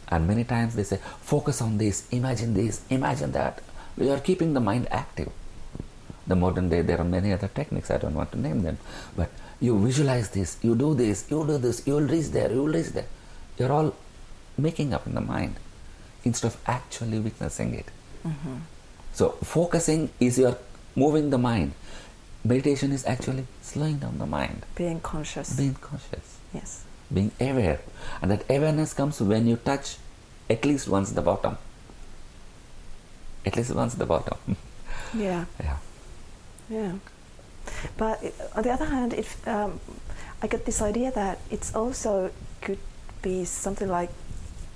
And 0.09 0.29
many 0.29 0.45
times 0.45 0.77
they 0.77 0.85
say, 0.85 0.99
focus 1.21 1.63
on 1.63 1.79
this, 1.79 2.07
imagine 2.11 2.53
this, 2.55 2.83
imagine 2.91 3.33
that. 3.33 3.63
We 3.97 4.11
are 4.11 4.21
keeping 4.21 4.53
the 4.53 4.61
mind 4.61 4.89
active. 4.91 5.31
The 6.27 6.37
modern 6.37 6.69
day, 6.69 6.83
there 6.83 7.01
are 7.01 7.11
many 7.19 7.33
other 7.33 7.49
techniques, 7.49 7.91
I 7.91 7.99
don't 7.99 8.15
want 8.15 8.33
to 8.33 8.39
name 8.39 8.63
them, 8.63 8.79
but 9.17 9.31
you 9.61 9.79
visualize 9.79 10.31
this, 10.31 10.59
you 10.63 10.75
do 10.75 10.95
this, 10.95 11.27
you 11.31 11.47
do 11.47 11.57
this, 11.57 11.87
you 11.87 11.95
will 11.95 12.09
reach 12.15 12.29
there, 12.29 12.51
you 12.53 12.63
will 12.65 12.75
reach 12.75 12.89
there. 12.89 13.07
You're 13.59 13.73
all 13.73 13.95
making 14.59 14.93
up 14.93 15.07
in 15.07 15.15
the 15.15 15.21
mind 15.21 15.57
instead 16.25 16.49
of 16.49 16.61
actually 16.67 17.21
witnessing 17.21 17.75
it. 17.75 17.87
Mm-hmm. 18.27 18.57
So 19.17 19.31
focusing 19.41 20.11
is 20.21 20.39
your 20.39 20.59
moving 20.95 21.31
the 21.31 21.39
mind. 21.39 21.73
Meditation 22.45 22.93
is 22.93 23.07
actually 23.07 23.47
slowing 23.63 23.97
down 23.97 24.19
the 24.19 24.27
mind. 24.27 24.67
Being 24.75 25.01
conscious. 25.01 25.57
Being 25.57 25.73
conscious. 25.73 26.37
Yes. 26.53 26.85
Being 27.11 27.33
aware. 27.41 27.81
And 28.21 28.31
that 28.31 28.45
awareness 28.51 28.93
comes 28.93 29.19
when 29.23 29.47
you 29.47 29.57
touch 29.57 29.97
at 30.51 30.67
least 30.67 30.87
once 30.89 31.13
the 31.13 31.23
bottom. 31.23 31.57
At 33.47 33.57
least 33.57 33.75
once 33.75 33.95
the 33.95 34.05
bottom. 34.05 34.37
yeah. 35.15 35.47
Yeah. 35.61 35.77
Yeah. 36.69 36.93
But 37.97 38.21
on 38.55 38.65
the 38.65 38.71
other 38.71 38.85
hand, 38.85 39.15
if 39.15 39.49
um, 39.49 39.81
I 40.43 40.47
get 40.47 40.67
this 40.67 40.83
idea 40.83 41.11
that 41.13 41.39
it's 41.51 41.75
also 41.75 42.33
could 42.61 42.79
be 43.23 43.47
something 43.47 43.89
like 43.89 44.11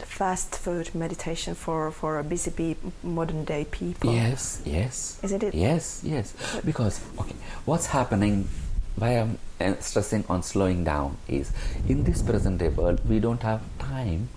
fast 0.02 0.56
food 0.56 0.94
meditation 0.94 1.54
for, 1.54 1.90
for 1.90 2.18
a 2.18 2.24
busy 2.24 2.50
bee, 2.50 2.76
modern 3.02 3.44
day 3.44 3.66
people. 3.70 4.12
Yes, 4.12 4.62
yes. 4.64 5.20
Isn't 5.22 5.42
it? 5.42 5.54
Yes, 5.54 6.02
yes. 6.04 6.34
Because, 6.64 7.00
okay, 7.18 7.36
what's 7.64 7.86
happening, 7.86 8.48
why 8.96 9.10
I'm 9.10 9.38
uh, 9.60 9.74
stressing 9.80 10.24
on 10.28 10.42
slowing 10.42 10.84
down 10.84 11.16
is 11.28 11.52
in 11.88 12.04
this 12.04 12.22
present 12.22 12.58
day 12.58 12.68
world, 12.68 13.00
we 13.08 13.20
don't 13.20 13.42
have 13.42 13.62
time 13.78 14.28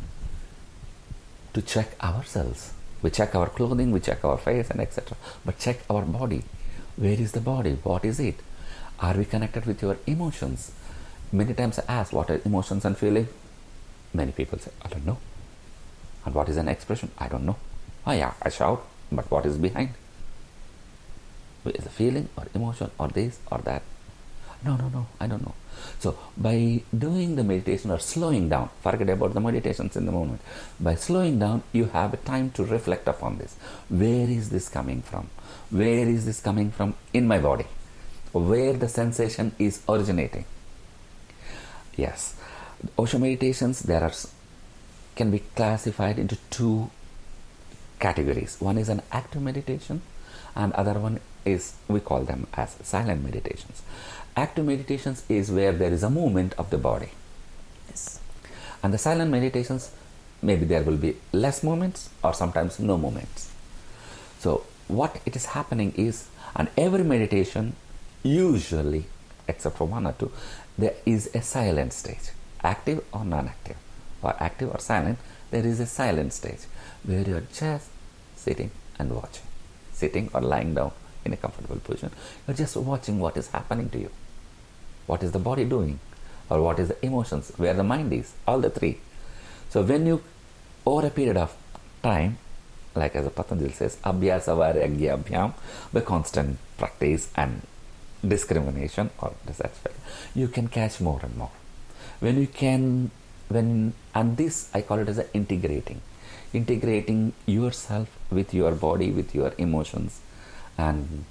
to 1.53 1.61
check 1.61 1.95
ourselves. 2.03 2.73
We 3.01 3.09
check 3.09 3.35
our 3.35 3.47
clothing, 3.47 3.91
we 3.91 3.99
check 3.99 4.23
our 4.23 4.37
face, 4.37 4.69
and 4.69 4.79
etc. 4.79 5.17
But 5.45 5.59
check 5.59 5.79
our 5.89 6.03
body. 6.03 6.43
Where 6.95 7.19
is 7.19 7.33
the 7.33 7.41
body? 7.41 7.77
What 7.83 8.05
is 8.05 8.19
it? 8.19 8.35
Are 8.99 9.15
we 9.15 9.25
connected 9.25 9.65
with 9.65 9.81
your 9.81 9.97
emotions? 10.07 10.71
Many 11.31 11.53
times 11.53 11.79
I 11.79 11.83
ask, 11.87 12.13
what 12.13 12.29
are 12.29 12.39
emotions 12.45 12.85
and 12.85 12.97
feeling? 12.97 13.27
Many 14.13 14.31
people 14.31 14.59
say, 14.59 14.71
I 14.81 14.87
don't 14.87 15.05
know. 15.05 15.17
And 16.25 16.33
what 16.35 16.49
is 16.49 16.57
an 16.57 16.67
expression? 16.67 17.11
I 17.17 17.27
don't 17.27 17.45
know. 17.45 17.57
Oh 18.05 18.11
yeah, 18.11 18.33
I 18.41 18.49
shout, 18.49 18.85
but 19.11 19.29
what 19.29 19.45
is 19.45 19.57
behind? 19.57 19.89
Is 21.65 21.85
a 21.85 21.89
feeling 21.89 22.27
or 22.37 22.45
emotion 22.53 22.91
or 22.99 23.07
this 23.07 23.39
or 23.49 23.59
that? 23.59 23.81
No, 24.65 24.75
no, 24.77 24.87
no, 24.89 25.07
I 25.19 25.27
don't 25.27 25.41
know. 25.41 25.55
So 25.99 26.17
by 26.37 26.81
doing 26.97 27.35
the 27.35 27.43
meditation 27.43 27.91
or 27.91 27.99
slowing 27.99 28.47
down, 28.49 28.69
forget 28.81 29.09
about 29.09 29.33
the 29.33 29.39
meditations 29.39 29.95
in 29.95 30.05
the 30.05 30.11
moment. 30.11 30.41
By 30.79 30.95
slowing 30.95 31.39
down, 31.39 31.63
you 31.73 31.85
have 31.85 32.13
a 32.13 32.17
time 32.17 32.51
to 32.51 32.63
reflect 32.63 33.07
upon 33.07 33.37
this. 33.37 33.55
Where 33.89 34.29
is 34.29 34.49
this 34.49 34.69
coming 34.69 35.01
from? 35.01 35.29
Where 35.69 36.07
is 36.07 36.25
this 36.25 36.39
coming 36.39 36.71
from 36.71 36.95
in 37.13 37.27
my 37.27 37.39
body? 37.39 37.65
Where 38.31 38.73
the 38.73 38.87
sensation 38.87 39.53
is 39.59 39.81
originating? 39.87 40.45
Yes, 41.95 42.35
Osho 42.97 43.19
meditations 43.19 43.81
there 43.81 44.03
are 44.03 44.11
can 45.15 45.31
be 45.31 45.39
classified 45.55 46.17
into 46.19 46.37
two 46.49 46.89
categories. 47.99 48.57
One 48.59 48.77
is 48.77 48.89
an 48.89 49.01
active 49.11 49.41
meditation, 49.41 50.01
and 50.55 50.73
other 50.73 50.93
one 50.93 51.19
is 51.45 51.73
we 51.87 51.99
call 51.99 52.23
them 52.23 52.47
as 52.53 52.77
silent 52.83 53.23
meditations. 53.23 53.81
Active 54.35 54.65
meditations 54.65 55.23
is 55.29 55.51
where 55.51 55.71
there 55.71 55.91
is 55.91 56.03
a 56.03 56.09
movement 56.09 56.53
of 56.57 56.69
the 56.69 56.77
body. 56.77 57.09
Yes. 57.89 58.19
And 58.81 58.93
the 58.93 58.97
silent 58.97 59.31
meditations, 59.31 59.91
maybe 60.41 60.65
there 60.65 60.83
will 60.83 60.97
be 60.97 61.17
less 61.31 61.63
movements 61.63 62.09
or 62.23 62.33
sometimes 62.33 62.79
no 62.79 62.97
movements. 62.97 63.51
So 64.39 64.65
what 64.87 65.21
it 65.25 65.35
is 65.35 65.45
happening 65.45 65.93
is, 65.95 66.27
and 66.55 66.69
every 66.77 67.03
meditation, 67.03 67.75
usually, 68.23 69.05
except 69.47 69.77
for 69.77 69.87
one 69.87 70.07
or 70.07 70.13
two, 70.13 70.31
there 70.77 70.95
is 71.05 71.29
a 71.33 71.41
silent 71.41 71.93
stage, 71.93 72.31
active 72.63 73.03
or 73.13 73.23
non-active, 73.23 73.77
or 74.23 74.35
active 74.39 74.73
or 74.73 74.79
silent. 74.79 75.19
There 75.51 75.65
is 75.65 75.79
a 75.79 75.85
silent 75.85 76.33
stage 76.33 76.61
where 77.03 77.21
you 77.21 77.37
are 77.37 77.47
just 77.53 77.89
sitting 78.35 78.71
and 78.97 79.11
watching, 79.15 79.45
sitting 79.91 80.29
or 80.33 80.41
lying 80.41 80.73
down 80.73 80.91
in 81.25 81.33
a 81.33 81.37
comfortable 81.37 81.77
position. 81.77 82.11
You're 82.47 82.57
just 82.57 82.75
watching 82.75 83.19
what 83.19 83.37
is 83.37 83.49
happening 83.49 83.89
to 83.89 83.99
you. 83.99 84.11
What 85.05 85.23
is 85.23 85.31
the 85.31 85.39
body 85.39 85.65
doing? 85.65 85.99
Or 86.49 86.61
what 86.61 86.79
is 86.79 86.89
the 86.89 87.05
emotions? 87.05 87.51
Where 87.57 87.73
the 87.73 87.83
mind 87.83 88.11
is? 88.13 88.33
All 88.47 88.59
the 88.59 88.69
three. 88.69 88.99
So 89.69 89.81
when 89.81 90.05
you, 90.05 90.21
over 90.85 91.07
a 91.07 91.09
period 91.09 91.37
of 91.37 91.55
time, 92.01 92.37
like 92.95 93.15
as 93.15 93.27
Patanjali 93.29 93.71
says, 93.71 93.97
abhyasa 94.03 94.53
vairagya 94.55 95.53
by 95.91 96.01
constant 96.01 96.57
practice 96.77 97.29
and 97.35 97.61
discrimination 98.25 99.09
or 99.19 99.33
dissatisfaction, 99.45 100.01
you 100.35 100.47
can 100.47 100.67
catch 100.67 101.01
more 101.01 101.19
and 101.23 101.35
more. 101.35 101.51
When 102.19 102.39
you 102.39 102.47
can, 102.47 103.11
when, 103.49 103.93
and 104.13 104.37
this 104.37 104.69
I 104.73 104.81
call 104.81 104.99
it 104.99 105.09
as 105.09 105.17
a 105.17 105.33
integrating. 105.33 106.01
Integrating 106.53 107.33
yourself 107.45 108.09
with 108.29 108.53
your 108.53 108.71
body, 108.71 109.11
with 109.11 109.33
your 109.33 109.53
emotions, 109.57 110.21
and 110.77 111.25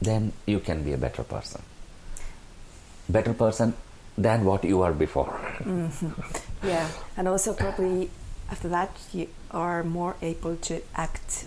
then 0.00 0.32
you 0.46 0.60
can 0.60 0.82
be 0.82 0.92
a 0.92 0.98
better 0.98 1.22
person 1.22 1.62
better 3.08 3.34
person 3.34 3.74
than 4.16 4.44
what 4.44 4.64
you 4.64 4.78
were 4.78 4.92
before 4.92 5.38
mm-hmm. 5.58 6.66
yeah 6.66 6.88
and 7.16 7.28
also 7.28 7.52
probably 7.52 8.10
after 8.50 8.68
that 8.68 8.90
you 9.12 9.28
are 9.50 9.82
more 9.82 10.16
able 10.22 10.56
to 10.56 10.80
act 10.94 11.46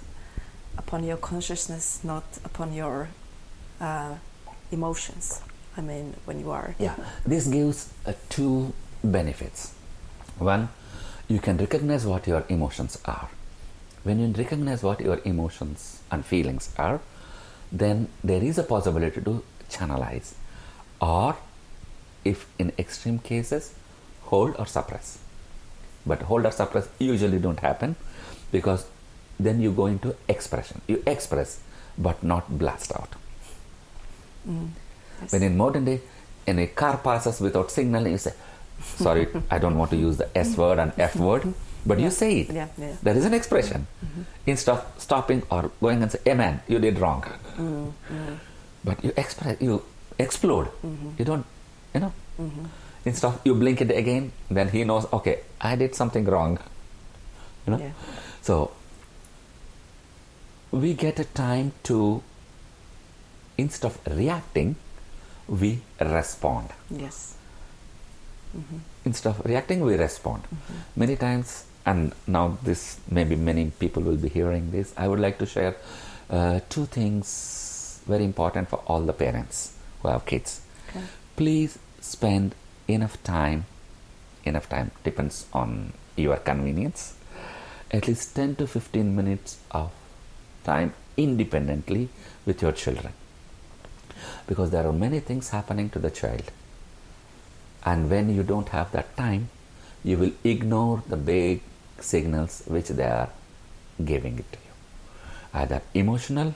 upon 0.78 1.03
your 1.03 1.18
consciousness 1.18 2.03
not 2.03 2.24
upon 2.43 2.74
your 2.74 3.09
uh, 3.80 4.15
emotions 4.72 5.41
i 5.78 5.82
mean 5.82 6.13
when 6.26 6.39
you 6.39 6.51
are 6.51 6.76
yeah 6.80 6.95
this 7.26 7.47
gives 7.47 7.91
uh, 8.05 8.13
two 8.30 8.74
benefits. 9.12 9.74
One 10.38 10.70
you 11.28 11.39
can 11.39 11.58
recognize 11.58 12.05
what 12.05 12.28
your 12.28 12.45
emotions 12.47 12.97
are. 13.05 13.30
When 14.03 14.20
you 14.20 14.28
recognize 14.28 14.84
what 14.84 15.01
your 15.01 15.20
emotions 15.26 16.01
and 16.10 16.26
feelings 16.26 16.74
are, 16.78 17.01
then 17.72 18.08
there 18.24 18.41
is 18.41 18.58
a 18.58 18.64
possibility 18.64 19.22
to 19.22 19.43
channelize 19.70 20.34
or 21.01 21.36
if 22.24 22.45
in 22.58 22.72
extreme 22.78 23.20
cases 23.20 23.74
hold 24.22 24.55
or 24.58 24.66
suppress. 24.66 25.20
But 26.05 26.22
hold 26.24 26.45
or 26.45 26.51
suppress 26.51 26.88
usually 26.99 27.39
don't 27.39 27.60
happen 27.60 27.95
because 28.51 28.86
then 29.39 29.62
you 29.62 29.72
go 29.72 29.88
into 29.88 30.16
expression. 30.30 30.82
You 30.88 31.03
express 31.05 31.60
but 31.97 32.24
not 32.24 32.58
blast 32.58 32.93
out. 32.95 33.10
Mm, 34.47 34.70
when 35.30 35.43
in 35.43 35.58
modern 35.58 35.86
day 35.86 35.99
in 36.45 36.60
a 36.60 36.68
car 36.68 36.97
passes 36.97 37.41
without 37.41 37.70
signaling 37.70 38.14
you 38.14 38.18
say 38.18 38.34
sorry 38.82 39.28
i 39.52 39.58
don't 39.58 39.78
want 39.78 39.92
to 39.92 39.98
use 39.98 40.18
the 40.18 40.30
s 40.38 40.58
word 40.58 40.80
and 40.80 40.92
f 40.98 41.16
word 41.16 41.54
but 41.88 42.00
yeah. 42.00 42.06
you 42.06 42.12
say 42.12 42.40
it. 42.42 42.50
Yeah, 42.52 42.68
yeah. 42.78 42.96
There 43.02 43.16
is 43.16 43.26
an 43.26 43.34
expression. 43.34 43.88
Mm-hmm. 44.04 44.22
Instead 44.46 44.72
of 44.74 44.86
stopping 44.98 45.44
or 45.50 45.72
going 45.80 46.04
and 46.04 46.12
say, 46.12 46.20
"Amen, 46.28 46.60
you 46.68 46.80
did 46.80 47.00
wrong," 47.00 47.24
mm-hmm. 47.24 48.34
but 48.84 49.04
you 49.04 49.14
express, 49.16 49.62
you 49.62 49.82
explode. 50.20 50.68
Mm-hmm. 50.84 51.12
You 51.18 51.26
don't, 51.26 51.46
you 51.94 52.02
know. 52.02 52.14
Mm-hmm. 52.40 52.66
Instead 53.06 53.28
of 53.28 53.40
you 53.46 53.56
blink 53.56 53.80
it 53.82 53.92
again, 53.92 54.32
then 54.52 54.70
he 54.70 54.84
knows. 54.84 55.08
Okay, 55.14 55.40
I 55.62 55.76
did 55.76 55.96
something 55.96 56.26
wrong. 56.26 56.60
You 57.66 57.78
know. 57.78 57.92
So 58.42 58.72
we 60.72 60.94
get 60.94 61.20
a 61.20 61.26
time 61.26 61.72
to, 61.84 62.22
instead 63.58 63.92
of 63.92 64.00
reacting, 64.18 64.76
we 65.48 65.82
respond. 66.00 66.70
Yes. 66.92 67.37
Mm-hmm. 68.56 68.78
Instead 69.06 69.30
of 69.30 69.45
reacting, 69.45 69.82
we 69.82 69.95
respond. 69.95 70.43
Mm-hmm. 70.43 71.00
Many 71.00 71.16
times 71.16 71.66
and 71.88 72.14
now 72.28 72.58
this 72.68 73.00
maybe 73.18 73.36
many 73.50 73.64
people 73.84 74.04
will 74.08 74.22
be 74.26 74.30
hearing 74.38 74.66
this 74.76 74.93
i 75.04 75.08
would 75.08 75.22
like 75.26 75.38
to 75.41 75.48
share 75.56 75.76
uh, 76.30 76.60
two 76.74 76.86
things 76.98 77.28
very 78.14 78.26
important 78.32 78.70
for 78.72 78.80
all 78.88 79.02
the 79.12 79.18
parents 79.26 79.74
who 80.00 80.10
have 80.10 80.26
kids 80.32 80.62
okay. 80.89 81.06
please 81.38 81.80
spend 82.02 82.56
enough 82.95 83.16
time 83.24 83.66
enough 84.52 84.68
time 84.76 84.91
depends 85.08 85.38
on 85.62 85.93
your 86.26 86.38
convenience 86.52 87.02
at 88.00 88.08
least 88.10 88.36
10 88.36 88.56
to 88.60 88.68
15 88.68 89.16
minutes 89.16 89.58
of 89.72 89.89
time 90.66 90.93
independently 91.16 92.10
with 92.45 92.62
your 92.62 92.74
children 92.84 93.14
because 94.45 94.72
there 94.72 94.86
are 94.86 94.98
many 95.08 95.20
things 95.22 95.50
happening 95.58 95.89
to 95.89 96.00
the 96.00 96.12
child 96.22 96.52
and 97.90 98.10
when 98.10 98.34
you 98.36 98.44
don't 98.52 98.70
have 98.78 98.92
that 98.92 99.16
time 99.18 99.50
you 100.04 100.18
will 100.18 100.34
ignore 100.44 101.04
the 101.08 101.18
big 101.18 101.62
signals 102.00 102.64
which 102.68 102.90
they 102.90 103.04
are 103.04 103.30
giving 104.04 104.38
it 104.40 104.52
to 104.52 104.60
you, 104.60 104.74
either 105.54 105.82
emotional 105.94 106.56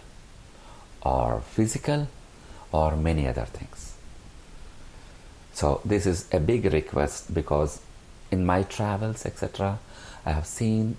or 1.02 1.42
physical 1.42 2.08
or 2.72 2.96
many 2.96 3.28
other 3.28 3.46
things. 3.46 3.96
So, 5.54 5.82
this 5.84 6.06
is 6.06 6.28
a 6.32 6.40
big 6.40 6.66
request 6.66 7.34
because 7.34 7.82
in 8.32 8.46
my 8.46 8.64
travels, 8.64 9.26
etc., 9.26 9.80
I 10.26 10.32
have 10.32 10.46
seen 10.46 10.96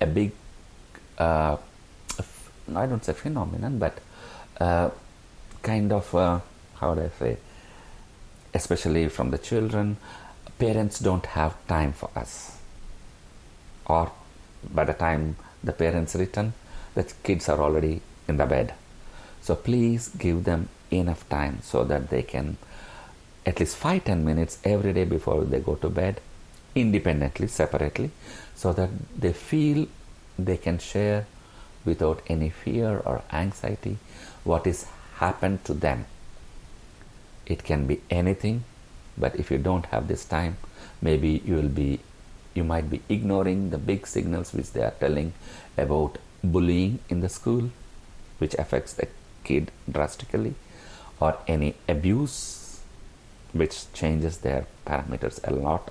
a 0.00 0.06
big, 0.06 0.32
uh, 1.16 1.56
I 2.74 2.86
don't 2.86 3.04
say 3.04 3.12
phenomenon, 3.14 3.78
but 3.78 3.98
uh, 4.60 4.90
kind 5.62 5.92
of, 5.92 6.14
uh, 6.14 6.40
how 6.76 6.94
do 6.94 7.02
I 7.02 7.10
say, 7.18 7.36
especially 8.54 9.08
from 9.08 9.30
the 9.30 9.38
children, 9.38 9.96
parents 10.58 11.00
don't 11.00 11.26
have 11.26 11.54
time 11.66 11.92
for 11.92 12.10
us 12.16 12.58
or 13.86 14.10
by 14.72 14.84
the 14.84 14.94
time 14.94 15.36
the 15.62 15.72
parents 15.72 16.14
return, 16.14 16.52
the 16.94 17.04
kids 17.22 17.48
are 17.48 17.60
already 17.60 18.00
in 18.28 18.36
the 18.36 18.46
bed. 18.46 18.74
So 19.42 19.54
please 19.54 20.08
give 20.08 20.44
them 20.44 20.68
enough 20.90 21.28
time 21.28 21.58
so 21.62 21.84
that 21.84 22.10
they 22.10 22.22
can 22.22 22.56
at 23.44 23.60
least 23.60 23.76
5 23.76 24.04
10 24.04 24.24
minutes 24.24 24.58
every 24.64 24.92
day 24.92 25.04
before 25.04 25.44
they 25.44 25.60
go 25.60 25.74
to 25.74 25.90
bed 25.90 26.20
independently 26.74 27.46
separately 27.46 28.10
so 28.54 28.72
that 28.72 28.90
they 29.18 29.32
feel 29.32 29.86
they 30.38 30.56
can 30.56 30.78
share 30.78 31.26
without 31.84 32.22
any 32.26 32.48
fear 32.48 33.02
or 33.04 33.22
anxiety 33.32 33.98
what 34.44 34.66
is 34.66 34.86
happened 35.16 35.62
to 35.64 35.74
them 35.74 36.06
it 37.46 37.64
can 37.64 37.86
be 37.86 38.00
anything 38.10 38.64
but 39.16 39.34
if 39.36 39.50
you 39.50 39.58
don't 39.58 39.86
have 39.86 40.08
this 40.08 40.24
time 40.24 40.56
maybe 41.00 41.42
you 41.44 41.54
will 41.54 41.68
be 41.68 42.00
you 42.54 42.64
might 42.64 42.88
be 42.88 43.02
ignoring 43.08 43.70
the 43.70 43.78
big 43.78 44.06
signals 44.06 44.52
which 44.54 44.72
they 44.72 44.82
are 44.82 44.94
telling 45.00 45.32
about 45.76 46.18
bullying 46.42 47.00
in 47.08 47.20
the 47.20 47.28
school, 47.28 47.70
which 48.38 48.54
affects 48.54 48.92
the 48.92 49.08
kid 49.42 49.70
drastically, 49.90 50.54
or 51.20 51.36
any 51.48 51.74
abuse 51.88 52.80
which 53.52 53.92
changes 53.92 54.38
their 54.38 54.66
parameters 54.86 55.40
a 55.44 55.52
lot, 55.52 55.90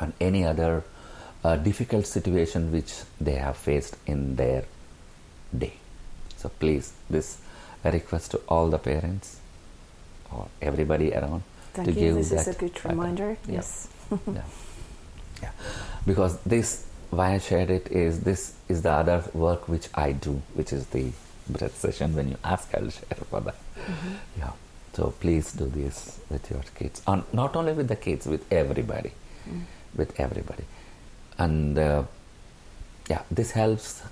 and 0.00 0.12
any 0.20 0.44
other 0.44 0.84
uh, 1.44 1.56
difficult 1.56 2.06
situation 2.06 2.72
which 2.72 3.02
they 3.20 3.34
have 3.34 3.56
faced 3.56 3.96
in 4.06 4.36
their 4.36 4.64
day. 5.56 5.74
So 6.36 6.48
please, 6.48 6.92
this 7.10 7.38
request 7.84 8.32
to 8.32 8.38
all 8.48 8.68
the 8.68 8.78
parents 8.78 9.40
or 10.32 10.48
everybody 10.60 11.12
around 11.14 11.42
Thank 11.74 11.88
to 11.88 11.94
you. 11.94 12.00
give 12.00 12.14
this 12.16 12.30
that 12.30 12.48
is 12.48 12.48
a 12.48 12.58
good 12.58 12.84
reminder. 12.84 13.36
Yes. 13.46 13.88
yeah. 14.26 14.42
Yeah, 15.40 15.50
because 16.04 16.36
this 16.40 16.84
why 17.10 17.34
I 17.34 17.38
shared 17.38 17.70
it 17.70 17.92
is 17.92 18.20
this 18.22 18.54
is 18.68 18.82
the 18.82 18.90
other 18.90 19.22
work 19.32 19.68
which 19.68 19.88
I 19.94 20.10
do, 20.10 20.42
which 20.54 20.72
is 20.72 20.86
the 20.86 21.12
breath 21.48 21.78
session. 21.78 22.16
When 22.16 22.28
you 22.28 22.36
ask, 22.42 22.74
I'll 22.74 22.90
share 22.90 23.22
for 23.30 23.40
that. 23.42 23.54
Mm-hmm. 23.54 24.14
Yeah, 24.40 24.50
So 24.94 25.14
please 25.20 25.52
do 25.52 25.66
this 25.66 26.18
with 26.28 26.50
your 26.50 26.64
kids, 26.74 27.02
and 27.06 27.22
not 27.32 27.54
only 27.54 27.72
with 27.72 27.86
the 27.86 27.94
kids, 27.94 28.26
with 28.26 28.52
everybody, 28.52 29.12
with 29.94 30.18
everybody, 30.18 30.64
and 31.38 31.78
uh, 31.78 32.02
yeah, 33.08 33.22
this 33.30 33.52
helps 33.52 34.02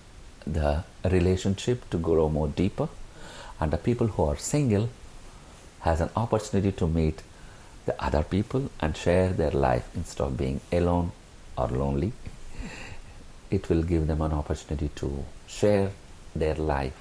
the 0.46 0.84
relationship 1.04 1.90
to 1.90 1.98
grow 1.98 2.28
more 2.28 2.46
deeper, 2.46 2.88
and 3.60 3.72
the 3.72 3.78
people 3.78 4.06
who 4.06 4.24
are 4.26 4.36
single 4.36 4.88
has 5.86 6.00
an 6.00 6.10
opportunity 6.16 6.72
to 6.72 6.86
meet 6.98 7.22
the 7.86 7.94
other 8.06 8.22
people 8.34 8.62
and 8.80 8.96
share 8.96 9.32
their 9.40 9.52
life 9.52 9.88
instead 9.94 10.24
of 10.24 10.36
being 10.36 10.60
alone 10.72 11.12
or 11.56 11.68
lonely. 11.68 12.12
It 13.50 13.68
will 13.70 13.82
give 13.84 14.06
them 14.08 14.20
an 14.22 14.32
opportunity 14.32 14.88
to 14.96 15.24
share 15.46 15.90
their 16.34 16.56
life. 16.56 16.96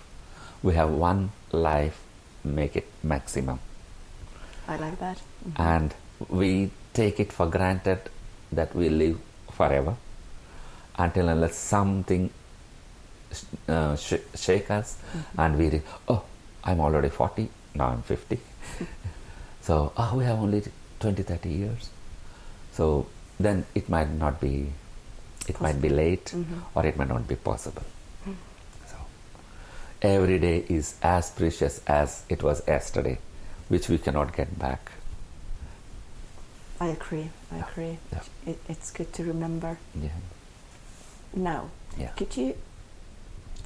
We 0.62 0.76
have 0.76 0.92
one 0.92 1.32
life, 1.52 2.00
make 2.44 2.76
it 2.76 2.88
maximum. 3.04 3.60
I 4.68 4.78
like 4.78 5.00
that. 5.00 5.22
And 5.58 5.94
we 6.30 6.70
take 6.94 7.20
it 7.20 7.34
for 7.34 7.48
granted 7.48 8.00
that 8.52 8.76
we 8.76 8.90
live 8.90 9.20
forever 9.52 9.96
until 10.98 11.30
unless 11.30 11.56
something 11.58 12.30
uh, 13.68 13.96
sh- 13.96 14.26
shake 14.36 14.70
us 14.72 14.98
and 15.38 15.58
we 15.58 15.70
think, 15.70 15.84
oh, 16.08 16.24
I'm 16.64 16.80
already 16.80 17.10
40, 17.10 17.50
now 17.76 17.88
I'm 17.88 18.02
50. 18.04 18.40
So, 19.62 19.92
oh, 19.98 20.16
we 20.18 20.24
have 20.26 20.40
only 20.40 20.64
20, 21.00 21.24
30 21.24 21.50
years. 21.50 21.90
So 22.74 23.08
then 23.40 23.66
it 23.74 23.90
might 23.90 24.10
not 24.12 24.40
be, 24.42 24.72
it 25.48 25.60
might 25.62 25.82
be 25.82 25.90
late 25.90 26.26
mm-hmm. 26.26 26.60
or 26.74 26.86
it 26.86 26.98
might 26.98 27.08
not 27.08 27.28
be 27.28 27.36
possible. 27.36 27.84
So 28.88 28.96
every 30.02 30.40
day 30.40 30.66
is 30.70 30.96
as 31.02 31.30
precious 31.32 31.82
as 31.88 32.24
it 32.30 32.44
was 32.44 32.62
yesterday, 32.68 33.20
which 33.70 33.90
we 33.90 33.98
cannot 33.98 34.36
get 34.36 34.58
back. 34.60 34.92
I 36.80 36.88
agree. 36.88 37.30
I 37.52 37.58
agree. 37.60 37.98
Yeah. 38.12 38.22
It, 38.46 38.60
it's 38.68 38.92
good 38.92 39.14
to 39.14 39.24
remember. 39.24 39.78
Yeah. 40.00 40.10
Now, 41.34 41.70
Yeah. 41.98 42.10
could 42.18 42.36
you 42.36 42.56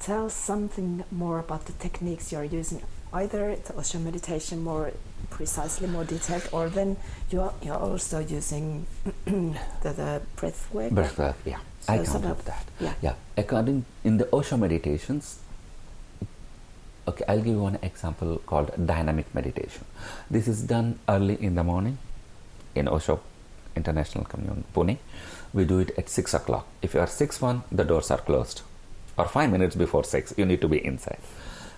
tell 0.00 0.30
something 0.30 1.04
more 1.10 1.38
about 1.40 1.66
the 1.66 1.72
techniques 1.72 2.30
you're 2.32 2.44
using? 2.44 2.82
Either 3.12 3.56
the 3.56 3.74
Osho 3.76 3.98
meditation 3.98 4.62
more 4.62 4.92
precisely, 5.30 5.86
more 5.88 6.04
detailed, 6.04 6.48
or 6.52 6.68
then 6.68 6.96
you 7.30 7.40
are 7.40 7.52
you're 7.62 7.76
also 7.76 8.20
using 8.20 8.86
the, 9.24 9.52
the 9.82 10.22
breath 10.36 10.68
work. 10.72 10.90
Breath 10.92 11.18
work, 11.18 11.36
yeah. 11.44 11.58
I 11.88 11.98
So- 11.98 12.04
so 12.04 12.12
can't 12.12 12.22
that- 12.22 12.26
help 12.28 12.44
that. 12.44 12.64
yeah. 12.80 12.94
Yeah. 13.02 13.14
According 13.36 13.84
in 14.04 14.18
the 14.18 14.28
Osho 14.32 14.56
meditations, 14.56 15.38
okay, 17.08 17.24
I'll 17.28 17.38
give 17.38 17.46
you 17.54 17.58
one 17.62 17.78
example 17.82 18.38
called 18.46 18.70
dynamic 18.86 19.34
meditation. 19.34 19.84
This 20.30 20.46
is 20.46 20.62
done 20.62 20.98
early 21.08 21.36
in 21.42 21.54
the 21.56 21.64
morning 21.64 21.98
in 22.74 22.88
Osho 22.88 23.20
International 23.74 24.24
Commune, 24.24 24.64
Pune. 24.74 24.98
We 25.52 25.64
do 25.64 25.80
it 25.80 25.90
at 25.98 26.08
six 26.08 26.32
o'clock. 26.34 26.66
If 26.80 26.94
you 26.94 27.00
are 27.00 27.08
six 27.08 27.40
one, 27.42 27.62
the 27.72 27.84
doors 27.84 28.10
are 28.12 28.18
closed. 28.18 28.62
Or 29.18 29.26
five 29.26 29.50
minutes 29.50 29.74
before 29.74 30.04
six, 30.04 30.32
you 30.36 30.44
need 30.46 30.60
to 30.60 30.68
be 30.68 30.84
inside. 30.84 31.18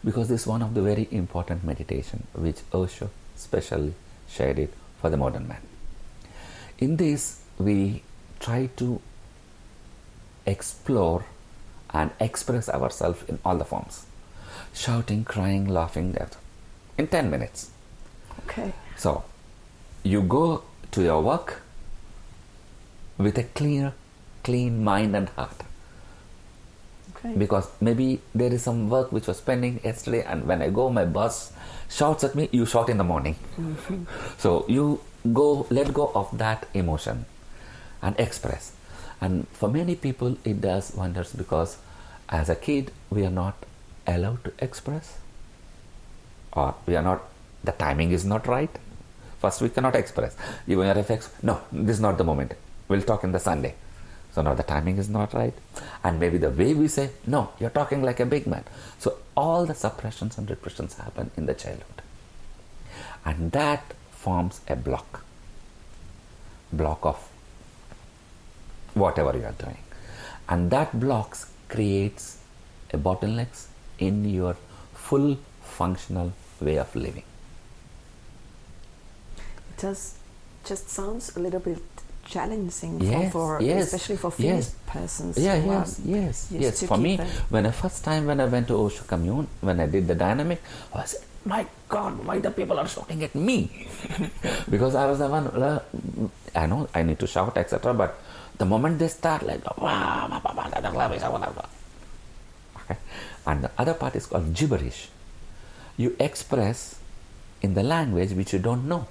Because 0.05 0.29
this 0.29 0.43
is 0.43 0.47
one 0.47 0.63
of 0.63 0.75
the 0.75 0.83
very 0.83 1.09
important 1.11 1.65
meditation 1.65 2.27
which 2.35 2.59
Osho 2.75 3.11
specially 3.37 3.95
shared 4.29 4.59
it 4.59 4.73
for 5.01 5.11
the 5.11 5.17
modern 5.17 5.47
man. 5.47 5.63
In 6.79 6.97
this, 6.97 7.41
we 7.59 8.03
try 8.41 8.67
to 8.77 9.01
explore 10.45 11.25
and 11.91 12.11
express 12.19 12.69
ourselves 12.69 13.23
in 13.29 13.39
all 13.45 13.57
the 13.57 13.65
forms 13.65 14.07
shouting, 14.75 15.25
crying, 15.25 15.67
laughing, 15.69 16.13
that 16.13 16.37
in 16.99 17.07
10 17.07 17.31
minutes. 17.31 17.71
Okay. 18.41 18.73
So, 18.97 19.25
you 20.03 20.23
go 20.23 20.63
to 20.93 21.03
your 21.03 21.23
work 21.23 21.63
with 23.19 23.39
a 23.39 23.45
clear, 23.45 23.93
clean 24.43 24.83
mind 24.83 25.15
and 25.15 25.29
heart 25.31 25.63
Okay. 27.25 27.39
because 27.39 27.69
maybe 27.81 28.21
there 28.35 28.53
is 28.53 28.63
some 28.63 28.91
work 28.91 29.13
which 29.13 29.29
was 29.29 29.41
pending 29.41 29.81
yesterday 29.85 30.25
and 30.25 30.45
when 30.45 30.61
i 30.61 30.69
go 30.69 30.91
my 30.91 31.05
boss 31.05 31.53
shouts 31.93 32.25
at 32.25 32.35
me 32.35 32.49
you 32.53 32.67
shout 32.67 32.89
in 32.89 32.99
the 32.99 33.05
morning. 33.05 33.37
Mm-hmm. 33.57 34.05
So 34.39 34.65
you 34.69 35.01
go 35.33 35.67
let 35.71 35.93
go 35.93 36.11
of 36.15 36.37
that 36.39 36.67
emotion 36.75 37.27
and 38.01 38.19
express. 38.19 38.73
And 39.21 39.47
for 39.49 39.69
many 39.69 39.95
people 39.95 40.37
it 40.45 40.61
does 40.61 40.95
wonders 40.95 41.33
because 41.33 41.77
as 42.29 42.49
a 42.49 42.57
kid 42.57 42.91
we 43.11 43.25
are 43.25 43.37
not 43.43 43.55
allowed 44.07 44.43
to 44.45 44.53
express 44.59 45.19
or 46.53 46.75
we 46.87 46.97
are 46.97 47.03
not 47.03 47.23
the 47.63 47.73
timing 47.73 48.11
is 48.11 48.25
not 48.25 48.47
right. 48.47 48.71
First 49.41 49.61
we 49.61 49.69
cannot 49.69 49.95
express. 49.95 50.37
You 50.67 50.79
when 50.79 50.97
you're 50.97 51.21
no 51.43 51.61
this 51.71 51.97
is 51.97 52.01
not 52.01 52.19
the 52.19 52.25
moment. 52.25 52.55
We'll 52.89 53.03
talk 53.03 53.25
in 53.25 53.33
the 53.33 53.39
sunday 53.39 53.75
so 54.35 54.43
now 54.43 54.55
the 54.55 54.63
timing 54.63 54.99
is 54.99 55.09
not 55.09 55.35
right. 55.35 55.55
And 56.03 56.19
maybe 56.19 56.39
the 56.39 56.51
way 56.51 56.75
we 56.75 56.89
say 56.89 57.11
no 57.27 57.51
you're 57.59 57.71
talking 57.71 58.03
like 58.03 58.21
a 58.21 58.27
big 58.27 58.47
man. 58.47 58.65
So 58.99 59.19
all 59.37 59.67
the 59.67 59.75
suppressions 59.75 60.39
and 60.39 60.49
repressions 60.49 60.95
happen 60.95 61.31
in 61.37 61.47
the 61.47 61.55
childhood. 61.55 62.03
And 63.25 63.53
that 63.53 63.95
forms 64.11 64.61
a 64.69 64.77
block. 64.77 65.25
Block 66.73 67.05
of 67.05 67.29
whatever 68.95 69.37
you 69.37 69.45
are 69.45 69.53
doing. 69.53 69.79
And 70.49 70.71
that 70.71 70.99
blocks 70.99 71.51
creates 71.69 72.39
a 72.93 72.99
bottlenecks 72.99 73.67
in 73.99 74.29
your 74.29 74.57
full 74.95 75.39
functional 75.63 76.33
way 76.61 76.77
of 76.79 76.95
living. 76.95 77.25
It 79.37 79.81
does 79.81 80.19
just 80.65 80.89
sounds 80.89 81.37
a 81.37 81.41
little 81.41 81.61
bit 81.61 81.83
challenging 82.35 82.95
Yes, 83.01 83.33
for, 83.33 83.59
for 83.59 83.63
yes, 83.63 83.85
especially 83.93 84.17
for 84.25 84.31
Finnish 84.31 84.67
yes. 84.73 84.75
persons. 84.95 85.35
yeah 85.47 85.57
yes 85.57 86.01
yes 86.17 86.37
yes 86.65 86.83
for 86.91 86.97
me 87.07 87.13
the- 87.21 87.29
when 87.53 87.63
the 87.69 87.73
first 87.83 88.01
time 88.09 88.23
when 88.31 88.39
i 88.45 88.47
went 88.55 88.67
to 88.73 88.75
osho 88.85 89.05
commune 89.13 89.47
when 89.61 89.77
i 89.85 89.87
did 89.95 90.05
the 90.13 90.15
dynamic 90.25 90.59
i 90.95 91.05
said 91.13 91.21
my 91.53 91.63
god 91.95 92.13
why 92.27 92.37
the 92.47 92.51
people 92.59 92.79
are 92.83 92.89
shouting 92.95 93.21
at 93.29 93.35
me 93.49 93.59
because 94.73 94.95
i 94.95 95.05
was 95.11 95.19
the 95.25 95.29
one 95.37 95.47
uh, 95.69 95.81
i 96.63 96.65
know 96.71 96.81
i 96.95 97.03
need 97.09 97.19
to 97.25 97.27
shout 97.35 97.57
etc 97.63 97.93
but 98.03 98.11
the 98.63 98.65
moment 98.75 98.95
they 99.03 99.09
start 99.21 99.43
like 99.51 99.61
okay 102.79 102.97
and 103.47 103.65
the 103.65 103.71
other 103.79 103.95
part 103.95 104.15
is 104.21 104.27
called 104.27 104.47
gibberish 104.55 105.09
you 105.97 106.15
express 106.19 106.97
in 107.61 107.75
the 107.75 107.83
language 107.83 108.31
which 108.33 108.53
you 108.53 108.59
don't 108.59 108.87
know 108.89 109.03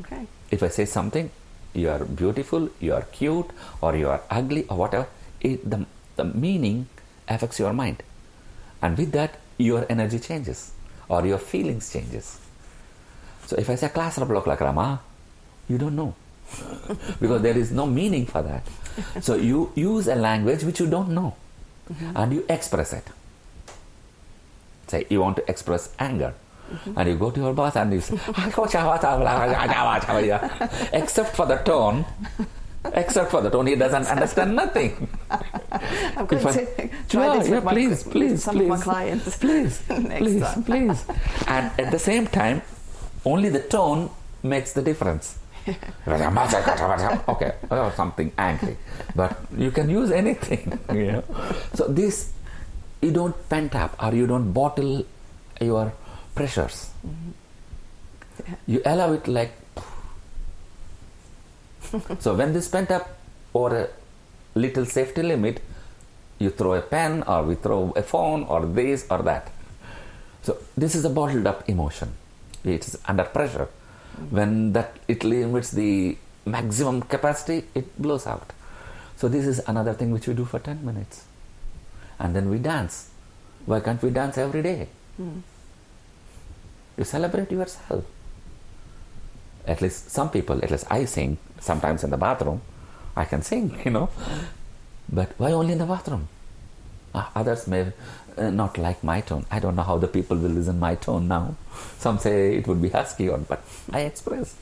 Okay. 0.00 0.26
if 0.52 0.62
I 0.62 0.68
say 0.68 0.84
something, 0.84 1.30
you 1.74 1.90
are 1.90 2.04
beautiful, 2.04 2.70
you 2.80 2.94
are 2.94 3.02
cute, 3.02 3.50
or 3.80 3.96
you 3.96 4.08
are 4.08 4.22
ugly, 4.30 4.66
or 4.68 4.76
whatever, 4.76 5.06
it, 5.40 5.68
the, 5.68 5.86
the 6.16 6.24
meaning 6.24 6.88
affects 7.28 7.58
your 7.58 7.72
mind. 7.72 8.02
And 8.82 8.96
with 8.96 9.12
that, 9.12 9.38
your 9.58 9.86
energy 9.88 10.18
changes, 10.18 10.72
or 11.08 11.26
your 11.26 11.38
feelings 11.38 11.92
changes. 11.92 12.38
So 13.46 13.56
if 13.56 13.68
I 13.70 13.74
say 13.76 13.88
class 13.88 14.18
block 14.18 14.46
like 14.46 14.60
Rama, 14.60 15.00
you 15.68 15.78
don't 15.78 15.96
know. 15.96 16.14
because 17.20 17.42
there 17.42 17.56
is 17.56 17.70
no 17.72 17.86
meaning 17.86 18.24
for 18.26 18.42
that. 18.42 18.66
so 19.22 19.34
you 19.34 19.70
use 19.74 20.08
a 20.08 20.14
language 20.14 20.62
which 20.64 20.80
you 20.80 20.86
don't 20.86 21.10
know, 21.10 21.36
and 22.14 22.32
you 22.32 22.44
express 22.48 22.92
it. 22.92 23.04
Say 24.86 25.06
you 25.10 25.20
want 25.20 25.36
to 25.36 25.50
express 25.50 25.90
anger. 25.98 26.34
And 26.96 27.08
you 27.08 27.16
go 27.16 27.30
to 27.30 27.40
your 27.40 27.52
boss 27.54 27.76
and 27.76 27.92
you 27.92 28.00
say, 28.00 28.16
except 30.92 31.36
for 31.36 31.46
the 31.46 31.56
tone, 31.64 32.04
except 32.94 33.30
for 33.30 33.40
the 33.40 33.50
tone, 33.50 33.66
he 33.66 33.74
doesn't 33.74 34.06
understand 34.06 34.54
nothing. 34.56 35.08
I'm 35.30 36.26
going 36.26 36.46
If 36.46 36.46
I- 36.46 36.90
try 37.08 37.38
this 37.38 37.48
yeah, 37.48 37.54
with, 37.56 37.64
my, 37.64 37.72
please, 37.72 38.04
with 38.04 38.12
please, 38.12 38.48
of 38.48 38.54
my 38.54 38.60
please. 38.76 38.82
clients. 38.82 39.36
Please, 39.44 39.82
please, 39.88 40.42
time. 40.42 40.62
please. 40.64 41.04
And 41.46 41.72
at 41.80 41.90
the 41.90 41.98
same 41.98 42.26
time, 42.26 42.62
only 43.24 43.48
the 43.48 43.60
tone 43.60 44.10
makes 44.42 44.72
the 44.72 44.82
difference. 44.82 45.38
okay, 47.28 47.52
or 47.70 47.92
something 47.94 48.32
angry, 48.38 48.76
but 49.14 49.38
you 49.56 49.70
can 49.70 49.90
use 49.90 50.10
anything. 50.10 50.78
You 50.92 51.12
know? 51.12 51.24
So 51.74 51.88
this, 51.88 52.32
you 53.02 53.10
don't 53.12 53.36
pent 53.50 53.74
up 53.74 53.94
or 54.02 54.14
you 54.14 54.26
don't 54.26 54.50
bottle 54.52 55.04
your 55.60 55.92
pressures. 56.38 56.90
Mm-hmm. 57.06 58.54
You 58.66 58.82
allow 58.84 59.12
it 59.12 59.28
like. 59.28 59.52
so 62.20 62.34
when 62.34 62.52
this 62.52 62.68
pent 62.68 62.90
up 62.90 63.08
or 63.52 63.74
a 63.74 63.88
little 64.54 64.86
safety 64.86 65.22
limit, 65.22 65.60
you 66.38 66.50
throw 66.50 66.74
a 66.74 66.82
pen 66.82 67.22
or 67.24 67.42
we 67.42 67.54
throw 67.56 67.92
a 67.96 68.02
phone 68.02 68.44
or 68.44 68.66
this 68.66 69.06
or 69.10 69.22
that. 69.22 69.50
So 70.42 70.58
this 70.76 70.94
is 70.94 71.04
a 71.04 71.10
bottled 71.10 71.46
up 71.46 71.68
emotion. 71.68 72.12
It 72.64 72.86
is 72.86 72.98
under 73.06 73.24
pressure. 73.24 73.68
Mm-hmm. 73.68 74.36
When 74.36 74.72
that 74.72 74.96
it 75.08 75.24
limits 75.24 75.70
the 75.72 76.16
maximum 76.46 77.02
capacity, 77.02 77.64
it 77.74 78.00
blows 78.00 78.26
out. 78.26 78.52
So 79.16 79.28
this 79.28 79.46
is 79.46 79.60
another 79.66 79.94
thing 79.94 80.12
which 80.12 80.28
we 80.28 80.34
do 80.34 80.44
for 80.44 80.60
10 80.60 80.84
minutes. 80.84 81.24
And 82.18 82.34
then 82.34 82.48
we 82.50 82.58
dance. 82.58 83.10
Why 83.66 83.80
can't 83.80 84.02
we 84.02 84.10
dance 84.10 84.38
every 84.38 84.62
day? 84.62 84.88
Mm-hmm. 85.20 85.40
You 86.98 87.04
celebrate 87.04 87.52
yourself. 87.52 88.04
At 89.66 89.80
least 89.80 90.10
some 90.10 90.30
people, 90.30 90.62
at 90.64 90.70
least 90.70 90.86
I 90.90 91.04
sing 91.04 91.38
sometimes 91.60 92.02
in 92.02 92.10
the 92.10 92.16
bathroom. 92.16 92.60
I 93.16 93.24
can 93.24 93.42
sing, 93.42 93.78
you 93.84 93.92
know. 93.92 94.10
But 95.08 95.32
why 95.38 95.52
only 95.52 95.72
in 95.72 95.78
the 95.78 95.86
bathroom? 95.86 96.28
Uh, 97.14 97.24
others 97.34 97.66
may 97.68 97.92
uh, 98.36 98.50
not 98.50 98.76
like 98.76 99.02
my 99.04 99.20
tone. 99.20 99.46
I 99.50 99.60
don't 99.60 99.76
know 99.76 99.82
how 99.82 99.98
the 99.98 100.08
people 100.08 100.36
will 100.36 100.50
listen 100.50 100.78
my 100.78 100.96
tone 100.96 101.28
now. 101.28 101.54
Some 101.98 102.18
say 102.18 102.56
it 102.56 102.66
would 102.66 102.82
be 102.82 102.88
husky, 102.88 103.28
or 103.28 103.38
but 103.38 103.62
I 103.92 104.00
express. 104.00 104.56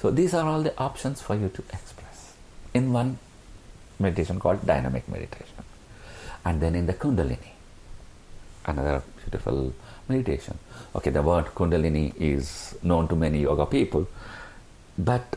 So 0.00 0.10
these 0.10 0.34
are 0.34 0.46
all 0.48 0.62
the 0.62 0.76
options 0.78 1.20
for 1.20 1.34
you 1.34 1.48
to 1.48 1.62
express 1.72 2.34
in 2.72 2.92
one 2.92 3.18
meditation 3.98 4.38
called 4.38 4.66
dynamic 4.66 5.08
meditation, 5.08 5.64
and 6.44 6.60
then 6.60 6.74
in 6.74 6.86
the 6.86 6.94
Kundalini, 6.94 7.52
another 8.66 9.02
beautiful 9.18 9.72
meditation. 10.08 10.58
Okay, 10.94 11.10
the 11.10 11.22
word 11.22 11.46
Kundalini 11.46 12.14
is 12.20 12.74
known 12.82 13.08
to 13.08 13.16
many 13.16 13.40
yoga 13.40 13.66
people, 13.66 14.06
but 14.98 15.36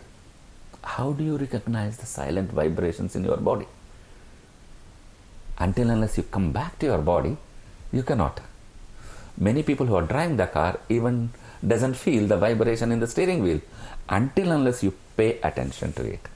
how 0.83 1.11
do 1.13 1.23
you 1.23 1.37
recognize 1.37 1.97
the 1.97 2.05
silent 2.05 2.51
vibrations 2.51 3.15
in 3.15 3.23
your 3.23 3.37
body? 3.37 3.67
Until 5.59 5.89
unless 5.89 6.17
you 6.17 6.23
come 6.23 6.51
back 6.51 6.77
to 6.79 6.85
your 6.85 6.99
body, 6.99 7.35
you 7.91 8.03
cannot. 8.03 8.39
Many 9.37 9.63
people 9.63 9.85
who 9.85 9.95
are 9.95 10.03
driving 10.03 10.37
the 10.37 10.47
car 10.47 10.79
even 10.89 11.31
doesn't 11.65 11.95
feel 11.95 12.27
the 12.27 12.37
vibration 12.37 12.91
in 12.91 12.99
the 12.99 13.07
steering 13.07 13.41
wheel 13.43 13.61
until 14.09 14.51
unless 14.51 14.83
you 14.83 14.93
pay 15.15 15.39
attention 15.41 15.93
to 15.93 16.03
it. 16.03 16.27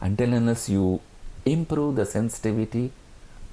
Until 0.00 0.32
unless 0.32 0.68
you 0.68 1.00
improve 1.44 1.96
the 1.96 2.06
sensitivity 2.06 2.92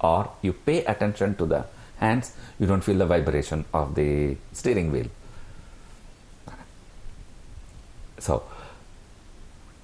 or 0.00 0.30
you 0.42 0.52
pay 0.52 0.84
attention 0.84 1.34
to 1.36 1.46
the 1.46 1.64
hands, 2.04 2.32
you 2.58 2.66
don't 2.66 2.84
feel 2.88 2.98
the 3.04 3.06
vibration 3.14 3.64
of 3.72 3.94
the 3.94 4.36
steering 4.52 4.90
wheel. 4.92 5.08
So, 8.18 8.42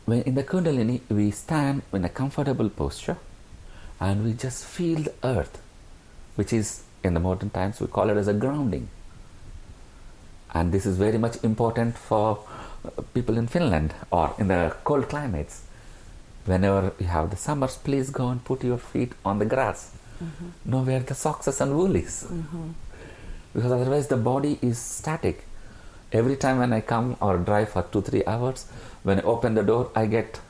when 0.07 0.23
in 0.23 0.35
the 0.35 0.45
Kundalini, 0.45 1.01
we 1.09 1.31
stand 1.31 1.83
in 1.93 2.05
a 2.05 2.09
comfortable 2.21 2.71
posture 2.71 3.18
and 4.01 4.25
we 4.25 4.33
just 4.33 4.64
feel 4.64 5.01
the 5.09 5.14
earth, 5.23 5.61
which 6.37 6.53
is 6.53 6.83
in 7.05 7.14
the 7.14 7.21
modern 7.21 7.51
times 7.51 7.81
we 7.81 7.87
call 7.87 8.11
it 8.11 8.16
as 8.16 8.29
a 8.29 8.35
grounding. 8.45 8.89
And 10.53 10.73
this 10.73 10.87
is 10.87 10.97
very 10.97 11.18
much 11.18 11.37
important 11.45 11.97
for 11.97 12.39
people 13.14 13.37
in 13.39 13.47
Finland 13.47 13.95
or 14.11 14.35
in 14.39 14.49
the 14.49 14.75
cold 14.85 15.09
climates. 15.09 15.62
Whenever 16.47 16.93
you 16.99 17.07
have 17.07 17.31
the 17.31 17.37
summers, 17.37 17.77
please 17.77 18.11
go 18.11 18.29
and 18.29 18.45
put 18.45 18.64
your 18.64 18.79
feet 18.79 19.12
on 19.25 19.39
the 19.39 19.45
grass. 19.45 19.93
Mm-hmm. 20.23 20.71
Know 20.71 20.83
where 20.83 21.01
the 21.01 21.14
socks 21.14 21.61
and 21.61 21.77
woolies. 21.77 22.27
Mm-hmm. 22.29 22.71
Because 23.55 23.73
otherwise 23.73 24.09
the 24.09 24.16
body 24.16 24.59
is 24.62 24.79
static. 24.79 25.47
Every 26.12 26.37
time 26.37 26.59
when 26.59 26.73
I 26.73 26.81
come 26.81 27.16
or 27.21 27.39
drive 27.39 27.71
for 27.71 27.83
two, 27.83 28.03
three 28.03 28.25
hours, 28.25 28.66
when 29.03 29.21
I 29.21 29.23
open 29.23 29.55
the 29.55 29.62
door, 29.62 29.91
I 29.95 30.07
get 30.07 30.41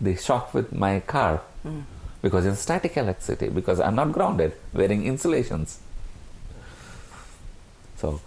the 0.00 0.16
shock 0.16 0.54
with 0.54 0.72
my 0.72 1.00
car. 1.00 1.42
Mm 1.66 1.82
because 2.22 2.46
it's 2.46 2.60
static 2.60 2.96
electricity, 2.96 3.48
because 3.48 3.80
I'm 3.80 3.96
not 3.96 4.12
grounded, 4.12 4.54
wearing 4.72 5.04
insulations. 5.04 5.80
So, 7.96 8.20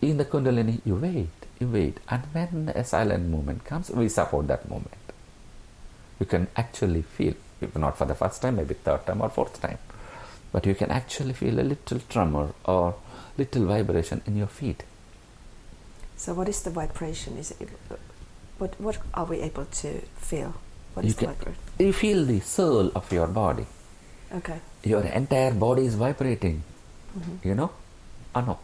in 0.00 0.16
the 0.16 0.24
Kundalini, 0.24 0.80
you 0.84 0.94
wait, 0.94 1.28
you 1.60 1.68
wait, 1.68 1.98
and 2.08 2.22
when 2.32 2.70
a 2.74 2.82
silent 2.84 3.28
movement 3.28 3.64
comes, 3.64 3.90
we 3.90 4.08
support 4.08 4.48
that 4.48 4.68
movement. 4.68 4.94
You 6.18 6.26
can 6.26 6.48
actually 6.56 7.02
feel, 7.02 7.34
if 7.60 7.76
not 7.76 7.98
for 7.98 8.06
the 8.06 8.14
first 8.14 8.40
time, 8.40 8.56
maybe 8.56 8.74
third 8.74 9.06
time 9.06 9.20
or 9.20 9.28
fourth 9.28 9.60
time, 9.60 9.78
but 10.52 10.66
you 10.66 10.74
can 10.74 10.90
actually 10.90 11.32
feel 11.32 11.58
a 11.60 11.62
little 11.62 12.00
tremor 12.08 12.48
or 12.64 12.94
little 13.36 13.66
vibration 13.66 14.22
in 14.26 14.36
your 14.36 14.46
feet. 14.46 14.84
So, 16.16 16.34
what 16.34 16.48
is 16.48 16.62
the 16.62 16.70
vibration? 16.70 17.36
Is 17.38 17.52
it, 17.60 17.68
what 18.58 18.80
what 18.80 18.98
are 19.14 19.24
we 19.24 19.40
able 19.40 19.66
to 19.66 20.00
feel? 20.16 20.54
What 20.94 21.04
you 21.04 21.10
is 21.10 21.16
can, 21.16 21.34
You 21.78 21.92
feel 21.92 22.24
the 22.24 22.40
soul 22.40 22.90
of 22.94 23.12
your 23.12 23.28
body. 23.28 23.66
Okay. 24.34 24.60
Your 24.82 25.02
entire 25.02 25.52
body 25.54 25.86
is 25.86 25.94
vibrating. 25.94 26.62
Mm-hmm. 27.16 27.48
You 27.48 27.54
know? 27.54 27.70
Or 28.34 28.42
no? 28.42 28.58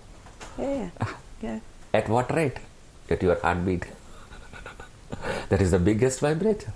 Yeah. 0.58 0.74
Yeah. 0.74 0.90
Ah. 1.00 1.16
yeah. 1.42 1.60
At 1.92 2.08
what 2.08 2.34
rate? 2.34 2.58
At 3.08 3.22
your 3.22 3.36
heartbeat. 3.40 3.86
that 5.48 5.62
is 5.62 5.70
the 5.70 5.78
biggest 5.78 6.20
vibrator. 6.20 6.72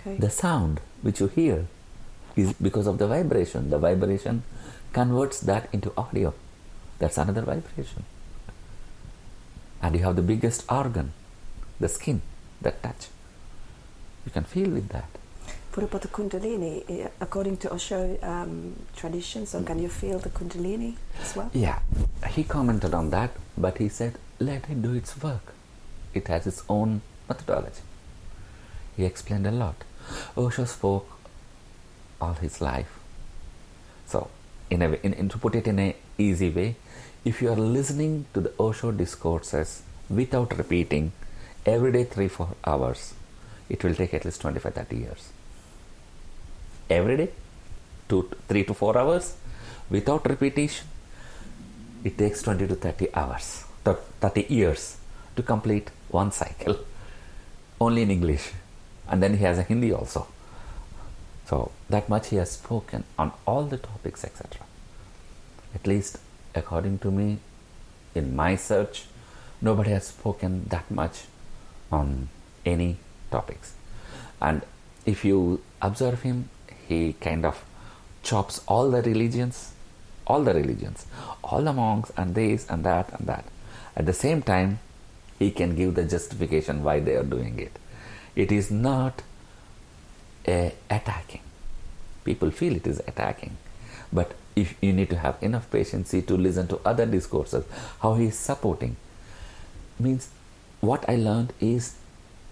Okay. 0.00 0.16
The 0.16 0.30
sound 0.30 0.80
which 1.00 1.20
you 1.20 1.28
hear 1.28 1.66
is 2.36 2.52
because 2.54 2.86
of 2.86 2.98
the 2.98 3.06
vibration. 3.06 3.70
The 3.70 3.78
vibration 3.78 4.42
converts 4.92 5.40
that 5.40 5.68
into 5.72 5.92
audio. 5.96 6.34
That's 6.98 7.18
another 7.18 7.42
vibration. 7.42 8.04
And 9.82 9.96
you 9.96 10.02
have 10.04 10.16
the 10.16 10.22
biggest 10.22 10.70
organ, 10.70 11.12
the 11.80 11.88
skin, 11.88 12.22
that 12.60 12.82
touch. 12.82 13.08
You 14.24 14.30
can 14.30 14.44
feel 14.44 14.70
with 14.70 14.88
that. 14.90 15.08
What 15.74 15.84
about 15.84 16.02
the 16.02 16.08
Kundalini? 16.08 17.10
According 17.20 17.56
to 17.58 17.72
Osho 17.72 18.18
um, 18.22 18.76
tradition, 18.94 19.46
so 19.46 19.62
can 19.62 19.78
you 19.78 19.88
feel 19.88 20.18
the 20.18 20.28
Kundalini 20.28 20.96
as 21.20 21.34
well? 21.34 21.50
Yeah, 21.54 21.78
he 22.28 22.44
commented 22.44 22.94
on 22.94 23.10
that, 23.10 23.30
but 23.56 23.78
he 23.78 23.88
said, 23.88 24.18
let 24.38 24.68
it 24.68 24.82
do 24.82 24.92
its 24.92 25.20
work. 25.22 25.54
It 26.12 26.28
has 26.28 26.46
its 26.46 26.62
own 26.68 27.00
methodology. 27.28 27.80
He 28.96 29.04
explained 29.04 29.46
a 29.46 29.50
lot. 29.50 29.76
Osho 30.36 30.66
spoke 30.66 31.08
all 32.22 32.34
his 32.44 32.60
life. 32.60 32.92
So, 34.06 34.28
in 34.70 34.82
a 34.82 34.88
way, 34.92 35.00
in, 35.02 35.12
in, 35.14 35.28
to 35.34 35.38
put 35.38 35.54
it 35.60 35.66
in 35.66 35.78
an 35.78 35.94
easy 36.18 36.50
way, 36.50 36.76
if 37.24 37.42
you 37.42 37.50
are 37.52 37.62
listening 37.78 38.26
to 38.34 38.40
the 38.40 38.52
Osho 38.58 38.92
discourses 39.02 39.82
without 40.20 40.56
repeating 40.58 41.12
every 41.74 41.92
day 41.92 42.04
3 42.04 42.28
4 42.28 42.48
hours, 42.72 43.14
it 43.68 43.84
will 43.84 43.94
take 43.94 44.14
at 44.14 44.24
least 44.24 44.40
25 44.40 44.74
30 44.74 44.96
years. 44.96 45.28
Every 46.90 47.16
day 47.16 47.30
two 48.08 48.22
3 48.48 48.64
to 48.64 48.74
4 48.74 48.98
hours 48.98 49.26
without 49.96 50.26
repetition 50.32 50.86
it 52.04 52.18
takes 52.18 52.42
20 52.42 52.66
to 52.72 52.74
30 52.74 53.08
hours 53.14 53.64
30 53.84 54.46
years 54.48 54.96
to 55.36 55.42
complete 55.42 55.90
one 56.08 56.30
cycle. 56.30 56.76
Only 57.80 58.02
in 58.02 58.10
english. 58.10 58.44
And 59.08 59.22
then 59.22 59.36
he 59.38 59.44
has 59.44 59.58
a 59.58 59.64
hindi 59.70 59.92
also 59.92 60.26
so 61.52 61.60
that 61.94 62.08
much 62.08 62.28
he 62.32 62.36
has 62.42 62.52
spoken 62.58 63.04
on 63.18 63.32
all 63.46 63.64
the 63.72 63.80
topics 63.86 64.24
etc 64.24 64.66
at 65.78 65.86
least 65.92 66.18
according 66.60 66.98
to 67.06 67.10
me 67.20 67.28
in 68.20 68.34
my 68.42 68.52
search 68.68 69.04
nobody 69.62 69.90
has 69.90 70.08
spoken 70.08 70.66
that 70.68 70.90
much 70.90 71.22
on 71.90 72.28
any 72.66 72.96
topics. 73.30 73.74
And 74.40 74.62
if 75.06 75.24
you 75.24 75.62
observe 75.80 76.22
him, 76.22 76.48
he 76.88 77.14
kind 77.14 77.44
of 77.44 77.64
chops 78.22 78.60
all 78.66 78.90
the 78.90 79.02
religions, 79.02 79.72
all 80.26 80.42
the 80.42 80.54
religions, 80.54 81.06
all 81.44 81.62
the 81.62 81.72
monks, 81.72 82.10
and 82.16 82.34
this 82.34 82.68
and 82.68 82.84
that 82.84 83.12
and 83.12 83.26
that. 83.28 83.44
At 83.96 84.06
the 84.06 84.12
same 84.12 84.42
time, 84.42 84.78
he 85.38 85.50
can 85.50 85.76
give 85.76 85.94
the 85.94 86.04
justification 86.04 86.82
why 86.82 87.00
they 87.00 87.14
are 87.14 87.24
doing 87.24 87.58
it. 87.58 87.78
It 88.34 88.50
is 88.50 88.70
not 88.70 89.22
a 90.46 90.74
attacking. 90.90 91.41
People 92.24 92.50
feel 92.50 92.76
it 92.76 92.86
is 92.86 93.00
attacking, 93.00 93.56
but 94.12 94.34
if 94.54 94.74
you 94.80 94.92
need 94.92 95.10
to 95.10 95.16
have 95.16 95.36
enough 95.42 95.70
patience 95.70 96.10
to 96.10 96.36
listen 96.36 96.68
to 96.68 96.80
other 96.84 97.06
discourses, 97.06 97.64
how 98.00 98.14
he 98.14 98.26
is 98.26 98.38
supporting 98.38 98.96
means 99.98 100.28
what 100.80 101.08
I 101.08 101.16
learned 101.16 101.52
is 101.60 101.94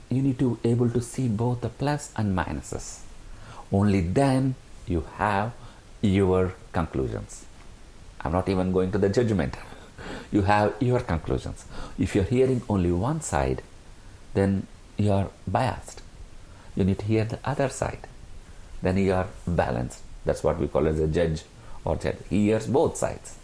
you 0.08 0.22
need 0.22 0.38
to 0.38 0.58
be 0.62 0.70
able 0.70 0.90
to 0.90 1.00
see 1.00 1.28
both 1.28 1.60
the 1.60 1.68
plus 1.68 2.12
and 2.16 2.36
minuses. 2.36 3.00
Only 3.72 4.00
then 4.00 4.54
you 4.86 5.04
have 5.16 5.52
your 6.02 6.54
conclusions. 6.72 7.44
I'm 8.20 8.32
not 8.32 8.48
even 8.48 8.72
going 8.72 8.92
to 8.92 8.98
the 8.98 9.08
judgment. 9.08 9.56
you 10.32 10.42
have 10.42 10.74
your 10.80 11.00
conclusions. 11.00 11.64
If 11.98 12.14
you're 12.14 12.24
hearing 12.24 12.62
only 12.68 12.92
one 12.92 13.20
side, 13.20 13.62
then 14.34 14.66
you 14.96 15.12
are 15.12 15.30
biased. 15.46 16.02
You 16.76 16.84
need 16.84 16.98
to 17.00 17.04
hear 17.04 17.24
the 17.24 17.38
other 17.44 17.68
side. 17.68 18.06
Then 18.82 18.96
you 18.96 19.12
are 19.12 19.28
balanced. 19.46 20.00
That's 20.24 20.42
what 20.42 20.58
we 20.58 20.68
call 20.68 20.86
as 20.88 20.98
a 21.00 21.08
judge 21.08 21.42
or 21.84 21.96
judge. 21.96 22.16
He 22.28 22.46
hears 22.46 22.66
both 22.66 22.96
sides. 22.96 23.36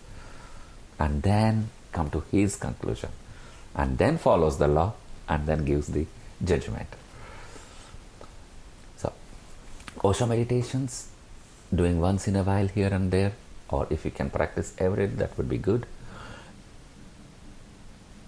And 0.99 1.22
then 1.22 1.70
come 1.93 2.11
to 2.11 2.22
his 2.30 2.57
conclusion. 2.57 3.11
And 3.74 3.99
then 3.99 4.18
follows 4.18 4.59
the 4.59 4.68
law 4.68 4.95
and 5.28 5.47
then 5.47 5.64
gives 5.64 5.89
the 5.89 6.07
judgment. 6.43 6.89
So, 8.97 9.12
Osho 10.03 10.26
meditations, 10.26 11.09
doing 11.74 12.01
once 12.01 12.28
in 12.28 12.37
a 12.37 12.43
while 12.43 12.68
here 12.68 12.89
and 12.89 13.11
there, 13.11 13.32
or 13.68 13.87
if 13.91 14.05
you 14.05 14.11
can 14.11 14.30
practice 14.30 14.74
every 14.78 15.09
day, 15.09 15.14
that 15.16 15.37
would 15.37 15.49
be 15.49 15.59
good. 15.59 15.87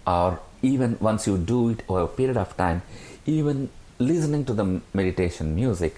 Or 0.06 0.40
even 0.62 0.96
once 1.00 1.26
you 1.26 1.38
do 1.38 1.70
it 1.70 1.82
over 1.88 2.02
a 2.02 2.08
period 2.08 2.36
of 2.36 2.56
time, 2.56 2.82
even 3.26 3.70
listening 3.98 4.44
to 4.46 4.54
the 4.54 4.80
meditation 4.92 5.54
music, 5.54 5.96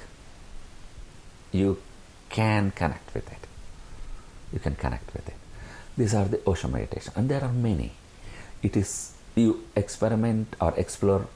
you 1.52 1.78
can 2.28 2.70
connect 2.70 3.12
with 3.14 3.30
it. 3.30 3.46
You 4.52 4.58
can 4.58 4.74
connect 4.74 5.12
with 5.12 5.28
it. 5.28 5.34
These 5.96 6.14
are 6.14 6.24
the 6.24 6.40
Osho 6.46 6.68
meditation, 6.68 7.12
and 7.16 7.28
there 7.28 7.42
are 7.42 7.52
many. 7.52 7.92
It 8.62 8.76
is 8.76 9.12
you 9.34 9.64
experiment 9.76 10.56
or 10.60 10.74
explore 10.76 11.26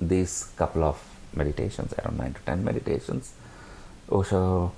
these 0.00 0.48
couple 0.56 0.84
of 0.84 1.02
meditations, 1.34 1.92
around 1.94 2.18
nine 2.18 2.34
to 2.34 2.40
ten 2.40 2.64
meditations. 2.64 3.32
Osho 4.10 4.72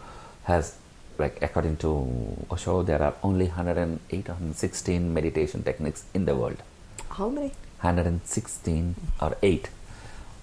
has, 0.44 0.76
like 1.18 1.38
according 1.42 1.76
to 1.78 2.46
Osho, 2.50 2.82
there 2.82 3.02
are 3.02 3.14
only 3.22 3.46
108 3.46 4.28
116 4.28 5.12
meditation 5.12 5.62
techniques 5.62 6.04
in 6.14 6.24
the 6.24 6.34
world. 6.34 6.62
How 7.10 7.28
many? 7.28 7.52
116 7.80 8.94
or 9.20 9.36
8 9.42 9.68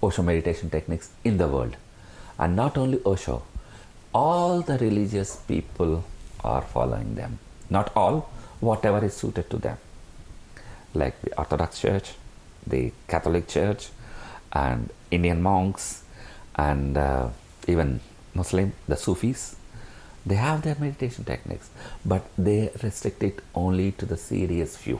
Osho 0.01 0.21
meditation 0.21 0.69
techniques 0.69 1.09
in 1.23 1.37
the 1.37 1.47
world. 1.47 1.75
And 2.37 2.55
not 2.55 2.77
only 2.77 2.99
Osho, 3.05 3.43
all 4.13 4.61
the 4.61 4.77
religious 4.77 5.35
people 5.35 6.03
are 6.43 6.61
following 6.61 7.15
them. 7.15 7.39
Not 7.69 7.91
all, 7.95 8.29
whatever 8.59 9.03
is 9.03 9.15
suited 9.15 9.49
to 9.49 9.57
them. 9.57 9.77
Like 10.93 11.19
the 11.21 11.37
Orthodox 11.37 11.79
Church, 11.79 12.13
the 12.67 12.91
Catholic 13.07 13.47
Church, 13.47 13.89
and 14.51 14.91
Indian 15.09 15.41
monks, 15.41 16.03
and 16.55 16.97
uh, 16.97 17.29
even 17.67 17.99
Muslim, 18.33 18.73
the 18.87 18.95
Sufis. 18.95 19.55
They 20.25 20.35
have 20.35 20.61
their 20.61 20.75
meditation 20.79 21.25
techniques, 21.25 21.69
but 22.05 22.25
they 22.37 22.71
restrict 22.81 23.23
it 23.23 23.39
only 23.55 23.91
to 23.93 24.05
the 24.05 24.15
serious 24.15 24.77
few. 24.77 24.99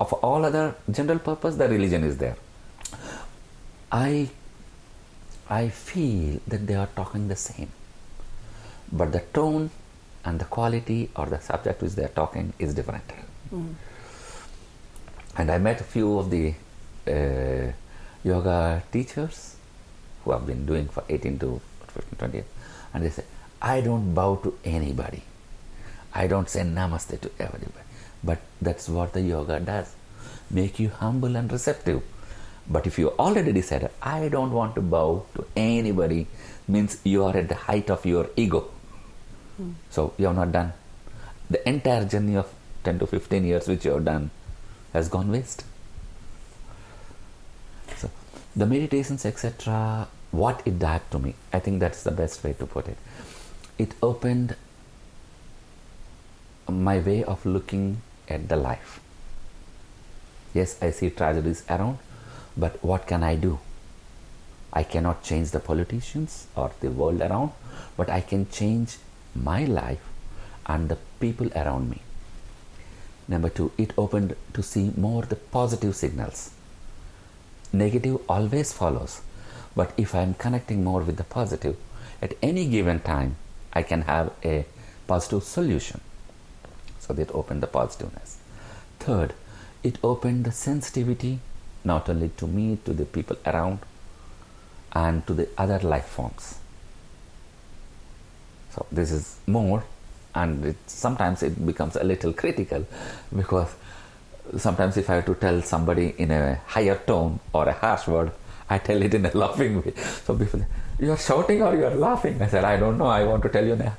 Of 0.00 0.12
all 0.12 0.44
other 0.44 0.76
general 0.90 1.18
purpose, 1.18 1.56
the 1.56 1.68
religion 1.68 2.04
is 2.04 2.16
there. 2.16 2.36
I 3.90 4.30
I 5.50 5.68
feel 5.68 6.40
that 6.46 6.66
they 6.66 6.74
are 6.74 6.88
talking 6.94 7.28
the 7.28 7.36
same, 7.36 7.70
but 8.92 9.12
the 9.12 9.20
tone 9.32 9.70
and 10.24 10.38
the 10.38 10.44
quality 10.44 11.10
or 11.16 11.26
the 11.26 11.40
subject 11.40 11.80
which 11.82 11.92
they 11.92 12.04
are 12.04 12.14
talking 12.22 12.52
is 12.58 12.74
different. 12.74 13.04
Mm. 13.52 13.74
And 15.38 15.50
I 15.50 15.58
met 15.58 15.80
a 15.80 15.84
few 15.84 16.18
of 16.18 16.30
the 16.30 16.54
uh, 17.06 17.72
yoga 18.22 18.82
teachers 18.92 19.56
who 20.24 20.32
have 20.32 20.46
been 20.46 20.66
doing 20.66 20.88
for 20.88 21.04
18 21.08 21.38
to 21.38 21.60
15, 21.88 22.18
20 22.18 22.34
years, 22.34 22.46
and 22.92 23.04
they 23.04 23.10
say, 23.10 23.24
I 23.62 23.80
don't 23.80 24.14
bow 24.14 24.36
to 24.36 24.58
anybody. 24.64 25.22
I 26.14 26.26
don't 26.26 26.48
say 26.48 26.60
namaste 26.60 27.20
to 27.20 27.30
everybody. 27.38 27.84
But 28.22 28.40
that's 28.60 28.88
what 28.88 29.12
the 29.12 29.20
yoga 29.20 29.60
does 29.60 29.94
make 30.50 30.78
you 30.78 30.88
humble 30.88 31.36
and 31.36 31.50
receptive. 31.50 32.02
But 32.70 32.86
if 32.86 32.98
you 32.98 33.10
already 33.18 33.52
decided, 33.52 33.90
I 34.02 34.28
don't 34.28 34.52
want 34.52 34.74
to 34.74 34.82
bow 34.82 35.24
to 35.34 35.46
anybody, 35.56 36.26
means 36.66 37.00
you 37.04 37.24
are 37.24 37.36
at 37.36 37.48
the 37.48 37.54
height 37.54 37.90
of 37.90 38.04
your 38.04 38.28
ego. 38.36 38.70
Mm. 39.60 39.74
So 39.90 40.12
you 40.18 40.26
have 40.26 40.36
not 40.36 40.52
done. 40.52 40.72
The 41.48 41.66
entire 41.66 42.04
journey 42.04 42.36
of 42.36 42.52
10 42.84 42.98
to 42.98 43.06
15 43.06 43.44
years 43.44 43.66
which 43.66 43.84
you 43.86 43.92
have 43.92 44.04
done 44.04 44.30
has 44.92 45.08
gone 45.08 45.30
waste. 45.30 45.64
So 47.96 48.10
the 48.54 48.66
meditations, 48.66 49.24
etc., 49.24 50.08
what 50.30 50.62
it 50.66 50.78
did 50.78 51.00
to 51.10 51.18
me, 51.18 51.34
I 51.52 51.58
think 51.58 51.80
that's 51.80 52.02
the 52.02 52.10
best 52.10 52.44
way 52.44 52.52
to 52.54 52.66
put 52.66 52.86
it. 52.88 52.98
It 53.78 53.94
opened 54.02 54.56
my 56.68 56.98
way 56.98 57.24
of 57.24 57.44
looking 57.46 58.02
at 58.28 58.48
the 58.48 58.56
life. 58.56 59.00
Yes, 60.52 60.76
I 60.82 60.90
see 60.90 61.10
tragedies 61.10 61.64
around, 61.68 61.98
but 62.58 62.82
what 62.82 63.06
can 63.06 63.22
I 63.22 63.36
do? 63.36 63.58
I 64.72 64.82
cannot 64.82 65.22
change 65.22 65.52
the 65.52 65.60
politicians 65.60 66.48
or 66.54 66.72
the 66.80 66.90
world 66.90 67.22
around, 67.22 67.52
but 67.96 68.10
I 68.10 68.20
can 68.20 68.50
change 68.50 68.98
my 69.34 69.64
life 69.64 70.02
and 70.66 70.88
the 70.88 70.98
people 71.20 71.50
around 71.54 71.90
me. 71.90 72.02
Number 73.28 73.48
two, 73.48 73.72
it 73.78 73.92
opened 73.96 74.34
to 74.54 74.62
see 74.62 74.92
more 74.96 75.22
the 75.22 75.36
positive 75.36 75.94
signals. 75.94 76.50
Negative 77.72 78.20
always 78.28 78.72
follows, 78.72 79.20
but 79.76 79.92
if 79.96 80.14
I 80.14 80.22
am 80.22 80.34
connecting 80.34 80.82
more 80.82 81.02
with 81.02 81.16
the 81.16 81.24
positive, 81.24 81.76
at 82.20 82.34
any 82.42 82.66
given 82.66 83.00
time, 83.00 83.36
I 83.72 83.82
can 83.82 84.02
have 84.02 84.32
a 84.44 84.66
positive 85.06 85.44
solution. 85.44 86.00
So 86.98 87.12
that 87.14 87.34
opened 87.34 87.62
the 87.62 87.66
positiveness. 87.66 88.38
Third, 88.98 89.34
it 89.82 89.98
opened 90.02 90.44
the 90.44 90.52
sensitivity 90.52 91.40
not 91.92 92.08
only 92.12 92.30
to 92.40 92.46
me, 92.46 92.66
to 92.84 92.92
the 93.00 93.06
people 93.16 93.36
around, 93.52 93.78
and 94.92 95.26
to 95.26 95.34
the 95.40 95.48
other 95.64 95.78
life 95.92 96.08
forms. 96.16 96.46
So 98.74 98.86
this 98.92 99.10
is 99.18 99.36
more, 99.46 99.82
and 100.34 100.64
it, 100.72 100.76
sometimes 100.86 101.42
it 101.42 101.54
becomes 101.70 101.96
a 101.96 102.04
little 102.04 102.32
critical 102.32 102.86
because 103.40 103.74
sometimes 104.56 104.96
if 104.96 105.10
I 105.10 105.16
have 105.16 105.26
to 105.26 105.34
tell 105.34 105.62
somebody 105.62 106.14
in 106.18 106.30
a 106.30 106.60
higher 106.66 106.98
tone 107.06 107.40
or 107.52 107.68
a 107.68 107.72
harsh 107.72 108.06
word, 108.06 108.32
I 108.70 108.78
tell 108.78 109.02
it 109.02 109.14
in 109.14 109.26
a 109.26 109.36
laughing 109.44 109.82
way. 109.82 109.92
So 110.24 110.36
people, 110.36 110.64
you 110.98 111.12
are 111.12 111.22
shouting 111.28 111.62
or 111.62 111.74
you 111.74 111.86
are 111.86 111.94
laughing. 111.94 112.40
I 112.42 112.48
said, 112.48 112.64
I 112.64 112.76
don't 112.76 112.98
know. 112.98 113.06
I 113.06 113.24
want 113.24 113.42
to 113.44 113.48
tell 113.48 113.64
you 113.64 113.74
in 113.74 113.82
a 113.82 113.96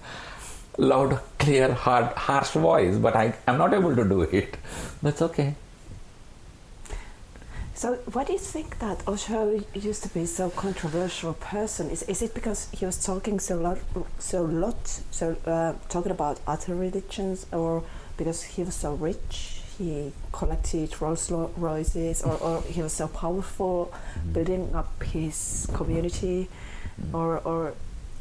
loud, 0.77 1.19
clear, 1.37 1.73
hard, 1.73 2.13
harsh 2.27 2.51
voice, 2.51 2.97
but 2.97 3.15
I 3.15 3.33
am 3.47 3.57
not 3.57 3.73
able 3.73 3.95
to 3.95 4.03
do 4.03 4.21
it. 4.21 4.57
That's 5.01 5.21
okay. 5.29 5.55
So, 7.79 7.93
why 8.11 8.25
do 8.25 8.33
you 8.33 8.39
think 8.39 8.79
that 8.79 9.07
Osho 9.07 9.63
used 9.73 10.03
to 10.03 10.09
be 10.09 10.25
so 10.25 10.49
controversial 10.49 11.33
person? 11.35 11.89
Is, 11.89 12.03
is 12.03 12.21
it 12.21 12.33
because 12.33 12.67
he 12.73 12.85
was 12.85 13.01
talking 13.01 13.39
so 13.39 13.55
lot, 13.55 13.77
so 14.17 14.43
lot, 14.43 14.99
so 15.11 15.37
uh, 15.45 15.75
talking 15.87 16.11
about 16.11 16.41
other 16.45 16.75
religions, 16.75 17.45
or 17.53 17.85
because 18.17 18.43
he 18.43 18.63
was 18.63 18.75
so 18.75 18.95
rich, 18.95 19.61
he 19.77 20.11
collected 20.33 21.01
Rolls 21.01 21.31
Royces, 21.31 22.21
or, 22.21 22.33
or 22.41 22.61
he 22.63 22.81
was 22.81 22.91
so 22.91 23.07
powerful, 23.07 23.93
mm-hmm. 23.93 24.33
building 24.33 24.75
up 24.75 25.01
his 25.01 25.65
community, 25.71 26.49
mm-hmm. 26.99 27.15
or 27.15 27.37
or 27.45 27.75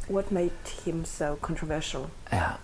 what 0.07 0.31
made 0.31 0.53
him 0.85 1.05
so 1.05 1.35
controversial? 1.43 2.13
Yeah, 2.33 2.59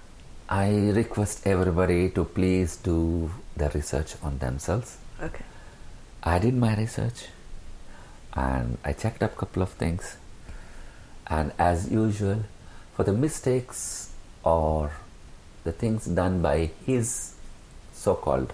I 0.49 0.69
request 0.95 1.45
everybody 1.45 2.11
to 2.11 2.25
please 2.25 2.77
do 2.77 3.33
the 3.57 3.69
research 3.71 4.15
on 4.23 4.39
themselves. 4.39 4.99
Okay 5.21 5.45
I 6.25 6.39
did 6.39 6.55
my 6.55 6.75
research 6.75 7.27
and 8.33 8.79
I 8.83 8.95
checked 8.95 9.22
up 9.22 9.35
a 9.35 9.37
couple 9.37 9.62
of 9.62 9.70
things. 9.70 10.16
And 11.27 11.53
as 11.59 11.91
usual, 11.91 12.45
for 12.97 13.05
the 13.05 13.12
mistakes 13.12 14.11
or 14.43 14.93
the 15.64 15.72
things 15.72 16.07
done 16.07 16.41
by 16.41 16.70
his 16.87 17.35
so 17.93 18.14
called 18.14 18.53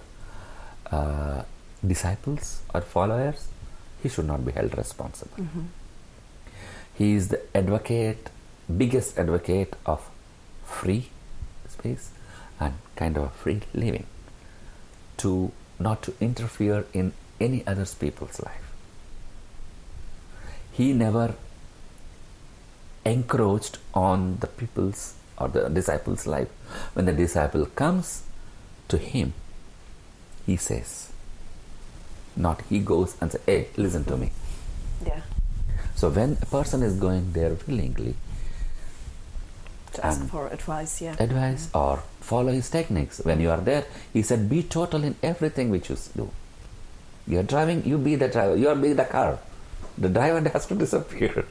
uh, 0.91 1.43
disciples 1.85 2.61
or 2.73 2.81
followers, 2.81 3.47
he 4.03 4.09
should 4.09 4.25
not 4.25 4.45
be 4.45 4.51
held 4.51 4.77
responsible. 4.77 5.37
Mm-hmm. 5.37 5.61
He 6.97 7.13
is 7.13 7.29
the 7.29 7.41
advocate, 7.55 8.29
biggest 8.77 9.17
advocate 9.17 9.75
of 9.85 10.09
free 10.65 11.09
space 11.69 12.11
and 12.59 12.73
kind 12.95 13.17
of 13.17 13.23
a 13.23 13.29
free 13.29 13.61
living 13.73 14.05
to 15.17 15.51
not 15.79 16.01
to 16.03 16.13
interfere 16.19 16.85
in 16.93 17.13
any 17.41 17.65
other 17.67 17.85
people's 17.85 18.39
life. 18.41 18.71
He 20.71 20.93
never 20.93 21.35
encroached 23.05 23.77
on 23.93 24.37
the 24.39 24.47
people's 24.47 25.15
or 25.37 25.47
the 25.47 25.69
disciples' 25.69 26.27
life. 26.27 26.49
When 26.93 27.05
the 27.05 27.13
disciple 27.13 27.65
comes 27.65 28.23
to 28.87 28.97
him, 28.97 29.33
he 30.45 30.55
says, 30.55 31.11
not 32.35 32.61
he 32.69 32.79
goes 32.79 33.15
and 33.19 33.31
says, 33.31 33.41
Hey, 33.45 33.67
listen 33.77 34.05
to 34.05 34.17
me. 34.17 34.31
Yeah. 35.05 35.21
So 35.95 36.09
when 36.09 36.37
a 36.41 36.45
person 36.45 36.83
is 36.83 36.95
going 36.95 37.33
there 37.33 37.57
willingly, 37.67 38.15
to 39.93 40.05
ask 40.05 40.25
for 40.27 40.47
advice, 40.47 41.01
yeah. 41.01 41.15
Advice 41.19 41.69
or 41.73 42.03
follow 42.21 42.51
his 42.51 42.69
techniques. 42.69 43.19
When 43.23 43.41
you 43.41 43.51
are 43.51 43.59
there, 43.59 43.85
he 44.13 44.21
said, 44.21 44.49
Be 44.49 44.63
total 44.63 45.03
in 45.03 45.15
everything 45.21 45.69
which 45.69 45.89
you 45.89 45.97
do. 46.15 46.29
You 47.31 47.39
are 47.39 47.43
driving, 47.43 47.85
you 47.85 47.97
be 47.97 48.15
the 48.15 48.27
driver, 48.27 48.57
you 48.57 48.67
are 48.67 48.75
be 48.75 48.91
the 48.91 49.05
car. 49.05 49.39
The 49.97 50.09
driver 50.09 50.49
has 50.53 50.65
to 50.65 50.75
disappear. 50.75 51.45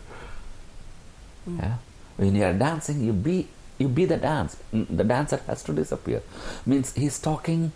Mm. 1.48 1.58
Yeah? 1.58 1.76
When 2.18 2.34
you 2.36 2.44
are 2.44 2.52
dancing, 2.52 3.02
you 3.02 3.14
be 3.14 3.48
you 3.78 3.88
be 3.88 4.04
the 4.04 4.18
dance. 4.18 4.58
Mm, 4.74 4.94
the 4.94 5.04
dancer 5.04 5.38
has 5.46 5.62
to 5.62 5.72
disappear. 5.72 6.20
Means 6.66 6.92
he's 6.92 7.18
talking 7.18 7.72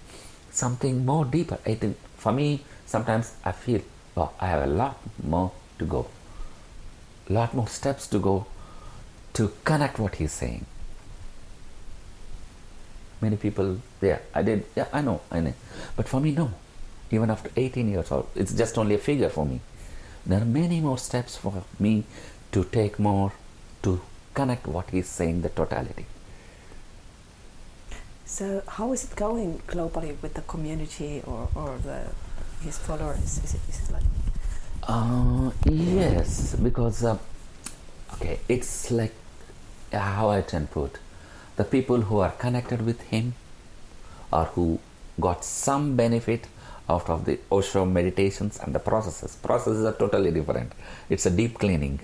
something 0.50 1.06
more 1.06 1.24
deeper. 1.24 1.56
I 1.64 1.76
think 1.76 1.96
for 2.18 2.30
me, 2.30 2.60
sometimes 2.84 3.32
I 3.42 3.52
feel, 3.52 3.80
oh, 4.18 4.32
I 4.38 4.48
have 4.48 4.64
a 4.64 4.72
lot 4.82 5.00
more 5.22 5.52
to 5.78 5.86
go. 5.86 6.06
A 7.30 7.32
lot 7.32 7.54
more 7.54 7.68
steps 7.68 8.06
to 8.08 8.18
go 8.18 8.46
to 9.32 9.50
connect 9.64 9.98
what 9.98 10.16
he's 10.16 10.32
saying. 10.32 10.66
Many 13.22 13.36
people, 13.36 13.80
yeah, 14.02 14.18
I 14.34 14.42
did, 14.42 14.66
yeah, 14.76 14.88
I 14.92 15.00
know, 15.00 15.22
I 15.30 15.40
know. 15.40 15.54
But 15.96 16.06
for 16.06 16.20
me, 16.20 16.32
no 16.32 16.52
even 17.10 17.30
after 17.30 17.50
18 17.56 17.88
years 17.88 18.10
old. 18.10 18.28
It's 18.34 18.52
just 18.52 18.78
only 18.78 18.94
a 18.94 18.98
figure 18.98 19.28
for 19.28 19.46
me. 19.46 19.60
There 20.26 20.40
are 20.40 20.44
many 20.44 20.80
more 20.80 20.98
steps 20.98 21.36
for 21.36 21.64
me 21.78 22.04
to 22.52 22.64
take 22.64 22.98
more 22.98 23.32
to 23.82 24.00
connect 24.32 24.66
what 24.66 24.90
he's 24.90 25.08
saying, 25.08 25.42
the 25.42 25.48
totality. 25.48 26.06
So 28.24 28.62
how 28.66 28.92
is 28.92 29.04
it 29.04 29.16
going 29.16 29.60
globally 29.66 30.16
with 30.22 30.34
the 30.34 30.42
community 30.42 31.22
or, 31.26 31.48
or 31.54 31.78
the 31.78 32.06
his 32.62 32.78
followers? 32.78 33.38
Is 33.44 33.54
it, 33.54 33.60
is 33.68 33.88
it 33.88 33.92
like? 33.92 34.02
Uh, 34.82 35.50
yes, 35.64 36.56
because 36.56 37.04
uh, 37.04 37.18
okay, 38.14 38.40
it's 38.48 38.90
like 38.90 39.14
uh, 39.92 39.98
how 39.98 40.30
I 40.30 40.42
can 40.42 40.66
put 40.66 40.98
the 41.56 41.64
people 41.64 42.02
who 42.02 42.18
are 42.18 42.32
connected 42.32 42.84
with 42.84 43.00
him 43.02 43.34
or 44.32 44.44
who 44.56 44.80
got 45.20 45.44
some 45.44 45.94
benefit 45.96 46.46
out 46.88 47.08
of 47.08 47.24
the 47.24 47.38
Osho 47.50 47.84
meditations 47.84 48.58
and 48.58 48.74
the 48.74 48.78
processes. 48.78 49.36
Processes 49.36 49.84
are 49.84 49.92
totally 49.94 50.30
different. 50.30 50.72
It's 51.08 51.26
a 51.26 51.30
deep 51.30 51.58
cleaning. 51.58 52.00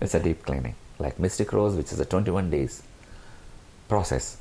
It's 0.00 0.14
a 0.14 0.20
deep 0.20 0.44
cleaning. 0.44 0.74
Like 0.98 1.18
Mystic 1.18 1.52
Rose, 1.52 1.74
which 1.74 1.92
is 1.92 2.00
a 2.00 2.04
21 2.04 2.50
days 2.50 2.82
process. 3.88 4.36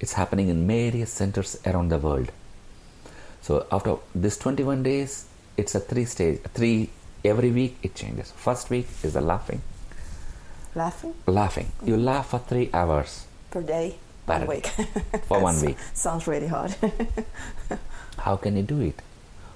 It's 0.00 0.14
happening 0.14 0.48
in 0.48 0.66
various 0.66 1.12
centers 1.12 1.60
around 1.66 1.90
the 1.90 1.98
world. 1.98 2.32
So 3.42 3.66
after 3.70 3.96
this 4.14 4.36
21 4.38 4.82
days, 4.82 5.26
it's 5.56 5.74
a 5.74 5.80
three 5.80 6.04
stage, 6.04 6.40
three 6.54 6.90
every 7.24 7.50
week 7.50 7.76
it 7.82 7.94
changes. 7.94 8.30
First 8.32 8.70
week 8.70 8.88
is 9.02 9.12
the 9.14 9.20
laughing. 9.20 9.62
Laughing? 10.74 11.14
Laughing. 11.26 11.72
You 11.84 11.96
laugh 11.96 12.30
for 12.30 12.38
three 12.38 12.70
hours 12.72 13.26
per 13.50 13.62
day, 13.62 13.96
per 14.26 14.44
week. 14.46 14.66
for 15.26 15.40
one 15.40 15.60
week. 15.66 15.76
Sounds 15.94 16.26
really 16.26 16.46
hard. 16.46 16.74
How 18.20 18.36
can 18.36 18.56
you 18.56 18.62
do 18.62 18.80
it? 18.80 19.00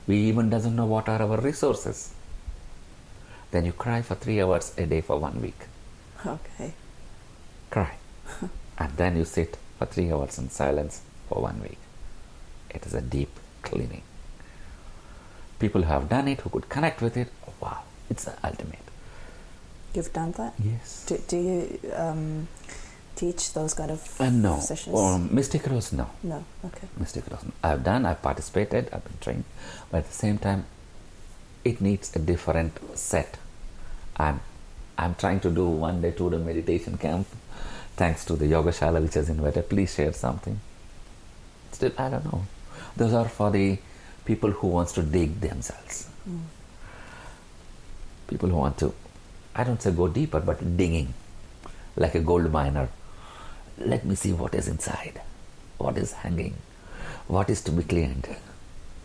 We 0.07 0.17
even 0.17 0.51
doesn't 0.51 0.75
know 0.75 0.87
what 0.87 1.09
are 1.09 1.21
our 1.23 1.41
resources. 1.41 2.13
Then 3.51 3.67
you 3.67 3.73
cry 3.73 4.03
for 4.03 4.15
three 4.15 4.41
hours 4.41 4.73
a 4.79 4.87
day 4.87 5.01
for 5.01 5.19
one 5.19 5.41
week. 5.41 5.61
Okay. 6.27 6.73
Cry. 7.71 7.97
and 8.79 8.97
then 8.97 9.17
you 9.17 9.25
sit 9.25 9.57
for 9.79 9.87
three 9.87 10.11
hours 10.11 10.39
in 10.39 10.49
silence 10.51 11.03
for 11.29 11.43
one 11.43 11.61
week. 11.61 11.79
It 12.71 12.87
is 12.87 12.95
a 12.95 13.03
deep 13.03 13.39
cleaning. 13.63 14.03
People 15.59 15.83
who 15.83 15.89
have 15.89 16.09
done 16.09 16.29
it, 16.29 16.41
who 16.41 16.51
could 16.51 16.69
connect 16.69 17.01
with 17.03 17.17
it, 17.17 17.29
oh, 17.47 17.53
wow, 17.61 17.83
it's 18.11 18.25
the 18.25 18.35
ultimate. 18.43 18.79
You've 19.95 20.13
done 20.13 20.33
that? 20.33 20.55
Yes. 20.59 21.05
Do, 21.07 21.19
do 21.29 21.37
you 21.37 21.93
um, 21.95 22.49
teach 23.17 23.53
those 23.53 23.75
kind 23.75 23.91
of 23.91 24.21
uh, 24.21 24.31
no. 24.31 24.61
sessions? 24.61 24.99
Um, 24.99 25.29
Mystic 25.35 25.67
Rose, 25.67 25.93
no. 25.93 26.11
No, 26.23 26.45
okay. 26.65 26.89
Mystic 26.99 27.25
Rose. 27.31 27.45
I've 27.63 27.83
done, 27.85 28.07
I've 28.07 28.23
participated, 28.23 28.89
I've 28.93 29.05
been 29.05 29.19
trained, 29.21 29.45
but 29.91 29.99
at 29.99 30.07
the 30.07 30.13
same 30.15 30.39
time, 30.39 30.67
it 31.65 31.81
needs 31.81 32.15
a 32.15 32.19
different 32.19 32.79
set. 32.99 33.39
I'm, 34.17 34.41
I'm 34.99 35.15
trying 35.15 35.41
to 35.41 35.51
do 35.51 35.67
one 35.67 36.01
day, 36.03 36.13
two 36.13 36.31
day 36.31 36.39
meditation 36.39 36.99
camp, 36.99 37.27
thanks 37.97 38.25
to 38.27 38.35
the 38.37 38.47
Yoga 38.47 38.71
Shala 38.71 39.03
which 39.03 39.15
has 39.15 39.29
invited. 39.29 39.69
Please 39.69 39.95
share 39.95 40.13
something. 40.13 40.61
Still, 41.73 41.93
I 41.99 42.09
don't 42.11 42.25
know. 42.25 42.45
Those 42.97 43.13
are 43.15 43.29
for 43.29 43.51
the 43.51 43.79
people 44.25 44.51
who 44.51 44.69
wants 44.69 44.93
to 44.93 45.03
dig 45.03 45.41
themselves. 45.41 46.09
Mm. 46.29 46.41
People 48.29 48.49
who 48.49 48.57
want 48.57 48.79
to, 48.79 48.95
I 49.55 49.65
don't 49.65 49.81
say 49.81 49.91
go 49.91 50.09
deeper, 50.09 50.41
but 50.41 50.77
digging, 50.77 51.13
like 51.97 52.15
a 52.15 52.21
gold 52.21 52.51
miner. 52.51 52.89
Let 53.79 54.05
me 54.05 54.15
see 54.15 54.33
what 54.33 54.55
is 54.55 54.69
inside, 54.69 55.21
what 55.79 55.97
is 55.99 56.13
hanging, 56.13 56.55
what 57.27 57.51
is 57.51 57.61
to 57.63 57.73
be 57.73 57.83
cleaned. 57.83 58.29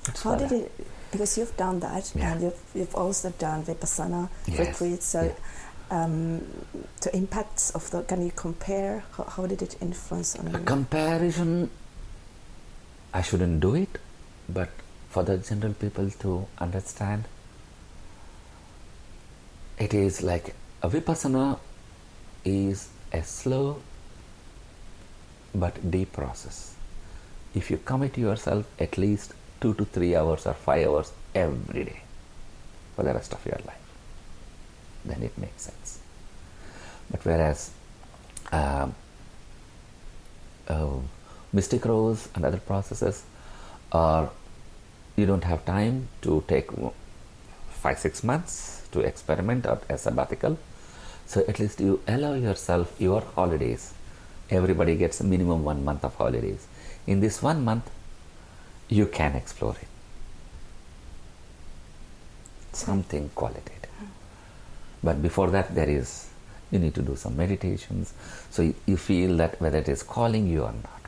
That's 0.06 0.22
How 0.24 0.36
did 0.36 0.52
I- 0.54 0.56
it? 0.58 0.72
Because 1.12 1.40
you've 1.40 1.58
done 1.58 1.80
that, 1.80 2.12
Yeah. 2.16 2.34
and 2.34 2.42
you've, 2.44 2.60
you've 2.76 2.94
also 2.94 3.32
done 3.40 3.64
vipassana 3.64 4.30
Yes, 4.46 4.60
retreats. 4.80 5.08
So, 5.08 5.24
yeah. 5.24 6.04
um, 6.04 6.42
the 7.02 7.16
impacts 7.16 7.72
of 7.72 7.90
the 7.90 8.04
can 8.04 8.24
you 8.24 8.32
compare? 8.36 9.04
How, 9.18 9.24
how 9.24 9.48
did 9.48 9.64
it 9.64 9.76
influence 9.82 10.36
on 10.36 10.54
A 10.54 10.60
comparison, 10.60 11.72
I 13.12 13.24
shouldn't 13.24 13.60
do 13.60 13.74
it, 13.74 13.98
but 14.48 14.70
for 15.10 15.24
the 15.24 15.38
general 15.40 15.74
people 15.74 16.12
to 16.20 16.46
understand, 16.60 17.24
it 19.80 19.96
is 19.96 20.22
like 20.22 20.54
a 20.84 20.90
vipassana 20.90 21.58
is 22.46 22.90
a 23.12 23.24
slow 23.24 23.82
but 25.54 25.92
deep 25.92 26.14
process. 26.14 26.76
If 27.56 27.72
you 27.72 27.78
commit 27.78 28.18
yourself 28.18 28.66
at 28.80 28.98
least 28.98 29.34
two 29.62 29.74
to 29.76 29.86
three 29.86 30.16
hours 30.16 30.46
or 30.46 30.54
five 30.54 30.88
hours 30.88 31.12
every 31.34 31.86
day 31.86 32.02
for 32.96 33.04
the 33.04 33.14
rest 33.14 33.34
of 33.34 33.46
your 33.46 33.60
life, 33.66 33.88
then 35.06 35.24
it 35.24 35.38
makes 35.38 35.64
sense. 35.64 36.00
But 37.10 37.26
whereas 37.26 37.72
um, 38.52 38.96
uh, 40.68 41.00
mystic 41.52 41.86
rose 41.86 42.30
and 42.36 42.46
other 42.46 42.58
processes 42.60 43.24
are 43.92 44.30
you 45.16 45.26
don't 45.26 45.44
have 45.44 45.66
time 45.66 46.08
to 46.22 46.44
take 46.48 46.70
five 47.70 47.98
six 48.00 48.24
months 48.24 48.88
to 48.92 49.00
experiment 49.02 49.66
or 49.66 49.80
a 49.90 49.98
sabbatical 49.98 50.58
so 51.26 51.44
at 51.48 51.60
least 51.60 51.80
you 51.80 52.02
allow 52.08 52.34
yourself 52.34 52.94
your 53.00 53.22
holidays 53.36 53.94
everybody 54.50 54.96
gets 54.96 55.20
a 55.22 55.24
minimum 55.24 55.64
one 55.64 55.84
month 55.84 56.04
of 56.04 56.16
holidays. 56.16 56.68
In 57.08 57.20
this 57.20 57.42
one 57.42 57.64
month 57.64 57.90
you 58.88 59.06
can 59.06 59.36
explore 59.36 59.76
it. 59.82 59.88
Something 62.74 63.30
qualitative. 63.36 63.76
But 65.04 65.22
before 65.22 65.50
that 65.52 65.74
there 65.76 65.90
is 65.90 66.28
you 66.72 66.80
need 66.80 66.94
to 66.96 67.02
do 67.02 67.16
some 67.16 67.36
meditations. 67.36 68.14
So 68.52 68.62
you, 68.62 68.76
you 68.86 68.98
feel 68.98 69.36
that 69.38 69.60
whether 69.60 69.80
it 69.80 69.90
is 69.90 70.04
calling 70.04 70.48
you 70.48 70.64
or 70.64 70.72
not. 70.72 71.02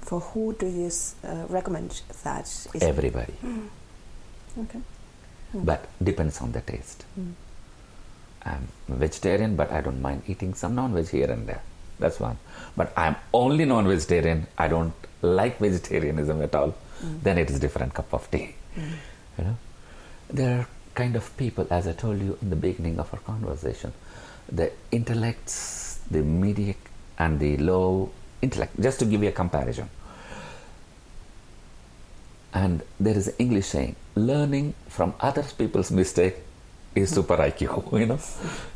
For 0.00 0.20
who 0.20 0.54
do 0.54 0.66
you 0.66 0.90
uh, 1.24 1.44
recommend 1.48 2.00
that? 2.24 2.44
Is 2.44 2.68
everybody. 2.80 3.34
Okay. 4.58 4.80
but 5.54 5.86
depends 6.02 6.40
on 6.40 6.52
the 6.52 6.60
taste. 6.60 7.04
Mm. 7.18 7.32
I'm 8.44 8.68
vegetarian 8.88 9.56
but 9.56 9.70
i 9.70 9.80
don't 9.80 10.00
mind 10.00 10.22
eating 10.26 10.54
some 10.54 10.74
non-veg 10.74 11.08
here 11.08 11.30
and 11.30 11.46
there. 11.46 11.62
That's 11.98 12.18
one. 12.18 12.38
But 12.76 12.92
i'm 12.96 13.16
only 13.34 13.64
non-vegetarian. 13.66 14.46
I 14.56 14.68
don't 14.68 14.94
like 15.22 15.58
vegetarianism 15.58 16.40
at 16.42 16.54
all. 16.54 16.74
Mm. 17.02 17.22
then 17.22 17.38
it 17.38 17.50
is 17.50 17.58
different 17.60 17.94
cup 17.94 18.12
of 18.12 18.30
tea. 18.30 18.54
Mm. 18.76 18.92
you 19.38 19.44
know? 19.44 19.56
There 20.28 20.58
are 20.60 20.68
kind 20.94 21.16
of 21.16 21.34
people 21.36 21.66
as 21.70 21.86
i 21.86 21.92
told 21.92 22.20
you 22.20 22.36
in 22.42 22.50
the 22.50 22.56
beginning 22.56 22.98
of 22.98 23.12
our 23.14 23.20
conversation 23.20 23.92
the 24.50 24.70
intellects 24.90 26.00
the 26.10 26.22
medium 26.22 26.76
and 27.18 27.38
the 27.38 27.56
low 27.58 28.10
intellect 28.42 28.78
just 28.80 28.98
to 28.98 29.04
give 29.04 29.22
you 29.22 29.28
a 29.28 29.32
comparison. 29.32 29.88
And 32.52 32.82
there 32.98 33.16
is 33.16 33.28
an 33.28 33.34
english 33.38 33.66
saying 33.66 33.96
learning 34.14 34.74
from 34.88 35.14
other 35.20 35.44
people's 35.56 35.90
mistake 35.90 36.36
is 36.94 37.10
super 37.10 37.36
iq 37.36 37.62
you 38.00 38.06
know 38.06 38.18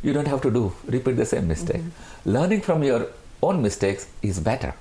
you 0.02 0.12
don't 0.12 0.28
have 0.28 0.40
to 0.46 0.50
do 0.50 0.72
repeat 0.86 1.16
the 1.16 1.26
same 1.26 1.46
mistake 1.48 1.82
learning 2.24 2.60
from 2.60 2.82
your 2.82 3.06
own 3.42 3.62
mistakes 3.62 4.06
is 4.22 4.40
better 4.40 4.72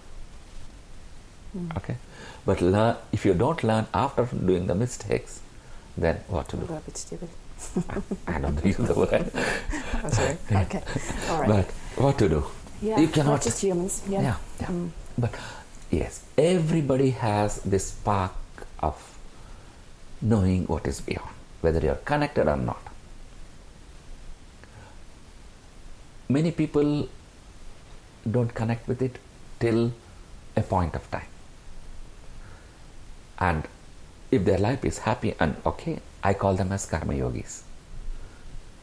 Mm. 1.56 1.78
okay 1.78 1.96
but 2.48 2.62
learn, 2.62 2.96
if 3.12 3.26
you 3.28 3.34
don't 3.36 3.64
learn 3.64 3.86
after 3.94 4.24
doing 4.50 4.66
the 4.66 4.74
mistakes 4.74 5.40
then 5.96 6.16
what 6.28 6.48
to 6.50 6.58
do 6.58 6.66
We're 6.66 6.78
a 6.78 6.82
bit 6.82 7.30
i 8.28 8.40
don't 8.40 8.66
use 8.66 8.78
the 8.78 8.96
word 9.02 9.14
I'm 10.04 10.12
sorry. 10.12 10.38
Okay. 10.64 10.82
All 11.30 11.42
right. 11.42 11.48
but 11.52 11.68
what 12.04 12.18
to 12.18 12.28
do 12.28 12.44
yeah. 12.82 13.00
you 13.00 13.08
cannot 13.08 13.42
just 13.42 13.62
humans. 13.62 14.02
Yeah. 14.10 14.22
yeah, 14.22 14.38
yeah. 14.62 14.68
Mm. 14.68 14.90
But 15.18 15.32
yes, 15.92 16.24
everybody 16.38 17.12
has 17.12 17.62
this 17.62 17.88
spark 17.88 18.34
of 18.80 18.98
knowing 20.22 20.66
what 20.66 20.88
is 20.88 21.00
beyond, 21.02 21.30
whether 21.62 21.80
you're 21.80 22.02
connected 22.12 22.48
or 22.48 22.58
not. 22.58 22.83
Many 26.30 26.52
people 26.52 27.10
don't 28.30 28.54
connect 28.54 28.88
with 28.88 29.02
it 29.02 29.18
till 29.60 29.92
a 30.56 30.62
point 30.62 30.96
of 30.96 31.10
time. 31.12 31.28
And 33.40 33.68
if 34.32 34.46
their 34.46 34.58
life 34.58 34.86
is 34.86 35.00
happy 35.00 35.36
and 35.40 35.56
okay, 35.66 36.00
I 36.24 36.34
call 36.34 36.56
them 36.56 36.72
as 36.72 36.86
karma 36.86 37.14
yogis. 37.14 37.64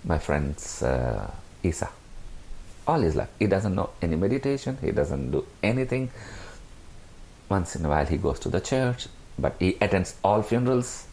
My 0.04 0.18
friend's 0.18 0.82
uh, 0.82 1.30
Isa 1.62 1.88
all 2.90 3.00
his 3.00 3.16
life. 3.16 3.28
He 3.38 3.46
doesn't 3.46 3.74
know 3.74 3.90
any 4.02 4.16
meditation, 4.16 4.78
he 4.80 4.90
doesn't 4.90 5.30
do 5.30 5.46
anything. 5.62 6.10
Once 7.48 7.76
in 7.76 7.84
a 7.84 7.88
while, 7.88 8.06
he 8.06 8.16
goes 8.16 8.38
to 8.40 8.48
the 8.48 8.60
church, 8.60 9.06
but 9.38 9.54
he 9.58 9.76
attends 9.80 10.14
all 10.22 10.42
funerals 10.42 11.06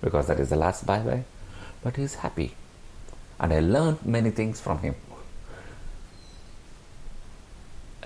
because 0.00 0.26
that 0.28 0.38
is 0.40 0.50
the 0.50 0.56
last 0.56 0.86
bye 0.86 1.00
bye. 1.00 1.24
But 1.82 1.96
he 1.96 2.02
is 2.02 2.16
happy. 2.16 2.54
And 3.40 3.52
I 3.52 3.60
learned 3.60 4.04
many 4.04 4.30
things 4.30 4.60
from 4.60 4.78
him. 4.78 4.94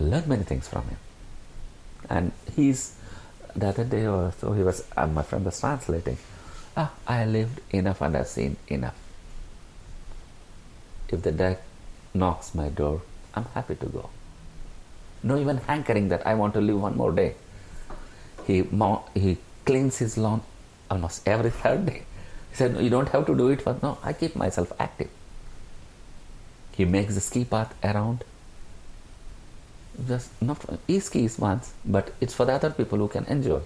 Learned 0.01 0.26
many 0.26 0.43
things 0.45 0.68
from 0.68 0.82
him. 0.84 0.97
And 2.09 2.32
he's, 2.57 2.97
the 3.55 3.68
other 3.68 3.84
day 3.84 4.07
or 4.07 4.32
so, 4.38 4.53
he 4.53 4.62
was, 4.62 4.84
uh, 4.97 5.07
my 5.07 5.22
friend 5.22 5.45
was 5.45 5.61
translating. 5.61 6.18
Ah, 6.76 6.93
I 7.07 7.24
lived 7.24 7.61
enough 7.70 8.01
and 8.01 8.16
I've 8.16 8.26
seen 8.28 8.57
enough. 8.68 8.97
If 11.09 11.22
the 11.22 11.32
death 11.32 11.61
knocks 12.14 12.55
my 12.55 12.68
door, 12.68 13.03
I'm 13.34 13.45
happy 13.55 13.74
to 13.76 13.86
go. 13.86 14.11
no 15.22 15.38
even 15.38 15.59
hankering 15.59 16.09
that 16.09 16.26
I 16.26 16.34
want 16.34 16.55
to 16.55 16.61
live 16.61 16.80
one 16.80 16.97
more 16.97 17.12
day. 17.12 17.34
He, 18.47 18.64
he 19.14 19.38
cleans 19.64 19.99
his 19.99 20.18
lawn 20.18 20.43
almost 20.90 21.26
every 21.26 21.51
third 21.62 21.86
day. 21.86 22.03
He 22.51 22.57
said, 22.57 22.76
You 22.80 22.90
don't 22.90 23.09
have 23.11 23.26
to 23.26 23.36
do 23.36 23.49
it, 23.49 23.64
but 23.64 23.82
no, 23.82 23.99
I 24.03 24.12
keep 24.12 24.34
myself 24.34 24.72
active. 24.78 25.11
He 26.72 26.84
makes 26.84 27.14
the 27.14 27.20
ski 27.20 27.45
path 27.45 27.74
around. 27.84 28.24
Just 30.09 30.30
not 30.40 30.59
he 30.86 31.01
skis 31.01 31.38
once, 31.38 31.72
but 31.84 32.12
it's 32.20 32.34
for 32.34 32.47
the 32.47 32.53
other 32.53 32.70
people 32.70 32.99
who 32.99 33.09
can 33.09 33.24
enjoy. 33.26 33.61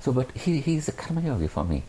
So, 0.00 0.12
but 0.12 0.30
he, 0.32 0.60
he 0.60 0.76
is 0.76 0.88
a 0.88 0.92
karma 0.92 1.20
yogi 1.20 1.48
for 1.48 1.64
me. 1.64 1.82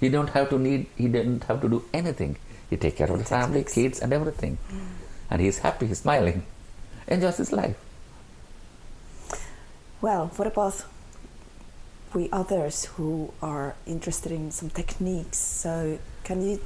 He 0.00 0.08
don't 0.08 0.30
have 0.30 0.48
to 0.50 0.58
need. 0.58 0.86
He 0.96 1.08
didn't 1.08 1.44
have 1.44 1.60
to 1.60 1.68
do 1.68 1.84
anything. 1.92 2.36
He 2.70 2.76
take 2.76 2.96
care 2.96 3.10
of 3.10 3.18
the 3.18 3.24
family, 3.24 3.64
kids, 3.64 4.00
and 4.00 4.12
everything, 4.12 4.58
mm. 4.70 4.86
and 5.30 5.40
he's 5.40 5.58
happy. 5.58 5.86
He's 5.86 5.98
smiling, 5.98 6.44
enjoys 7.06 7.38
his 7.38 7.52
life. 7.52 7.76
Well, 10.00 10.30
what 10.36 10.46
about 10.46 10.84
we 12.14 12.28
others 12.30 12.84
who 12.96 13.32
are 13.42 13.74
interested 13.86 14.32
in 14.32 14.50
some 14.50 14.70
techniques? 14.70 15.38
So, 15.38 15.98
can 16.24 16.40
you 16.42 16.60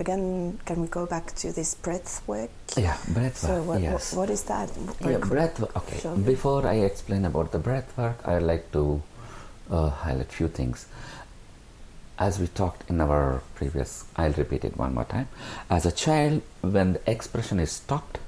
again, 0.00 0.58
can 0.64 0.80
we 0.80 0.88
go 0.88 1.06
back 1.06 1.34
to 1.36 1.52
this 1.52 1.74
breath 1.74 2.26
work? 2.26 2.50
Yeah, 2.76 2.96
breath 3.08 3.36
so 3.36 3.56
work. 3.58 3.66
What, 3.66 3.82
yes. 3.82 4.14
what 4.14 4.30
is 4.30 4.42
that? 4.44 4.70
Yeah, 5.04 5.18
breath 5.18 5.60
work. 5.60 5.76
Okay. 5.76 6.22
Before 6.22 6.66
I 6.66 6.76
explain 6.76 7.24
about 7.26 7.52
the 7.52 7.58
breath 7.58 7.96
work, 7.96 8.26
I'd 8.26 8.42
like 8.42 8.72
to 8.72 9.02
uh, 9.70 9.90
highlight 9.90 10.28
a 10.28 10.32
few 10.32 10.48
things. 10.48 10.86
As 12.18 12.38
we 12.38 12.48
talked 12.48 12.88
in 12.90 13.00
our 13.00 13.42
previous, 13.54 14.04
I'll 14.16 14.32
repeat 14.32 14.64
it 14.64 14.76
one 14.76 14.94
more 14.94 15.04
time. 15.04 15.28
As 15.68 15.86
a 15.86 15.92
child, 15.92 16.42
when 16.62 16.94
the 16.94 17.10
expression 17.10 17.60
is 17.60 17.70
stopped, 17.70 18.18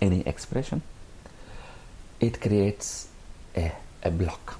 any 0.00 0.20
expression, 0.26 0.82
it 2.20 2.40
creates 2.40 3.08
a, 3.56 3.72
a 4.02 4.10
block. 4.10 4.58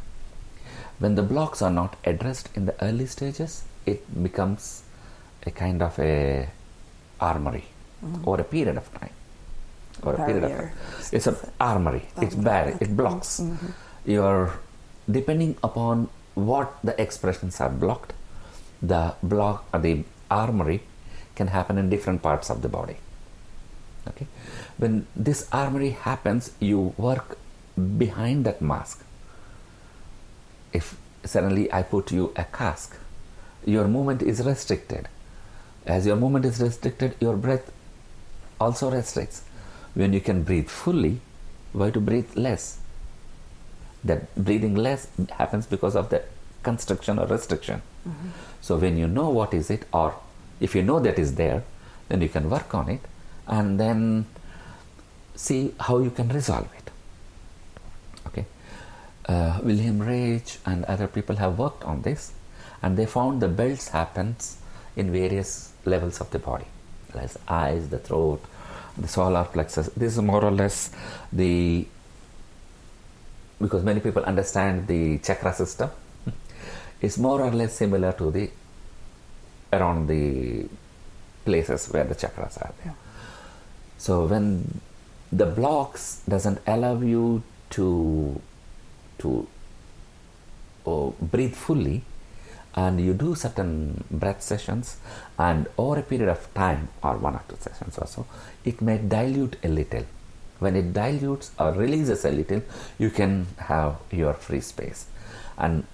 When 0.98 1.14
the 1.14 1.22
blocks 1.22 1.62
are 1.62 1.70
not 1.70 1.96
addressed 2.04 2.50
in 2.54 2.66
the 2.66 2.84
early 2.84 3.06
stages, 3.06 3.62
it 3.86 4.22
becomes 4.22 4.82
a 5.46 5.50
kind 5.50 5.82
of 5.82 5.98
a 5.98 6.48
armory 7.20 7.64
mm-hmm. 8.04 8.28
over 8.28 8.40
a 8.40 8.44
period 8.44 8.76
of 8.76 8.92
time. 8.98 9.10
Or 10.02 10.14
a 10.14 10.24
period 10.24 10.44
of 10.44 10.50
time. 10.50 10.72
It's 11.12 11.26
an 11.26 11.36
armory. 11.60 12.02
It's 12.20 12.34
barrier. 12.34 12.78
It 12.80 12.96
blocks. 12.96 13.40
Mm-hmm. 13.40 14.10
Your 14.10 14.52
depending 15.10 15.56
upon 15.62 16.08
what 16.34 16.78
the 16.82 17.00
expressions 17.00 17.60
are 17.60 17.68
blocked, 17.68 18.12
the 18.80 19.14
block 19.22 19.66
or 19.74 19.80
the 19.80 20.04
armory 20.30 20.82
can 21.34 21.48
happen 21.48 21.76
in 21.76 21.90
different 21.90 22.22
parts 22.22 22.50
of 22.50 22.62
the 22.62 22.68
body. 22.68 22.96
Okay, 24.08 24.26
when 24.78 25.06
this 25.14 25.48
armory 25.52 25.90
happens, 25.90 26.52
you 26.60 26.94
work 26.96 27.36
behind 27.98 28.46
that 28.46 28.62
mask. 28.62 29.04
If 30.72 30.96
suddenly 31.24 31.70
I 31.72 31.82
put 31.82 32.10
you 32.10 32.32
a 32.36 32.44
cask, 32.44 32.96
your 33.66 33.86
movement 33.88 34.22
is 34.22 34.44
restricted 34.46 35.08
as 35.86 36.06
your 36.06 36.16
movement 36.16 36.44
is 36.44 36.60
restricted, 36.60 37.14
your 37.20 37.36
breath 37.36 37.70
also 38.60 38.90
restricts. 38.90 39.42
When 39.94 40.12
you 40.12 40.20
can 40.20 40.42
breathe 40.42 40.68
fully, 40.68 41.20
why 41.72 41.90
to 41.90 42.00
breathe 42.00 42.36
less? 42.36 42.78
That 44.04 44.34
breathing 44.34 44.74
less 44.74 45.08
happens 45.30 45.66
because 45.66 45.96
of 45.96 46.10
the 46.10 46.22
constriction 46.62 47.18
or 47.18 47.26
restriction. 47.26 47.82
Mm-hmm. 48.08 48.28
So 48.60 48.76
when 48.76 48.96
you 48.96 49.08
know 49.08 49.30
what 49.30 49.54
is 49.54 49.70
it, 49.70 49.86
or 49.92 50.14
if 50.60 50.74
you 50.74 50.82
know 50.82 51.00
that 51.00 51.18
is 51.18 51.34
there, 51.34 51.64
then 52.08 52.20
you 52.20 52.28
can 52.28 52.50
work 52.50 52.74
on 52.74 52.88
it 52.88 53.00
and 53.46 53.80
then 53.80 54.26
see 55.34 55.74
how 55.80 55.98
you 55.98 56.10
can 56.10 56.28
resolve 56.28 56.68
it. 56.76 56.90
Okay. 58.26 58.44
Uh, 59.26 59.58
William 59.62 60.00
Reich 60.00 60.58
and 60.66 60.84
other 60.84 61.06
people 61.06 61.36
have 61.36 61.58
worked 61.58 61.84
on 61.84 62.02
this, 62.02 62.32
and 62.82 62.96
they 62.96 63.06
found 63.06 63.40
the 63.40 63.48
belts 63.48 63.88
happens 63.88 64.58
in 64.96 65.10
various 65.12 65.69
levels 65.84 66.20
of 66.20 66.30
the 66.30 66.38
body, 66.38 66.66
like 67.14 67.30
eyes, 67.48 67.88
the 67.88 67.98
throat, 67.98 68.42
the 68.96 69.08
solar 69.08 69.44
plexus. 69.44 69.88
This 69.96 70.16
is 70.16 70.22
more 70.22 70.44
or 70.44 70.50
less 70.50 70.90
the 71.32 71.86
because 73.60 73.84
many 73.84 74.00
people 74.00 74.24
understand 74.24 74.86
the 74.86 75.18
chakra 75.18 75.52
system. 75.52 75.90
it's 77.00 77.18
more 77.18 77.42
or 77.42 77.50
less 77.50 77.74
similar 77.74 78.12
to 78.12 78.30
the 78.30 78.50
around 79.72 80.08
the 80.08 80.66
places 81.44 81.88
where 81.92 82.04
the 82.04 82.14
chakras 82.14 82.60
are 82.60 82.72
there. 82.82 82.94
So 83.98 84.26
when 84.26 84.80
the 85.32 85.46
blocks 85.46 86.22
doesn't 86.28 86.60
allow 86.66 87.00
you 87.00 87.42
to 87.70 88.40
to 89.18 89.46
oh, 90.86 91.14
breathe 91.20 91.54
fully, 91.54 92.02
and 92.74 93.00
you 93.00 93.12
do 93.12 93.34
certain 93.34 94.04
breath 94.10 94.42
sessions 94.42 94.98
and 95.38 95.66
over 95.76 96.00
a 96.00 96.02
period 96.02 96.28
of 96.28 96.52
time 96.54 96.88
or 97.02 97.16
one 97.16 97.34
or 97.34 97.42
two 97.48 97.56
sessions 97.60 97.98
or 97.98 98.06
so 98.06 98.26
it 98.64 98.80
may 98.80 98.98
dilute 98.98 99.56
a 99.64 99.68
little. 99.68 100.04
When 100.60 100.76
it 100.76 100.92
dilutes 100.92 101.50
or 101.58 101.72
releases 101.72 102.24
a 102.24 102.30
little 102.30 102.62
you 102.98 103.10
can 103.10 103.46
have 103.56 103.96
your 104.10 104.34
free 104.34 104.60
space. 104.60 105.06
And 105.58 105.84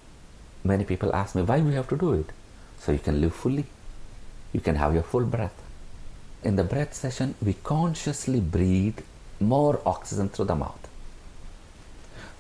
many 0.65 0.85
people 0.85 1.15
ask 1.15 1.35
me 1.35 1.43
why 1.43 1.61
we 1.61 1.75
have 1.75 1.89
to 1.89 1.97
do 1.97 2.13
it? 2.13 2.27
So 2.81 2.93
you 2.93 2.99
can 2.99 3.21
live 3.21 3.35
fully. 3.35 3.65
You 4.53 4.61
can 4.61 4.77
have 4.77 4.93
your 4.93 5.03
full 5.03 5.25
breath. 5.25 5.63
In 6.43 6.57
the 6.57 6.65
breath 6.65 6.95
session 6.95 7.35
we 7.41 7.55
consciously 7.55 8.41
breathe 8.41 8.99
more 9.41 9.81
oxygen 9.87 10.29
through 10.29 10.47
the 10.47 10.57
mouth. 10.57 10.89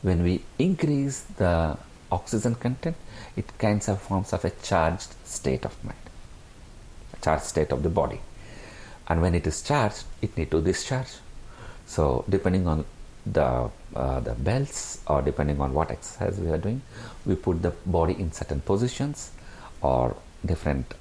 When 0.03 0.23
we 0.23 0.43
increase 0.59 1.21
the 1.37 1.79
oxygen 2.11 2.55
content 2.55 2.97
it 3.37 3.59
kinds 3.59 3.89
of 3.89 4.01
forms 4.01 4.33
of 4.33 4.45
a 4.45 4.51
charged 4.63 5.15
state 5.25 5.65
of 5.65 5.85
mind, 5.85 5.99
a 7.13 7.25
charged 7.25 7.45
state 7.45 7.71
of 7.71 7.83
the 7.83 7.89
body. 7.89 8.21
And 9.09 9.21
when 9.23 9.35
it 9.35 9.47
is 9.47 9.63
charged, 9.63 10.05
it 10.23 10.37
need 10.37 10.51
to 10.51 10.61
discharge. 10.61 11.09
So 11.87 12.25
depending 12.29 12.67
on 12.67 12.85
the 13.25 13.71
uh, 13.95 14.21
the 14.21 14.35
belts 14.35 15.01
or 15.07 15.23
depending 15.23 15.61
on 15.61 15.73
what 15.75 15.91
exercise 15.91 16.39
we 16.39 16.49
are 16.49 16.59
doing, 16.59 16.81
we 17.25 17.35
put 17.35 17.63
the 17.63 17.73
body 17.85 18.15
in 18.15 18.33
certain 18.33 18.61
positions 18.61 19.31
or 19.83 20.17
different 20.45 20.95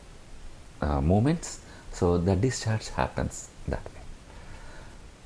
uh, 0.82 1.02
movements. 1.02 1.60
So 1.92 2.18
the 2.18 2.36
discharge 2.36 2.90
happens 2.90 3.50
that 3.68 3.84
way. 3.86 4.02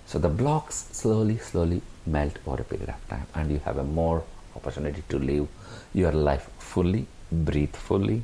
So 0.05 0.19
the 0.19 0.30
blocks 0.30 0.88
slowly, 0.91 1.38
slowly 1.38 1.82
melt 2.05 2.38
over 2.45 2.61
a 2.61 2.65
period 2.65 2.89
of 2.89 3.07
time, 3.09 3.27
and 3.36 3.51
you 3.51 3.59
have 3.59 3.77
a 3.77 3.84
more 3.84 4.23
opportunity 4.60 5.03
to 5.10 5.20
live 5.32 5.47
your 5.93 6.12
life 6.12 6.49
fully, 6.60 7.07
breathe 7.31 7.76
fully, 7.90 8.22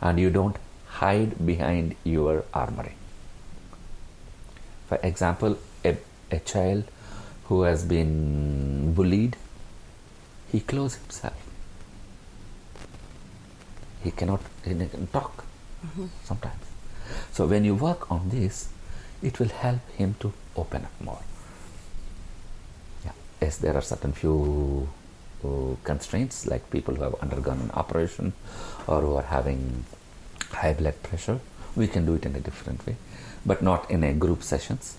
and 0.00 0.18
you 0.18 0.30
don't 0.30 0.56
hide 1.00 1.34
behind 1.46 1.94
your 2.04 2.44
armory. 2.52 2.94
For 4.88 4.98
example, 5.02 5.58
a, 5.84 5.96
a 6.30 6.38
child 6.38 6.84
who 7.48 7.62
has 7.62 7.84
been 7.84 8.94
bullied, 8.94 9.36
he 10.52 10.60
closes 10.60 10.98
himself. 11.02 11.34
He 14.02 14.10
cannot, 14.10 14.40
he 14.64 14.74
can 14.74 15.06
talk 15.08 15.44
mm-hmm. 15.84 16.06
sometimes. 16.24 16.62
So 17.32 17.46
when 17.46 17.64
you 17.64 17.74
work 17.74 18.10
on 18.10 18.28
this, 18.28 18.68
it 19.22 19.38
will 19.38 19.48
help 19.48 19.80
him 19.96 20.14
to 20.20 20.32
open 20.56 20.84
up 20.84 21.00
more. 21.00 21.22
Yeah. 23.04 23.12
Yes, 23.40 23.58
there 23.58 23.74
are 23.76 23.82
certain 23.82 24.12
few 24.12 24.88
constraints 25.84 26.46
like 26.46 26.70
people 26.70 26.94
who 26.94 27.02
have 27.02 27.16
undergone 27.26 27.60
an 27.60 27.70
operation 27.82 28.32
or 28.86 29.00
who 29.00 29.14
are 29.14 29.28
having 29.36 29.84
high 30.50 30.72
blood 30.72 31.02
pressure 31.02 31.38
we 31.74 31.86
can 31.86 32.06
do 32.06 32.14
it 32.14 32.24
in 32.24 32.34
a 32.34 32.40
different 32.40 32.86
way 32.86 32.96
but 33.46 33.62
not 33.62 33.90
in 33.90 34.02
a 34.02 34.12
group 34.12 34.42
sessions. 34.42 34.96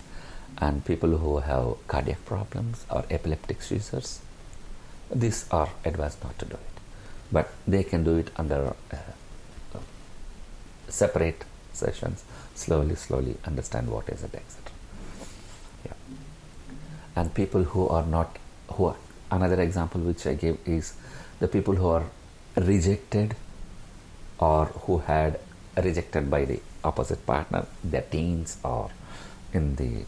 And 0.60 0.84
people 0.84 1.10
who 1.16 1.38
have 1.38 1.76
cardiac 1.86 2.24
problems 2.24 2.84
or 2.90 3.04
epileptic 3.10 3.62
seizures 3.62 4.20
these 5.14 5.46
are 5.50 5.68
advised 5.84 6.22
not 6.24 6.38
to 6.38 6.44
do 6.44 6.54
it. 6.54 6.80
But 7.30 7.50
they 7.66 7.82
can 7.84 8.04
do 8.04 8.16
it 8.16 8.30
under 8.36 8.74
uh, 8.92 9.78
separate 10.88 11.44
sessions 11.72 12.24
slowly 12.54 12.94
slowly 12.96 13.36
understand 13.44 13.88
what 13.88 14.08
is 14.08 14.24
it 14.24 14.34
etc 14.34 14.72
yeah. 15.84 15.92
And 17.14 17.32
people 17.34 17.62
who 17.62 17.86
are 17.88 18.04
not 18.04 18.38
who 18.72 18.86
are 18.86 18.96
another 19.30 19.60
example 19.60 20.00
which 20.00 20.26
I 20.26 20.34
gave 20.34 20.58
is 20.66 20.94
the 21.40 21.48
people 21.48 21.74
who 21.74 21.88
are 21.88 22.04
rejected 22.56 23.36
or 24.38 24.66
who 24.66 24.98
had 24.98 25.40
rejected 25.76 26.30
by 26.30 26.44
the 26.44 26.60
opposite 26.84 27.24
partner, 27.26 27.66
their 27.84 28.02
teens 28.02 28.58
or 28.64 28.90
in 29.52 29.76
the 29.76 30.04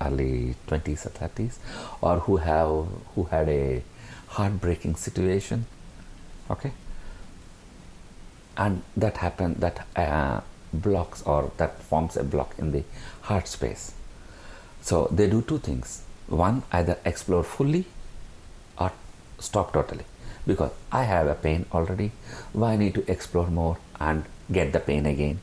early 0.00 0.56
20s 0.66 1.06
or 1.06 1.10
30s, 1.10 1.56
or 2.00 2.18
who 2.20 2.36
have 2.38 2.86
who 3.14 3.24
had 3.24 3.48
a 3.48 3.82
heartbreaking 4.28 4.96
situation. 4.96 5.66
Okay, 6.50 6.72
and 8.56 8.82
that 8.96 9.18
happened 9.18 9.56
that 9.56 9.86
uh, 9.96 10.40
blocks 10.72 11.22
or 11.22 11.52
that 11.56 11.80
forms 11.82 12.16
a 12.16 12.24
block 12.24 12.54
in 12.58 12.72
the 12.72 12.82
heart 13.22 13.48
space. 13.48 13.94
So 14.82 15.08
they 15.10 15.28
do 15.28 15.42
two 15.42 15.58
things. 15.58 16.02
One, 16.26 16.62
either 16.72 16.98
explore 17.04 17.42
fully 17.42 17.86
stop 19.38 19.72
totally. 19.72 20.04
Because 20.46 20.72
I 20.92 21.04
have 21.04 21.26
a 21.26 21.34
pain 21.34 21.66
already, 21.72 22.12
why 22.52 22.76
need 22.76 22.94
to 22.94 23.10
explore 23.10 23.46
more 23.46 23.78
and 23.98 24.24
get 24.52 24.72
the 24.72 24.80
pain 24.80 25.06
again? 25.06 25.40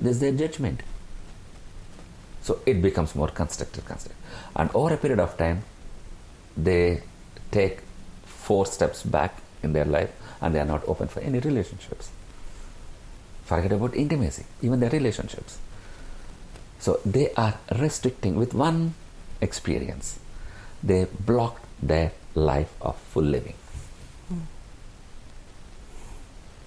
This 0.00 0.16
is 0.16 0.20
their 0.20 0.32
judgment. 0.32 0.82
So 2.42 2.60
it 2.64 2.80
becomes 2.80 3.14
more 3.14 3.28
constructive, 3.28 3.84
constructive. 3.84 4.16
And 4.54 4.70
over 4.74 4.94
a 4.94 4.96
period 4.96 5.18
of 5.18 5.36
time, 5.36 5.64
they 6.56 7.02
take 7.50 7.80
four 8.24 8.64
steps 8.66 9.02
back 9.02 9.42
in 9.62 9.72
their 9.72 9.84
life 9.84 10.10
and 10.40 10.54
they 10.54 10.60
are 10.60 10.64
not 10.64 10.86
open 10.86 11.08
for 11.08 11.20
any 11.20 11.40
relationships. 11.40 12.10
Forget 13.44 13.72
about 13.72 13.94
intimacy, 13.94 14.44
even 14.62 14.80
their 14.80 14.90
relationships. 14.90 15.58
So 16.78 17.00
they 17.04 17.32
are 17.34 17.58
restricting 17.78 18.36
with 18.36 18.54
one 18.54 18.94
experience. 19.40 20.18
They 20.82 21.06
blocked 21.20 21.64
their 21.82 22.12
life 22.38 22.72
of 22.80 22.96
full 22.96 23.24
living. 23.24 23.54
Mm. 24.32 24.40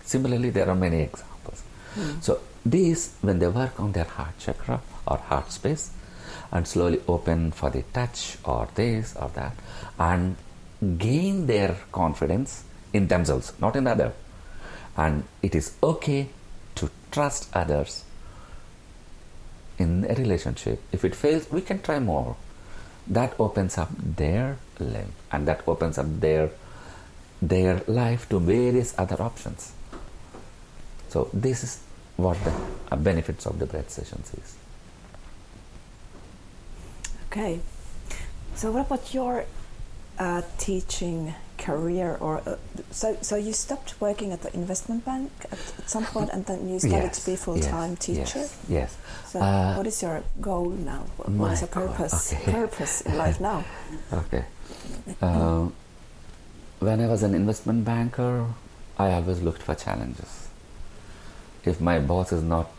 Similarly, 0.04 0.50
there 0.50 0.70
are 0.70 0.76
many 0.76 1.02
examples. 1.02 1.64
Mm. 1.96 2.22
So 2.24 2.40
these, 2.66 3.16
when 3.22 3.40
they 3.40 3.48
work 3.48 3.80
on 3.80 3.92
their 3.92 4.06
heart 4.06 4.38
chakra 4.40 4.82
or 5.08 5.18
heart 5.18 5.52
space, 5.52 5.92
and 6.52 6.68
slowly 6.68 7.02
open 7.08 7.52
for 7.52 7.70
the 7.70 7.84
touch 7.94 8.38
or 8.44 8.68
this 8.76 9.16
or 9.16 9.30
that, 9.36 9.56
and 9.98 10.36
gain 10.98 11.48
their 11.48 11.78
confidence 11.92 12.64
in 12.94 13.08
themselves, 13.08 13.54
not 13.60 13.76
in 13.76 13.88
other. 13.88 14.14
And 14.98 15.24
it 15.42 15.56
is 15.56 15.74
okay 15.82 16.28
to 16.76 16.90
trust 17.12 17.50
others 17.54 18.04
in 19.78 20.06
a 20.10 20.16
relationship. 20.16 20.82
If 20.92 21.06
it 21.06 21.16
fails, 21.16 21.50
we 21.50 21.62
can 21.62 21.82
try 21.82 22.00
more. 22.00 22.36
That 23.12 23.36
opens 23.40 23.78
up 23.78 23.90
their 23.98 24.58
life 24.80 25.14
and 25.32 25.48
that 25.48 25.68
opens 25.68 25.98
up 25.98 26.08
their 26.20 26.50
their 27.42 27.82
life 27.88 28.30
to 28.30 28.40
various 28.40 28.94
other 28.98 29.22
options. 29.22 29.74
So 31.10 31.30
this 31.34 31.64
is 31.64 31.80
what 32.16 32.38
the 32.44 32.54
uh, 32.92 32.96
benefits 32.96 33.46
of 33.46 33.60
the 33.60 33.66
breath 33.66 33.90
sessions 33.90 34.32
is. 34.34 34.56
Okay. 37.28 37.60
So 38.56 38.72
what 38.72 38.86
about 38.86 39.14
your 39.14 39.46
uh, 40.20 40.42
teaching 40.58 41.34
career 41.62 42.18
or 42.20 42.42
uh, 42.48 42.56
so 42.90 43.16
so 43.22 43.36
you 43.36 43.54
stopped 43.54 43.94
working 44.02 44.32
at 44.32 44.42
the 44.42 44.52
investment 44.62 45.06
bank 45.06 45.32
at, 45.52 45.60
at 45.80 45.90
some 45.90 46.06
point 46.06 46.30
and 46.34 46.46
then 46.48 46.68
you 46.68 46.80
started 46.80 47.14
yes, 47.14 47.20
to 47.24 47.32
be 47.32 47.36
full-time 47.36 47.92
yes, 47.92 48.06
teacher 48.06 48.40
yes, 48.40 48.58
yes. 48.78 48.98
so 49.28 49.40
uh, 49.40 49.76
what 49.76 49.86
is 49.86 50.02
your 50.02 50.24
goal 50.42 50.70
now 50.70 51.02
what, 51.18 51.52
is 51.54 51.62
your 51.62 51.68
purpose 51.68 52.34
okay. 52.34 52.52
purpose 52.60 53.02
in 53.02 53.16
life 53.16 53.40
now 53.40 53.64
okay 54.12 54.44
uh, 55.22 55.68
when 56.80 57.00
i 57.00 57.08
was 57.14 57.22
an 57.22 57.36
investment 57.36 57.86
banker 57.86 58.48
i 58.98 59.12
always 59.12 59.42
looked 59.42 59.62
for 59.62 59.76
challenges 59.76 60.50
if 61.64 61.80
my 61.80 62.00
boss 62.00 62.32
is 62.32 62.44
not 62.56 62.70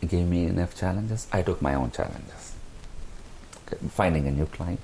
giving 0.00 0.28
me 0.28 0.44
enough 0.46 0.76
challenges 0.82 1.28
i 1.32 1.42
took 1.42 1.62
my 1.62 1.74
own 1.74 1.90
challenges 1.92 2.52
okay. 3.62 3.78
finding 4.02 4.26
a 4.26 4.32
new 4.32 4.46
client 4.46 4.80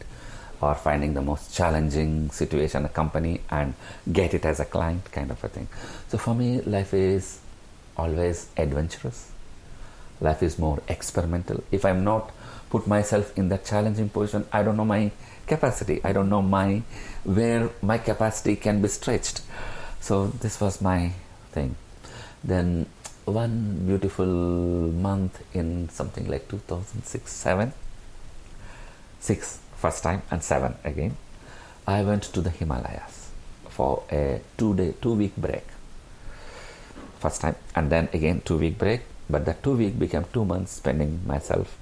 or 0.62 0.74
finding 0.74 1.12
the 1.14 1.20
most 1.20 1.54
challenging 1.54 2.30
situation 2.30 2.84
a 2.84 2.88
company 2.88 3.40
and 3.50 3.74
get 4.12 4.32
it 4.32 4.44
as 4.44 4.60
a 4.60 4.64
client 4.64 5.10
kind 5.12 5.30
of 5.30 5.42
a 5.44 5.48
thing. 5.48 5.68
So 6.08 6.18
for 6.18 6.34
me 6.34 6.60
life 6.62 6.94
is 6.94 7.40
always 7.96 8.48
adventurous. 8.56 9.30
Life 10.20 10.42
is 10.42 10.58
more 10.58 10.80
experimental. 10.88 11.62
If 11.72 11.84
i'm 11.84 12.04
not 12.04 12.30
put 12.70 12.86
myself 12.86 13.36
in 13.36 13.48
that 13.50 13.66
challenging 13.66 14.08
position 14.08 14.46
i 14.50 14.62
don't 14.62 14.78
know 14.78 14.84
my 14.84 15.10
capacity. 15.46 16.00
I 16.04 16.12
don't 16.12 16.28
know 16.28 16.42
my 16.42 16.82
where 17.24 17.70
my 17.82 17.98
capacity 17.98 18.56
can 18.56 18.82
be 18.82 18.88
stretched. 18.88 19.42
So 20.00 20.26
this 20.26 20.60
was 20.60 20.80
my 20.80 21.12
thing. 21.50 21.76
Then 22.42 22.86
one 23.24 23.84
beautiful 23.86 24.26
month 24.26 25.42
in 25.54 25.88
something 25.88 26.28
like 26.28 26.48
2006 26.48 27.30
7 27.30 27.72
6 29.20 29.61
first 29.82 30.04
time 30.04 30.22
and 30.30 30.42
seven 30.42 30.74
again. 30.84 31.16
I 31.86 32.04
went 32.04 32.22
to 32.34 32.40
the 32.40 32.50
Himalayas 32.50 33.30
for 33.68 34.04
a 34.12 34.40
two 34.56 34.74
day, 34.76 34.94
two 35.02 35.14
week 35.14 35.36
break. 35.36 35.66
First 37.18 37.40
time, 37.40 37.56
and 37.74 37.90
then 37.90 38.08
again 38.12 38.42
two 38.44 38.58
week 38.58 38.78
break. 38.78 39.00
But 39.28 39.44
that 39.46 39.62
two 39.62 39.76
week 39.76 39.98
became 39.98 40.24
two 40.32 40.44
months 40.44 40.72
spending 40.72 41.20
myself 41.26 41.76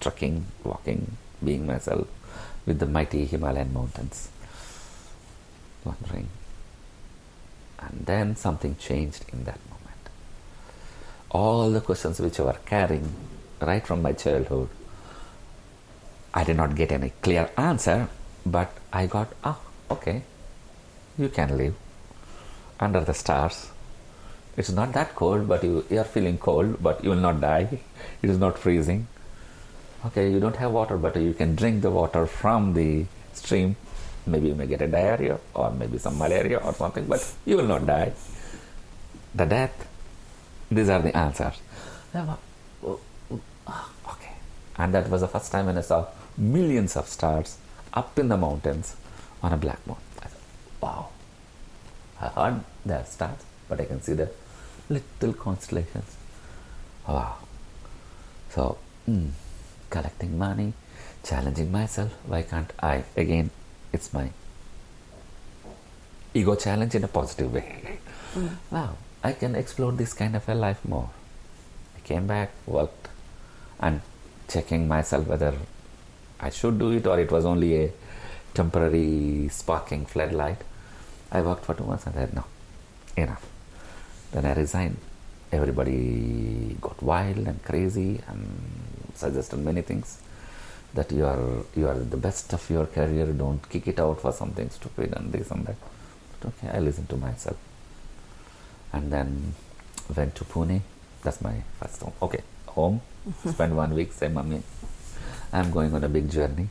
trekking, 0.00 0.46
walking, 0.62 1.16
being 1.42 1.66
myself 1.66 2.06
with 2.66 2.78
the 2.78 2.86
mighty 2.86 3.24
Himalayan 3.24 3.72
mountains, 3.72 4.28
wandering. 5.84 6.28
And 7.80 8.06
then 8.06 8.36
something 8.36 8.76
changed 8.76 9.24
in 9.32 9.44
that 9.44 9.60
moment. 9.70 10.02
All 11.30 11.70
the 11.70 11.80
questions 11.80 12.20
which 12.20 12.38
I 12.38 12.44
were 12.44 12.60
carrying 12.64 13.12
right 13.60 13.84
from 13.86 14.02
my 14.02 14.12
childhood 14.12 14.68
I 16.36 16.44
did 16.44 16.58
not 16.58 16.74
get 16.76 16.92
any 16.92 17.12
clear 17.22 17.48
answer, 17.56 18.08
but 18.44 18.70
I 18.92 19.06
got, 19.06 19.28
ah, 19.42 19.58
okay, 19.90 20.22
you 21.16 21.30
can 21.30 21.56
live 21.56 21.74
under 22.78 23.00
the 23.00 23.14
stars. 23.14 23.70
It's 24.58 24.68
not 24.70 24.92
that 24.92 25.14
cold, 25.14 25.48
but 25.48 25.64
you, 25.64 25.86
you 25.88 25.98
are 25.98 26.04
feeling 26.04 26.36
cold, 26.36 26.82
but 26.82 27.02
you 27.02 27.08
will 27.10 27.24
not 27.28 27.40
die. 27.40 27.80
It 28.22 28.28
is 28.28 28.38
not 28.38 28.58
freezing. 28.58 29.06
Okay, 30.04 30.30
you 30.30 30.38
don't 30.38 30.56
have 30.56 30.72
water, 30.72 30.98
but 30.98 31.16
you 31.16 31.32
can 31.32 31.56
drink 31.56 31.80
the 31.80 31.90
water 31.90 32.26
from 32.26 32.74
the 32.74 33.06
stream. 33.32 33.76
Maybe 34.26 34.48
you 34.48 34.54
may 34.54 34.66
get 34.66 34.82
a 34.82 34.88
diarrhea 34.88 35.38
or 35.54 35.70
maybe 35.70 35.96
some 35.96 36.18
malaria 36.18 36.58
or 36.58 36.74
something, 36.74 37.06
but 37.06 37.32
you 37.46 37.56
will 37.56 37.66
not 37.66 37.86
die. 37.86 38.12
The 39.34 39.46
death, 39.46 39.88
these 40.70 40.90
are 40.90 41.00
the 41.00 41.16
answers. 41.16 41.54
Oh, 42.14 42.38
oh, 42.84 43.90
okay. 44.12 44.32
And 44.76 44.92
that 44.92 45.08
was 45.08 45.22
the 45.22 45.28
first 45.28 45.50
time 45.50 45.66
when 45.66 45.78
I 45.78 45.80
saw 45.80 46.06
millions 46.36 46.96
of 46.96 47.08
stars 47.08 47.58
up 47.92 48.18
in 48.18 48.28
the 48.28 48.36
mountains 48.36 48.96
on 49.42 49.52
a 49.52 49.56
black 49.56 49.84
moon. 49.86 49.96
I 50.22 50.26
thought, 50.26 50.40
wow. 50.80 51.08
I 52.20 52.26
heard 52.28 52.64
there 52.84 53.00
are 53.00 53.04
stars, 53.04 53.44
but 53.68 53.80
I 53.80 53.84
can 53.84 54.02
see 54.02 54.14
the 54.14 54.30
little 54.88 55.32
constellations. 55.32 56.16
Wow. 57.08 57.36
So, 58.50 58.78
mm, 59.08 59.30
collecting 59.90 60.38
money, 60.38 60.72
challenging 61.22 61.70
myself. 61.70 62.12
Why 62.26 62.42
can't 62.42 62.72
I? 62.80 63.04
Again, 63.16 63.50
it's 63.92 64.12
my 64.12 64.30
ego 66.34 66.54
challenge 66.54 66.94
in 66.94 67.04
a 67.04 67.08
positive 67.08 67.52
way. 67.52 67.98
Mm. 68.34 68.50
Wow, 68.70 68.96
I 69.24 69.32
can 69.32 69.54
explore 69.54 69.92
this 69.92 70.12
kind 70.12 70.36
of 70.36 70.46
a 70.48 70.54
life 70.54 70.84
more. 70.84 71.10
I 71.96 72.00
came 72.00 72.26
back, 72.26 72.50
worked, 72.66 73.08
and 73.80 74.02
checking 74.48 74.86
myself 74.86 75.26
whether 75.26 75.54
I 76.40 76.50
should 76.50 76.78
do 76.78 76.90
it 76.90 77.06
or 77.06 77.18
it 77.18 77.30
was 77.30 77.44
only 77.44 77.84
a 77.84 77.90
temporary 78.54 79.48
sparking 79.48 80.06
floodlight. 80.06 80.58
I 81.30 81.40
worked 81.40 81.64
for 81.64 81.74
two 81.74 81.84
months 81.84 82.06
and 82.06 82.16
I 82.16 82.20
said, 82.20 82.34
no, 82.34 82.44
enough. 83.16 83.44
Then 84.32 84.44
I 84.44 84.54
resigned. 84.54 84.98
Everybody 85.52 86.76
got 86.80 87.02
wild 87.02 87.38
and 87.38 87.62
crazy 87.62 88.20
and 88.28 88.48
suggested 89.14 89.58
many 89.58 89.82
things 89.82 90.20
that 90.94 91.12
you 91.12 91.24
are 91.24 91.64
you 91.76 91.86
are 91.86 91.98
the 91.98 92.16
best 92.16 92.52
of 92.52 92.68
your 92.70 92.86
career. 92.86 93.26
Don't 93.26 93.66
kick 93.68 93.86
it 93.86 94.00
out 94.00 94.20
for 94.20 94.32
something 94.32 94.68
stupid 94.70 95.12
and 95.16 95.32
this 95.32 95.50
and 95.50 95.64
that. 95.66 95.76
But 96.40 96.48
okay, 96.48 96.76
I 96.76 96.80
listened 96.80 97.08
to 97.10 97.16
myself, 97.16 97.56
and 98.92 99.12
then 99.12 99.54
went 100.14 100.34
to 100.36 100.44
Pune. 100.44 100.80
That's 101.22 101.40
my 101.40 101.62
first 101.78 102.02
home. 102.02 102.12
Okay, 102.22 102.42
home. 102.66 103.00
Spent 103.46 103.74
one 103.74 103.94
week. 103.94 104.12
Say, 104.12 104.28
mommy, 104.28 104.62
I'm 105.56 105.70
going 105.70 105.94
on 105.94 106.04
a 106.04 106.08
big 106.08 106.30
journey. 106.30 106.68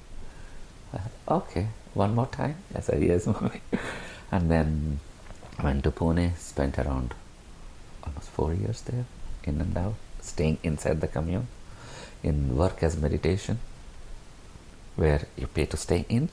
okay, 1.28 1.70
one 1.96 2.14
more 2.14 2.28
time? 2.28 2.58
I 2.76 2.82
said, 2.82 3.02
yes, 3.02 3.26
mommy. 3.32 3.62
and 4.32 4.52
then 4.52 5.00
went 5.64 5.84
to 5.86 5.92
Pune, 5.92 6.38
spent 6.38 6.78
around 6.78 7.16
almost 8.04 8.30
four 8.30 8.54
years 8.54 8.82
there, 8.82 9.06
in 9.44 9.60
and 9.60 9.76
out, 9.76 9.96
staying 10.22 10.60
inside 10.62 11.02
the 11.02 11.08
commune, 11.08 11.48
in 12.22 12.56
work 12.56 12.84
as 12.84 12.96
meditation, 12.96 13.58
where 14.96 15.24
you 15.36 15.48
pay 15.48 15.66
to 15.66 15.78
stay 15.78 16.06
in 16.08 16.30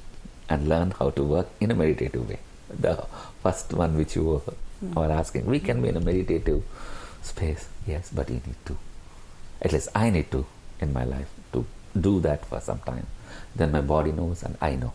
and 0.50 0.68
learn 0.68 0.90
how 0.90 1.08
to 1.08 1.22
work 1.24 1.48
in 1.58 1.70
a 1.70 1.74
meditative 1.74 2.28
way. 2.28 2.40
The 2.68 3.06
first 3.42 3.72
one 3.72 3.96
which 3.96 4.14
you 4.14 4.24
were, 4.24 4.40
mm. 4.84 4.94
were 4.94 5.10
asking, 5.10 5.46
we 5.46 5.58
can 5.58 5.80
be 5.80 5.88
in 5.88 5.96
a 5.96 6.00
meditative 6.00 6.62
space, 7.22 7.66
yes, 7.86 8.10
but 8.14 8.28
you 8.28 8.42
need 8.46 8.66
to. 8.66 8.76
At 9.62 9.72
least 9.72 9.88
I 9.94 10.10
need 10.10 10.30
to 10.32 10.44
in 10.80 10.92
my 10.92 11.04
life 11.04 11.30
do 12.00 12.20
that 12.20 12.44
for 12.46 12.60
some 12.60 12.80
time. 12.80 13.06
Then 13.54 13.72
my 13.72 13.80
body 13.80 14.12
knows 14.12 14.42
and 14.42 14.56
I 14.60 14.76
know. 14.76 14.92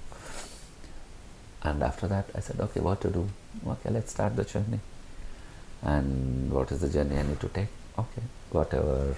And 1.64 1.84
after 1.84 2.07
that, 2.07 2.30
I 2.36 2.40
said, 2.40 2.60
okay, 2.60 2.80
what 2.80 3.02
to 3.02 3.10
do? 3.10 3.28
Okay, 3.68 3.90
let's 3.90 4.11
start 4.11 4.36
the 4.36 4.45
journey. 4.45 4.80
And 5.82 6.52
what 6.52 6.72
is 6.72 6.82
the 6.82 6.90
journey 6.90 7.18
I 7.18 7.24
need 7.24 7.40
to 7.40 7.49
take? 7.49 7.68
Okay, 7.98 8.22
whatever 8.52 9.15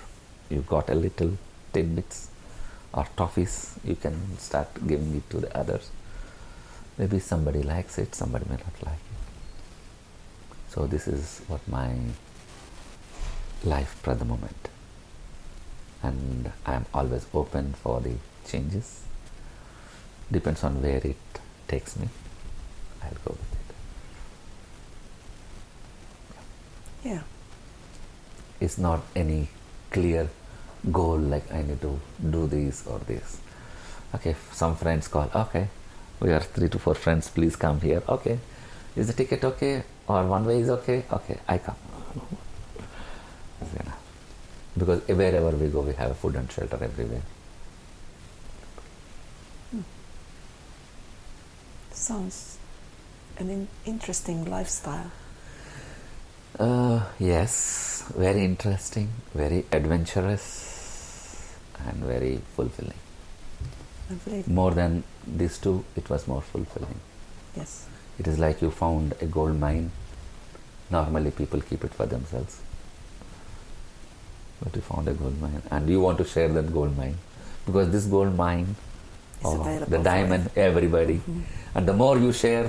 you 0.50 0.62
got 0.62 0.90
a 0.90 0.96
little 0.96 1.38
tidbits 1.74 2.30
or 2.94 3.06
toffees, 3.18 3.78
you 3.84 3.96
can 3.96 4.38
start 4.38 4.68
giving 4.88 5.16
it 5.16 5.30
to 5.30 5.38
the 5.42 5.58
others. 5.58 5.90
Maybe 6.98 7.20
somebody 7.20 7.62
likes 7.62 7.98
it, 7.98 8.16
somebody 8.16 8.46
may 8.50 8.56
not 8.56 8.84
like 8.84 8.94
it. 8.94 9.20
So 10.70 10.88
this 10.88 11.08
is 11.08 11.42
what 11.48 11.66
my 11.68 11.94
life 13.64 14.00
for 14.02 14.16
the 14.16 14.26
moment. 14.26 14.69
And 16.02 16.52
I 16.66 16.76
am 16.76 16.86
always 16.94 17.26
open 17.34 17.74
for 17.74 18.00
the 18.00 18.16
changes. 18.48 19.04
Depends 20.32 20.64
on 20.64 20.82
where 20.82 21.02
it 21.04 21.18
takes 21.68 21.98
me. 21.98 22.08
I'll 23.04 23.12
go 23.26 23.32
with 23.32 23.54
it. 27.04 27.10
Yeah. 27.10 27.22
It's 28.60 28.78
not 28.78 29.02
any 29.16 29.50
clear 29.92 30.30
goal 30.92 31.18
like 31.18 31.52
I 31.52 31.62
need 31.64 31.82
to 31.82 32.00
do 32.30 32.48
this 32.48 32.86
or 32.88 33.00
this. 33.00 33.40
Okay, 34.16 34.36
some 34.52 34.76
friends 34.76 35.08
call, 35.08 35.30
okay, 35.36 35.68
we 36.20 36.32
are 36.32 36.40
three 36.42 36.70
to 36.70 36.80
four 36.80 36.96
friends, 36.96 37.30
please 37.30 37.56
come 37.56 37.80
here. 37.82 38.02
Okay, 38.08 38.40
is 38.96 39.08
the 39.08 39.14
ticket 39.14 39.44
okay? 39.44 39.84
Or 40.08 40.26
one 40.26 40.46
way 40.46 40.62
is 40.62 40.70
okay? 40.70 41.04
Okay, 41.12 41.40
I 41.48 41.58
come. 41.60 41.76
Because 44.80 45.02
wherever 45.08 45.52
we 45.52 45.68
go, 45.68 45.82
we 45.82 45.94
have 45.94 46.18
food 46.18 46.36
and 46.36 46.52
shelter 46.52 46.80
everywhere. 46.82 47.22
Sounds 51.92 52.58
an 53.38 53.50
in- 53.50 53.68
interesting 53.86 54.46
lifestyle. 54.50 55.12
Uh, 56.58 57.04
yes, 57.20 58.04
very 58.16 58.44
interesting, 58.44 59.10
very 59.34 59.66
adventurous, 59.72 61.56
and 61.86 61.98
very 61.98 62.40
fulfilling. 62.56 62.98
More 64.48 64.72
than 64.72 65.04
these 65.28 65.58
two, 65.58 65.86
it 65.96 66.10
was 66.10 66.28
more 66.28 66.42
fulfilling. 66.42 67.00
Yes. 67.56 67.88
It 68.18 68.28
is 68.28 68.40
like 68.40 68.62
you 68.62 68.72
found 68.72 69.14
a 69.22 69.26
gold 69.26 69.60
mine. 69.60 69.92
Normally, 70.90 71.32
people 71.32 71.62
keep 71.62 71.84
it 71.84 71.94
for 71.94 72.06
themselves. 72.06 72.60
But 74.62 74.76
you 74.76 74.82
found 74.82 75.08
a 75.08 75.14
gold 75.14 75.40
mine, 75.42 75.62
and 75.72 75.90
you 75.90 76.02
want 76.02 76.18
to 76.18 76.26
share 76.26 76.50
that 76.50 76.74
gold 76.74 76.98
mine 76.98 77.16
because 77.66 77.90
this 77.92 78.06
gold 78.06 78.36
mine, 78.36 78.76
available 79.44 79.86
the 79.98 80.00
diamond, 80.04 80.50
everybody, 80.56 81.18
Mhm. 81.20 81.42
and 81.76 81.88
the 81.88 81.94
more 81.94 82.18
you 82.18 82.32
share, 82.34 82.66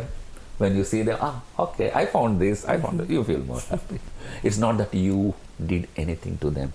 when 0.59 0.77
you 0.77 0.85
see 0.85 1.03
them, 1.03 1.19
ah, 1.21 1.41
okay, 1.59 1.91
I 2.01 2.07
found 2.07 2.39
this, 2.41 2.65
I 2.65 2.77
found 2.79 3.01
it, 3.01 3.05
Mm-hmm. 3.05 3.12
you 3.15 3.25
feel 3.25 3.41
more 3.51 3.61
happy. 3.75 3.99
It's 4.43 4.59
not 4.59 4.79
that 4.79 4.95
you 4.95 5.35
did 5.73 5.89
anything 5.97 6.39
to 6.47 6.51
them. 6.51 6.73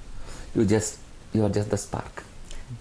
You 0.56 0.66
just, 0.66 0.98
you 1.34 1.46
are 1.46 1.50
just 1.60 1.70
the 1.70 1.78
spark. 1.78 2.24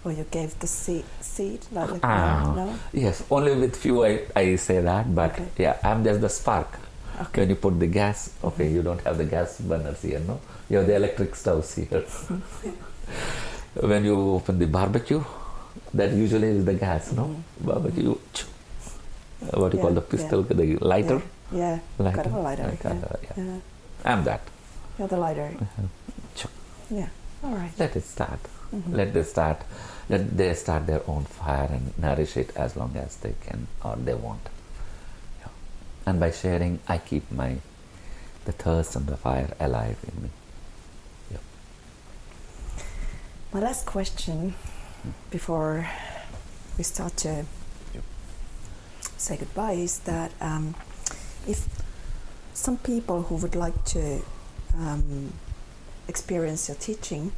Or 0.04 0.10
you 0.12 0.24
gave 0.30 0.58
the 0.60 0.66
seed, 0.66 1.04
seed 1.20 1.60
like 1.70 1.90
Ah, 2.02 2.52
no? 2.56 2.74
Yes, 2.92 3.22
only 3.30 3.54
with 3.54 3.76
few 3.76 4.02
I, 4.04 4.12
I 4.34 4.56
say 4.56 4.80
that, 4.80 5.14
but 5.14 5.32
Okay. 5.38 5.46
yeah, 5.58 5.76
I'm 5.84 6.02
just 6.02 6.20
the 6.20 6.28
spark. 6.28 6.80
Okay. 7.22 7.40
When 7.42 7.50
you 7.50 7.56
put 7.56 7.78
the 7.78 7.86
gas, 7.86 8.30
okay, 8.42 8.68
you 8.70 8.82
don't 8.82 9.00
have 9.02 9.18
the 9.18 9.24
gas 9.24 9.60
burners 9.60 10.02
here, 10.02 10.20
no? 10.20 10.40
You 10.68 10.78
have 10.78 10.86
the 10.86 10.96
electric 10.96 11.34
stoves 11.36 11.74
here. 11.74 12.02
when 13.80 14.04
you 14.04 14.16
open 14.34 14.58
the 14.58 14.66
barbecue, 14.66 15.22
that 15.92 16.12
usually 16.12 16.48
is 16.48 16.64
the 16.64 16.74
gas, 16.74 17.12
no? 17.12 17.36
Barbecue, 17.60 18.16
choo. 18.32 18.46
Uh, 19.42 19.60
what 19.60 19.74
you 19.74 19.80
call 19.80 19.92
the 19.92 20.00
pistol, 20.00 20.42
the 20.42 20.76
lighter. 20.78 21.22
Yeah. 21.52 21.78
Lighter. 21.98 22.16
Kind 22.16 22.26
of 22.26 22.34
a 22.34 22.40
lighter. 22.40 22.78
Yeah. 22.84 22.94
yeah. 23.36 23.44
yeah. 23.44 23.60
I'm 24.04 24.24
that. 24.24 24.40
You're 24.98 25.08
the 25.08 25.16
lighter. 25.18 25.52
Choo. 26.34 26.48
Yeah. 26.90 27.08
All 27.44 27.54
right. 27.54 27.72
Let 27.78 27.94
it 27.96 28.04
start. 28.04 28.40
Mhm. 28.74 28.96
Let 28.96 29.12
they 29.14 29.22
start. 29.22 29.58
Let 30.08 30.36
they 30.36 30.54
start 30.54 30.86
their 30.86 31.02
own 31.06 31.24
fire 31.24 31.68
and 31.70 31.92
nourish 31.98 32.36
it 32.36 32.50
as 32.56 32.76
long 32.76 32.96
as 32.96 33.16
they 33.16 33.34
can 33.46 33.66
or 33.84 33.96
they 33.96 34.14
want. 34.14 34.48
And 36.06 36.20
by 36.20 36.30
sharing, 36.30 36.80
I 36.88 36.98
keep 36.98 37.30
my 37.30 37.56
the 38.44 38.52
thirst 38.52 38.94
and 38.96 39.06
the 39.06 39.16
fire 39.16 39.54
alive 39.58 39.96
in 40.06 40.22
me. 40.24 40.30
My 43.54 43.60
last 43.60 43.86
question 43.86 44.56
before 45.30 45.88
we 46.76 46.82
start 46.82 47.16
to 47.18 47.44
say 49.16 49.36
goodbye 49.36 49.74
is 49.74 50.00
that 50.00 50.32
um, 50.40 50.74
if 51.46 51.68
some 52.52 52.78
people 52.78 53.22
who 53.22 53.36
would 53.36 53.54
like 53.54 53.84
to 53.84 54.22
um, 54.76 55.32
experience 56.08 56.68
your 56.68 56.76
teaching 56.78 57.30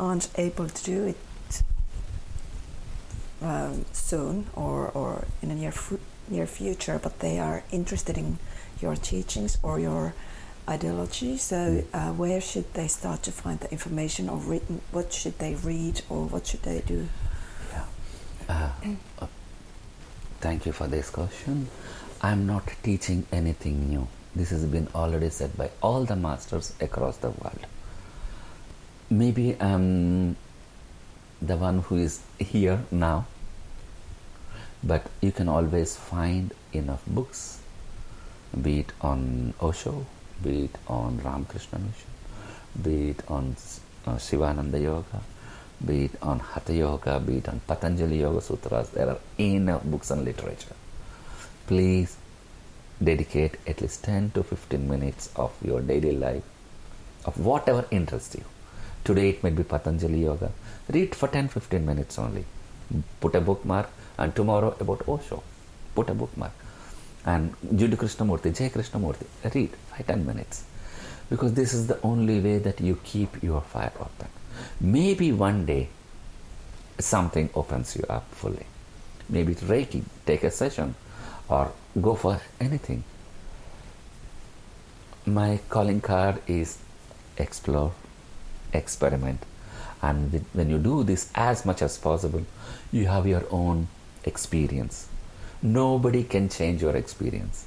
aren't 0.00 0.28
able 0.34 0.68
to 0.68 0.84
do 0.84 1.04
it 1.06 1.62
um, 3.40 3.84
soon 3.92 4.46
or, 4.56 4.88
or 4.88 5.28
in 5.42 5.52
a 5.52 5.54
near, 5.54 5.70
fu- 5.70 6.00
near 6.30 6.46
future, 6.46 6.98
but 7.02 7.18
they 7.18 7.38
are 7.38 7.62
interested 7.70 8.16
in 8.16 8.38
your 8.80 8.96
teachings 8.96 9.58
or 9.62 9.78
your 9.78 10.14
ideology. 10.68 11.36
So, 11.36 11.84
uh, 11.92 12.12
where 12.12 12.40
should 12.40 12.72
they 12.74 12.88
start 12.88 13.22
to 13.24 13.32
find 13.32 13.58
the 13.60 13.70
information, 13.70 14.28
or 14.28 14.36
read, 14.38 14.62
what 14.92 15.12
should 15.12 15.38
they 15.38 15.54
read, 15.56 16.02
or 16.08 16.26
what 16.26 16.46
should 16.46 16.62
they 16.62 16.80
do? 16.86 17.08
Yeah. 17.72 17.84
Uh, 18.48 18.70
uh, 19.20 19.26
thank 20.40 20.66
you 20.66 20.72
for 20.72 20.86
this 20.86 21.10
question. 21.10 21.68
I'm 22.22 22.46
not 22.46 22.70
teaching 22.82 23.26
anything 23.32 23.88
new. 23.88 24.06
This 24.36 24.50
has 24.50 24.64
been 24.64 24.88
already 24.94 25.30
said 25.30 25.56
by 25.56 25.70
all 25.82 26.04
the 26.04 26.16
masters 26.16 26.72
across 26.80 27.16
the 27.16 27.30
world. 27.30 27.66
Maybe 29.08 29.56
I'm 29.60 30.36
the 31.42 31.56
one 31.56 31.80
who 31.80 31.96
is 31.96 32.20
here 32.38 32.84
now, 32.90 33.26
but 34.82 35.06
you 35.20 35.32
can 35.32 35.48
always 35.48 35.96
find 35.96 36.52
enough 36.72 37.02
books, 37.06 37.60
be 38.60 38.80
it 38.80 38.92
on 39.00 39.54
Osho, 39.60 40.06
be 40.42 40.64
it 40.64 40.76
on 40.88 41.18
Ramakrishna 41.22 41.78
Mission, 41.78 42.10
be 42.82 43.10
it 43.10 43.22
on 43.28 43.56
uh, 44.06 44.16
Shivananda 44.16 44.78
Yoga, 44.80 45.20
be 45.84 46.04
it 46.06 46.12
on 46.22 46.38
Hatha 46.40 46.74
Yoga, 46.74 47.20
be 47.20 47.38
it 47.38 47.48
on 47.48 47.60
Patanjali 47.66 48.20
Yoga 48.20 48.40
Sutras. 48.40 48.90
There 48.90 49.08
are 49.08 49.18
enough 49.38 49.82
books 49.84 50.10
and 50.10 50.24
literature. 50.24 50.74
Please 51.66 52.16
dedicate 53.02 53.56
at 53.66 53.80
least 53.80 54.04
10 54.04 54.32
to 54.32 54.42
15 54.42 54.88
minutes 54.88 55.30
of 55.36 55.52
your 55.64 55.80
daily 55.80 56.16
life 56.16 56.42
of 57.24 57.38
whatever 57.38 57.86
interests 57.90 58.34
you. 58.34 58.44
Today 59.04 59.30
it 59.30 59.42
might 59.42 59.56
be 59.56 59.62
Patanjali 59.62 60.22
Yoga. 60.22 60.52
Read 60.88 61.14
for 61.14 61.28
10 61.28 61.48
15 61.48 61.84
minutes 61.84 62.18
only. 62.18 62.44
Put 63.20 63.34
a 63.34 63.40
bookmark, 63.40 63.88
and 64.20 64.34
tomorrow 64.36 64.74
about 64.78 65.08
Osho. 65.08 65.42
Put 65.94 66.10
a 66.10 66.14
bookmark. 66.14 66.52
And 67.26 67.54
U.G. 67.72 67.96
Krishnamurti, 67.96 68.56
J. 68.56 68.68
Krishnamurti, 68.70 69.26
read 69.54 69.70
5 69.96 70.06
10 70.06 70.26
minutes. 70.26 70.64
Because 71.28 71.54
this 71.54 71.74
is 71.74 71.86
the 71.86 71.98
only 72.02 72.40
way 72.40 72.58
that 72.58 72.80
you 72.80 72.98
keep 73.04 73.42
your 73.42 73.60
fire 73.60 73.92
open. 73.98 74.28
Maybe 74.80 75.32
one 75.32 75.64
day 75.66 75.88
something 76.98 77.50
opens 77.54 77.96
you 77.96 78.04
up 78.08 78.26
fully. 78.32 78.66
Maybe 79.28 79.52
it's 79.52 79.62
Reiki, 79.62 80.02
take 80.26 80.44
a 80.44 80.50
session, 80.50 80.94
or 81.48 81.72
go 82.00 82.14
for 82.14 82.40
anything. 82.60 83.04
My 85.26 85.60
calling 85.68 86.00
card 86.00 86.42
is 86.46 86.78
explore, 87.36 87.92
experiment, 88.72 89.44
and 90.02 90.44
when 90.52 90.70
you 90.70 90.78
do 90.78 91.04
this 91.04 91.30
as 91.34 91.64
much 91.64 91.82
as 91.82 91.96
possible, 91.98 92.44
you 92.90 93.06
have 93.06 93.26
your 93.26 93.44
own 93.50 93.88
experience. 94.24 95.08
Nobody 95.62 96.24
can 96.24 96.48
change 96.48 96.82
your 96.82 96.96
experience. 96.96 97.66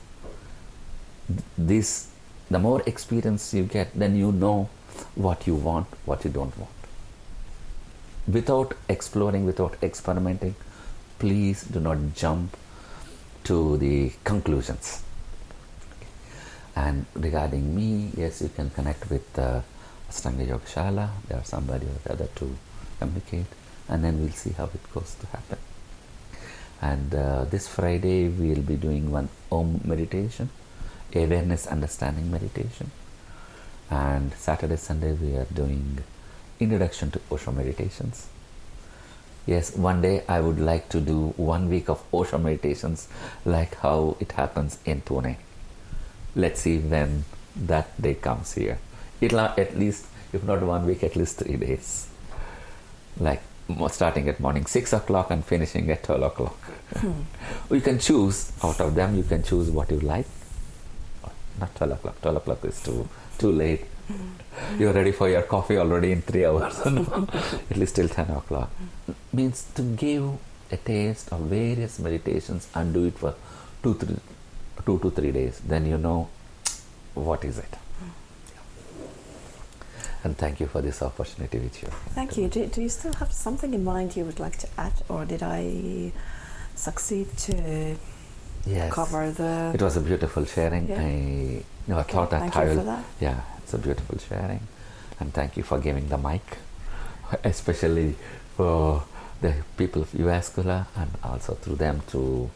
This, 1.57 2.09
the 2.49 2.59
more 2.59 2.81
experience 2.85 3.53
you 3.53 3.63
get, 3.63 3.93
then 3.93 4.15
you 4.15 4.31
know 4.31 4.69
what 5.15 5.47
you 5.47 5.55
want, 5.55 5.87
what 6.05 6.23
you 6.23 6.31
don't 6.31 6.57
want. 6.57 6.71
Without 8.27 8.73
exploring, 8.89 9.45
without 9.45 9.75
experimenting, 9.83 10.55
please 11.19 11.63
do 11.63 11.79
not 11.79 11.97
jump 12.15 12.55
to 13.43 13.77
the 13.77 14.11
conclusions. 14.23 15.03
And 16.75 17.05
regarding 17.13 17.75
me, 17.75 18.11
yes, 18.17 18.41
you 18.41 18.49
can 18.49 18.69
connect 18.71 19.09
with 19.09 19.37
uh, 19.37 19.61
Ashtanga 20.09 20.47
Yoga 20.47 20.65
Shala. 20.65 21.09
There 21.27 21.37
are 21.37 21.43
somebody 21.43 21.85
or 21.85 21.99
the 22.03 22.13
other 22.13 22.27
to 22.35 22.55
communicate, 22.99 23.45
and 23.89 24.03
then 24.03 24.19
we'll 24.19 24.31
see 24.31 24.51
how 24.51 24.65
it 24.65 24.93
goes 24.93 25.15
to 25.19 25.27
happen. 25.27 25.59
And 26.83 27.15
uh, 27.15 27.45
this 27.45 27.69
Friday, 27.69 28.27
we'll 28.27 28.61
be 28.61 28.75
doing 28.75 29.09
one 29.09 29.29
Om 29.49 29.79
meditation, 29.85 30.49
awareness 31.15 31.65
understanding 31.65 32.29
meditation. 32.29 32.91
And 33.89 34.33
Saturday, 34.33 34.75
Sunday, 34.75 35.13
we 35.13 35.37
are 35.37 35.45
doing 35.45 35.99
introduction 36.59 37.09
to 37.11 37.21
Osho 37.31 37.53
meditations. 37.53 38.27
Yes, 39.45 39.77
one 39.77 40.01
day 40.01 40.23
I 40.27 40.41
would 40.41 40.59
like 40.59 40.89
to 40.89 40.99
do 40.99 41.33
one 41.37 41.69
week 41.69 41.87
of 41.87 42.03
Osho 42.13 42.37
meditations 42.37 43.07
like 43.45 43.75
how 43.75 44.17
it 44.19 44.33
happens 44.33 44.77
in 44.83 45.03
Pune. 45.03 45.37
Let's 46.35 46.61
see 46.61 46.79
when 46.79 47.23
that 47.55 48.01
day 48.01 48.15
comes 48.15 48.55
here. 48.55 48.79
It'll 49.21 49.39
at 49.39 49.77
least, 49.79 50.07
if 50.33 50.43
not 50.43 50.61
one 50.61 50.85
week, 50.85 51.01
at 51.03 51.15
least 51.15 51.39
three 51.39 51.55
days. 51.55 52.09
Like 53.17 53.41
starting 53.89 54.27
at 54.29 54.39
morning 54.39 54.65
6 54.65 54.93
o'clock 54.93 55.31
and 55.31 55.43
finishing 55.45 55.89
at 55.89 56.03
12 56.03 56.23
o'clock. 56.23 56.55
Hmm. 56.97 57.21
you 57.71 57.81
can 57.81 57.99
choose 57.99 58.51
out 58.63 58.79
of 58.79 58.95
them, 58.95 59.15
you 59.15 59.23
can 59.23 59.43
choose 59.43 59.69
what 59.69 59.89
you 59.91 59.99
like. 59.99 60.27
Not 61.59 61.75
12 61.75 61.91
o'clock, 61.93 62.21
12 62.21 62.37
o'clock 62.37 62.65
is 62.65 62.81
too, 62.81 63.07
too 63.37 63.51
late. 63.51 63.85
Hmm. 64.07 64.79
You're 64.79 64.93
ready 64.93 65.11
for 65.11 65.29
your 65.29 65.43
coffee 65.43 65.77
already 65.77 66.11
in 66.11 66.21
three 66.21 66.45
hours. 66.45 66.79
At 67.71 67.77
least 67.77 67.95
till 67.95 68.09
10 68.09 68.29
o'clock. 68.31 68.69
Means 69.31 69.65
to 69.75 69.81
give 69.81 70.37
a 70.71 70.77
taste 70.77 71.31
of 71.31 71.41
various 71.41 71.99
meditations 71.99 72.67
and 72.73 72.93
do 72.93 73.05
it 73.05 73.17
for 73.17 73.35
two, 73.81 73.93
three, 73.95 74.17
two 74.85 74.99
to 74.99 75.09
three 75.11 75.31
days. 75.31 75.59
Then 75.65 75.85
you 75.85 75.97
know 75.97 76.29
what 77.13 77.43
is 77.45 77.57
it. 77.59 77.82
And 80.23 80.37
thank 80.37 80.59
you 80.59 80.67
for 80.67 80.81
this 80.81 81.01
opportunity 81.01 81.59
with 81.59 81.81
you. 81.83 81.89
Thank 82.15 82.37
you. 82.37 82.47
Do, 82.47 82.65
do 82.67 82.81
you 82.81 82.89
still 82.89 83.13
have 83.13 83.31
something 83.33 83.73
in 83.73 83.83
mind 83.83 84.15
you 84.15 84.23
would 84.23 84.39
like 84.39 84.57
to 84.59 84.67
add, 84.77 84.93
or 85.09 85.25
did 85.25 85.43
I 85.43 86.11
succeed 86.75 87.27
to 87.39 87.95
Yes. 88.65 88.93
cover 88.93 89.29
the? 89.31 89.71
It 89.73 89.81
was 89.81 89.97
a 89.97 90.01
beautiful 90.01 90.45
sharing. 90.45 90.87
Yeah. 90.87 91.01
I, 91.01 91.09
you 91.09 91.63
know, 91.87 91.97
I 91.97 92.01
Okay, 92.01 92.13
thought 92.13 92.29
that 92.29 92.39
thank 92.39 92.55
I 92.55 92.63
you 92.63 92.69
will. 92.69 92.77
for 92.77 92.83
that. 92.85 93.03
Yeah, 93.19 93.41
it's 93.57 93.73
a 93.73 93.77
beautiful 93.77 94.17
sharing, 94.17 94.61
and 95.19 95.33
thank 95.33 95.57
you 95.57 95.63
for 95.63 95.79
giving 95.79 96.07
the 96.07 96.17
mic, 96.17 96.57
especially 97.43 98.15
for 98.55 99.03
the 99.41 99.53
people 99.75 100.01
of 100.03 100.11
Jyväskylä 100.13 100.85
and 100.95 101.09
also 101.23 101.55
through 101.55 101.75
them 101.77 102.01
to 102.11 102.49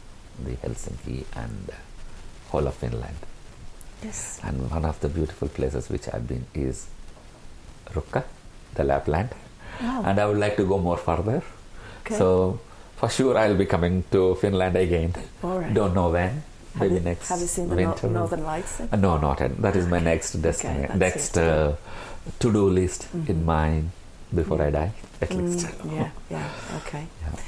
the 0.46 0.52
Helsinki 0.64 1.26
and 1.36 1.70
whole 2.52 2.68
of 2.68 2.76
Finland. 2.76 3.18
Yes. 4.02 4.40
And 4.44 4.72
one 4.72 4.86
of 4.86 5.00
the 5.02 5.10
beautiful 5.10 5.50
places 5.50 5.90
which 5.90 6.08
I've 6.14 6.28
been 6.28 6.46
is 6.54 6.88
Ruka, 7.94 8.24
the 8.76 8.84
Lapland, 8.84 9.30
Wow. 9.82 10.04
and 10.06 10.20
I 10.20 10.26
would 10.26 10.38
like 10.40 10.56
to 10.58 10.66
go 10.66 10.78
more 10.80 10.98
further. 10.98 11.42
Okay. 12.02 12.18
So 12.18 12.60
for 12.98 13.10
sure 13.10 13.38
I'll 13.38 13.56
be 13.56 13.66
coming 13.66 14.04
to 14.12 14.36
Finland 14.36 14.76
again. 14.76 15.14
All 15.44 15.60
right. 15.60 15.74
Don't 15.74 15.94
know 15.94 16.10
when. 16.10 16.44
have 16.78 16.82
Maybe 16.82 16.96
you, 16.96 17.02
next 17.02 17.30
Have 17.30 17.40
you 17.42 17.48
seen 17.48 17.70
the 17.70 17.76
winter. 17.76 18.08
Northern 18.08 18.44
Lights? 18.44 18.82
no, 19.06 19.18
not 19.18 19.40
yet. 19.40 19.60
That 19.62 19.76
is 19.76 19.88
my 19.88 20.00
next 20.00 20.34
destiny, 20.42 20.86
that's 20.88 21.00
next 21.00 21.38
uh, 21.38 21.76
to-do 22.40 22.70
list 22.70 23.08
in 23.14 23.22
Mhm. 23.42 23.46
mind 23.46 23.90
before 24.34 24.62
I 24.62 24.70
die, 24.70 24.92
at 25.22 25.34
least. 25.34 25.66
Mm, 25.68 25.96
yeah. 25.96 26.10
Yeah. 26.30 26.50
Okay. 26.82 27.04
Yeah. 27.24 27.40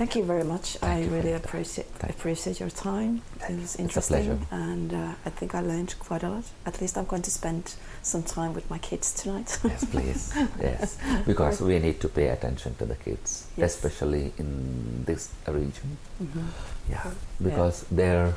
Thank 0.00 0.16
you 0.16 0.24
very 0.24 0.44
much. 0.44 0.78
Thank 0.78 1.10
I 1.10 1.14
really 1.14 1.34
appreciate 1.34 1.86
Thank 1.98 2.14
appreciate 2.14 2.58
your 2.58 2.70
time. 2.70 3.20
It 3.50 3.60
was 3.60 3.76
interesting, 3.76 4.46
and 4.50 4.94
uh, 4.94 5.12
I 5.26 5.28
think 5.28 5.54
I 5.54 5.60
learned 5.60 5.94
quite 5.98 6.22
a 6.22 6.30
lot. 6.30 6.44
At 6.64 6.80
least 6.80 6.96
I'm 6.96 7.04
going 7.04 7.20
to 7.20 7.30
spend 7.30 7.74
some 8.00 8.22
time 8.22 8.54
with 8.54 8.70
my 8.70 8.78
kids 8.78 9.12
tonight. 9.12 9.58
yes, 9.62 9.84
please. 9.84 10.32
Yes, 10.62 10.96
because 11.26 11.60
we 11.60 11.78
need 11.78 12.00
to 12.00 12.08
pay 12.08 12.28
attention 12.28 12.74
to 12.76 12.86
the 12.86 12.96
kids, 12.96 13.46
Yes. 13.58 13.74
especially 13.74 14.32
in 14.38 15.04
this 15.04 15.28
region. 15.46 15.98
Mhm. 16.22 16.46
Yeah, 16.88 17.10
because 17.42 17.84
they're. 17.90 18.32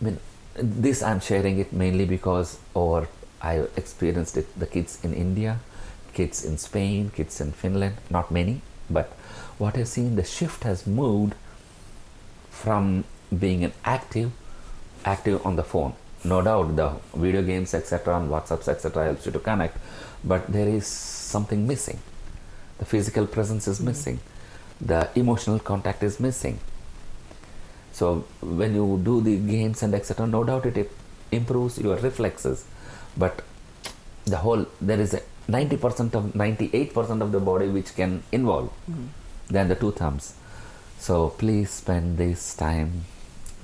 I 0.00 0.04
mean, 0.04 0.18
this 0.56 1.04
I'm 1.04 1.20
sharing 1.20 1.60
it 1.60 1.72
mainly 1.72 2.04
because, 2.04 2.58
or 2.74 3.06
I 3.40 3.62
experienced 3.76 4.36
it. 4.36 4.46
The 4.58 4.66
kids 4.66 4.98
in 5.04 5.14
India, 5.14 5.60
kids 6.14 6.44
in 6.44 6.58
Spain, 6.58 7.10
kids 7.14 7.40
in 7.40 7.52
Finland. 7.52 7.94
Not 8.10 8.32
many, 8.32 8.60
but 8.90 9.06
what 9.60 9.76
I've 9.76 9.88
seen, 9.88 10.16
the 10.16 10.24
shift 10.24 10.64
has 10.64 10.86
moved 10.86 11.34
from 12.50 13.04
being 13.38 13.64
an 13.64 13.72
active, 13.84 14.32
active 15.04 15.44
on 15.46 15.56
the 15.56 15.62
phone. 15.62 15.92
No 16.24 16.42
doubt, 16.42 16.76
the 16.76 16.92
video 17.14 17.42
games, 17.42 17.74
etc., 17.74 18.16
and 18.18 18.30
WhatsApps, 18.30 18.68
etc., 18.68 19.04
helps 19.04 19.26
you 19.26 19.32
to 19.32 19.38
connect, 19.38 19.76
but 20.24 20.46
there 20.56 20.68
is 20.68 20.86
something 20.86 21.66
missing. 21.66 21.98
The 22.78 22.86
physical 22.86 23.26
presence 23.26 23.68
is 23.68 23.78
Mhm. 23.80 23.84
missing. 23.90 24.18
The 24.80 25.00
emotional 25.14 25.58
contact 25.70 26.02
is 26.02 26.18
missing. 26.28 26.58
So 27.92 28.24
when 28.40 28.74
you 28.74 29.00
do 29.10 29.20
the 29.20 29.36
games 29.36 29.82
and 29.82 29.94
etc., 29.94 30.26
no 30.26 30.42
doubt 30.50 30.66
it, 30.66 30.76
it 30.76 30.90
improves 31.30 31.78
your 31.78 31.96
reflexes, 32.08 32.64
but 33.16 33.42
the 34.24 34.38
whole 34.38 34.66
there 34.80 35.00
is 35.00 35.14
a 35.14 35.22
90% 35.48 36.14
of 36.14 36.34
98% 36.34 37.20
of 37.26 37.32
the 37.32 37.40
body 37.40 37.68
which 37.68 37.94
can 37.94 38.22
involve 38.32 38.70
Mhm. 38.90 39.08
Than 39.50 39.68
the 39.68 39.74
two 39.74 39.92
thumbs. 39.92 40.34
So 40.98 41.30
please 41.30 41.70
spend 41.70 42.18
this 42.18 42.54
time 42.54 43.04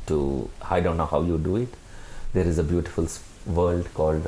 to 0.07 0.51
I 0.77 0.81
don't 0.81 0.97
know 0.97 1.07
how 1.07 1.23
you 1.23 1.39
do 1.39 1.57
it. 1.57 1.75
There 2.33 2.47
is 2.47 2.59
a 2.59 2.65
beautiful 2.65 3.09
world 3.47 3.89
called 3.95 4.25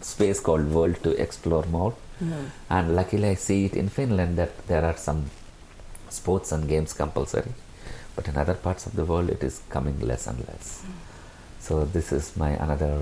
space 0.00 0.40
called 0.40 0.70
world 0.78 1.02
to 1.04 1.10
explore 1.26 1.64
more. 1.66 1.94
Mhm. 2.20 2.50
And 2.70 2.94
luckily, 2.96 3.28
I 3.28 3.34
see 3.34 3.64
it 3.66 3.74
in 3.82 3.88
Finland 3.88 4.36
that 4.38 4.66
there 4.66 4.84
are 4.84 4.96
some 4.96 5.30
sports 6.08 6.52
and 6.52 6.68
games 6.68 6.92
compulsory, 6.92 7.52
but 8.16 8.28
in 8.28 8.36
other 8.36 8.54
parts 8.54 8.86
of 8.86 8.96
the 9.00 9.04
world, 9.04 9.30
it 9.30 9.42
is 9.42 9.60
coming 9.70 9.98
less 10.00 10.26
and 10.26 10.38
less. 10.48 10.82
So 11.60 11.84
this 11.84 12.12
is 12.12 12.36
my 12.36 12.50
another 12.66 12.92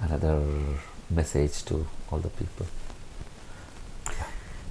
another 0.00 0.36
message 1.10 1.64
to 1.66 1.86
all 2.10 2.18
the 2.18 2.30
people. 2.30 2.66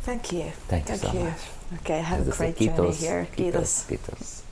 Thank 0.05 0.31
you. 0.33 0.51
Thank 0.67 0.89
you 0.89 0.97
so 0.97 1.13
much. 1.13 1.62
Okay, 1.79 2.01
have 2.01 2.27
a 2.27 2.31
I 2.31 2.35
great 2.35 2.57
journey 2.57 2.91
here. 2.91 3.27
Kiitos. 3.35 3.85
kiitos. 3.87 4.42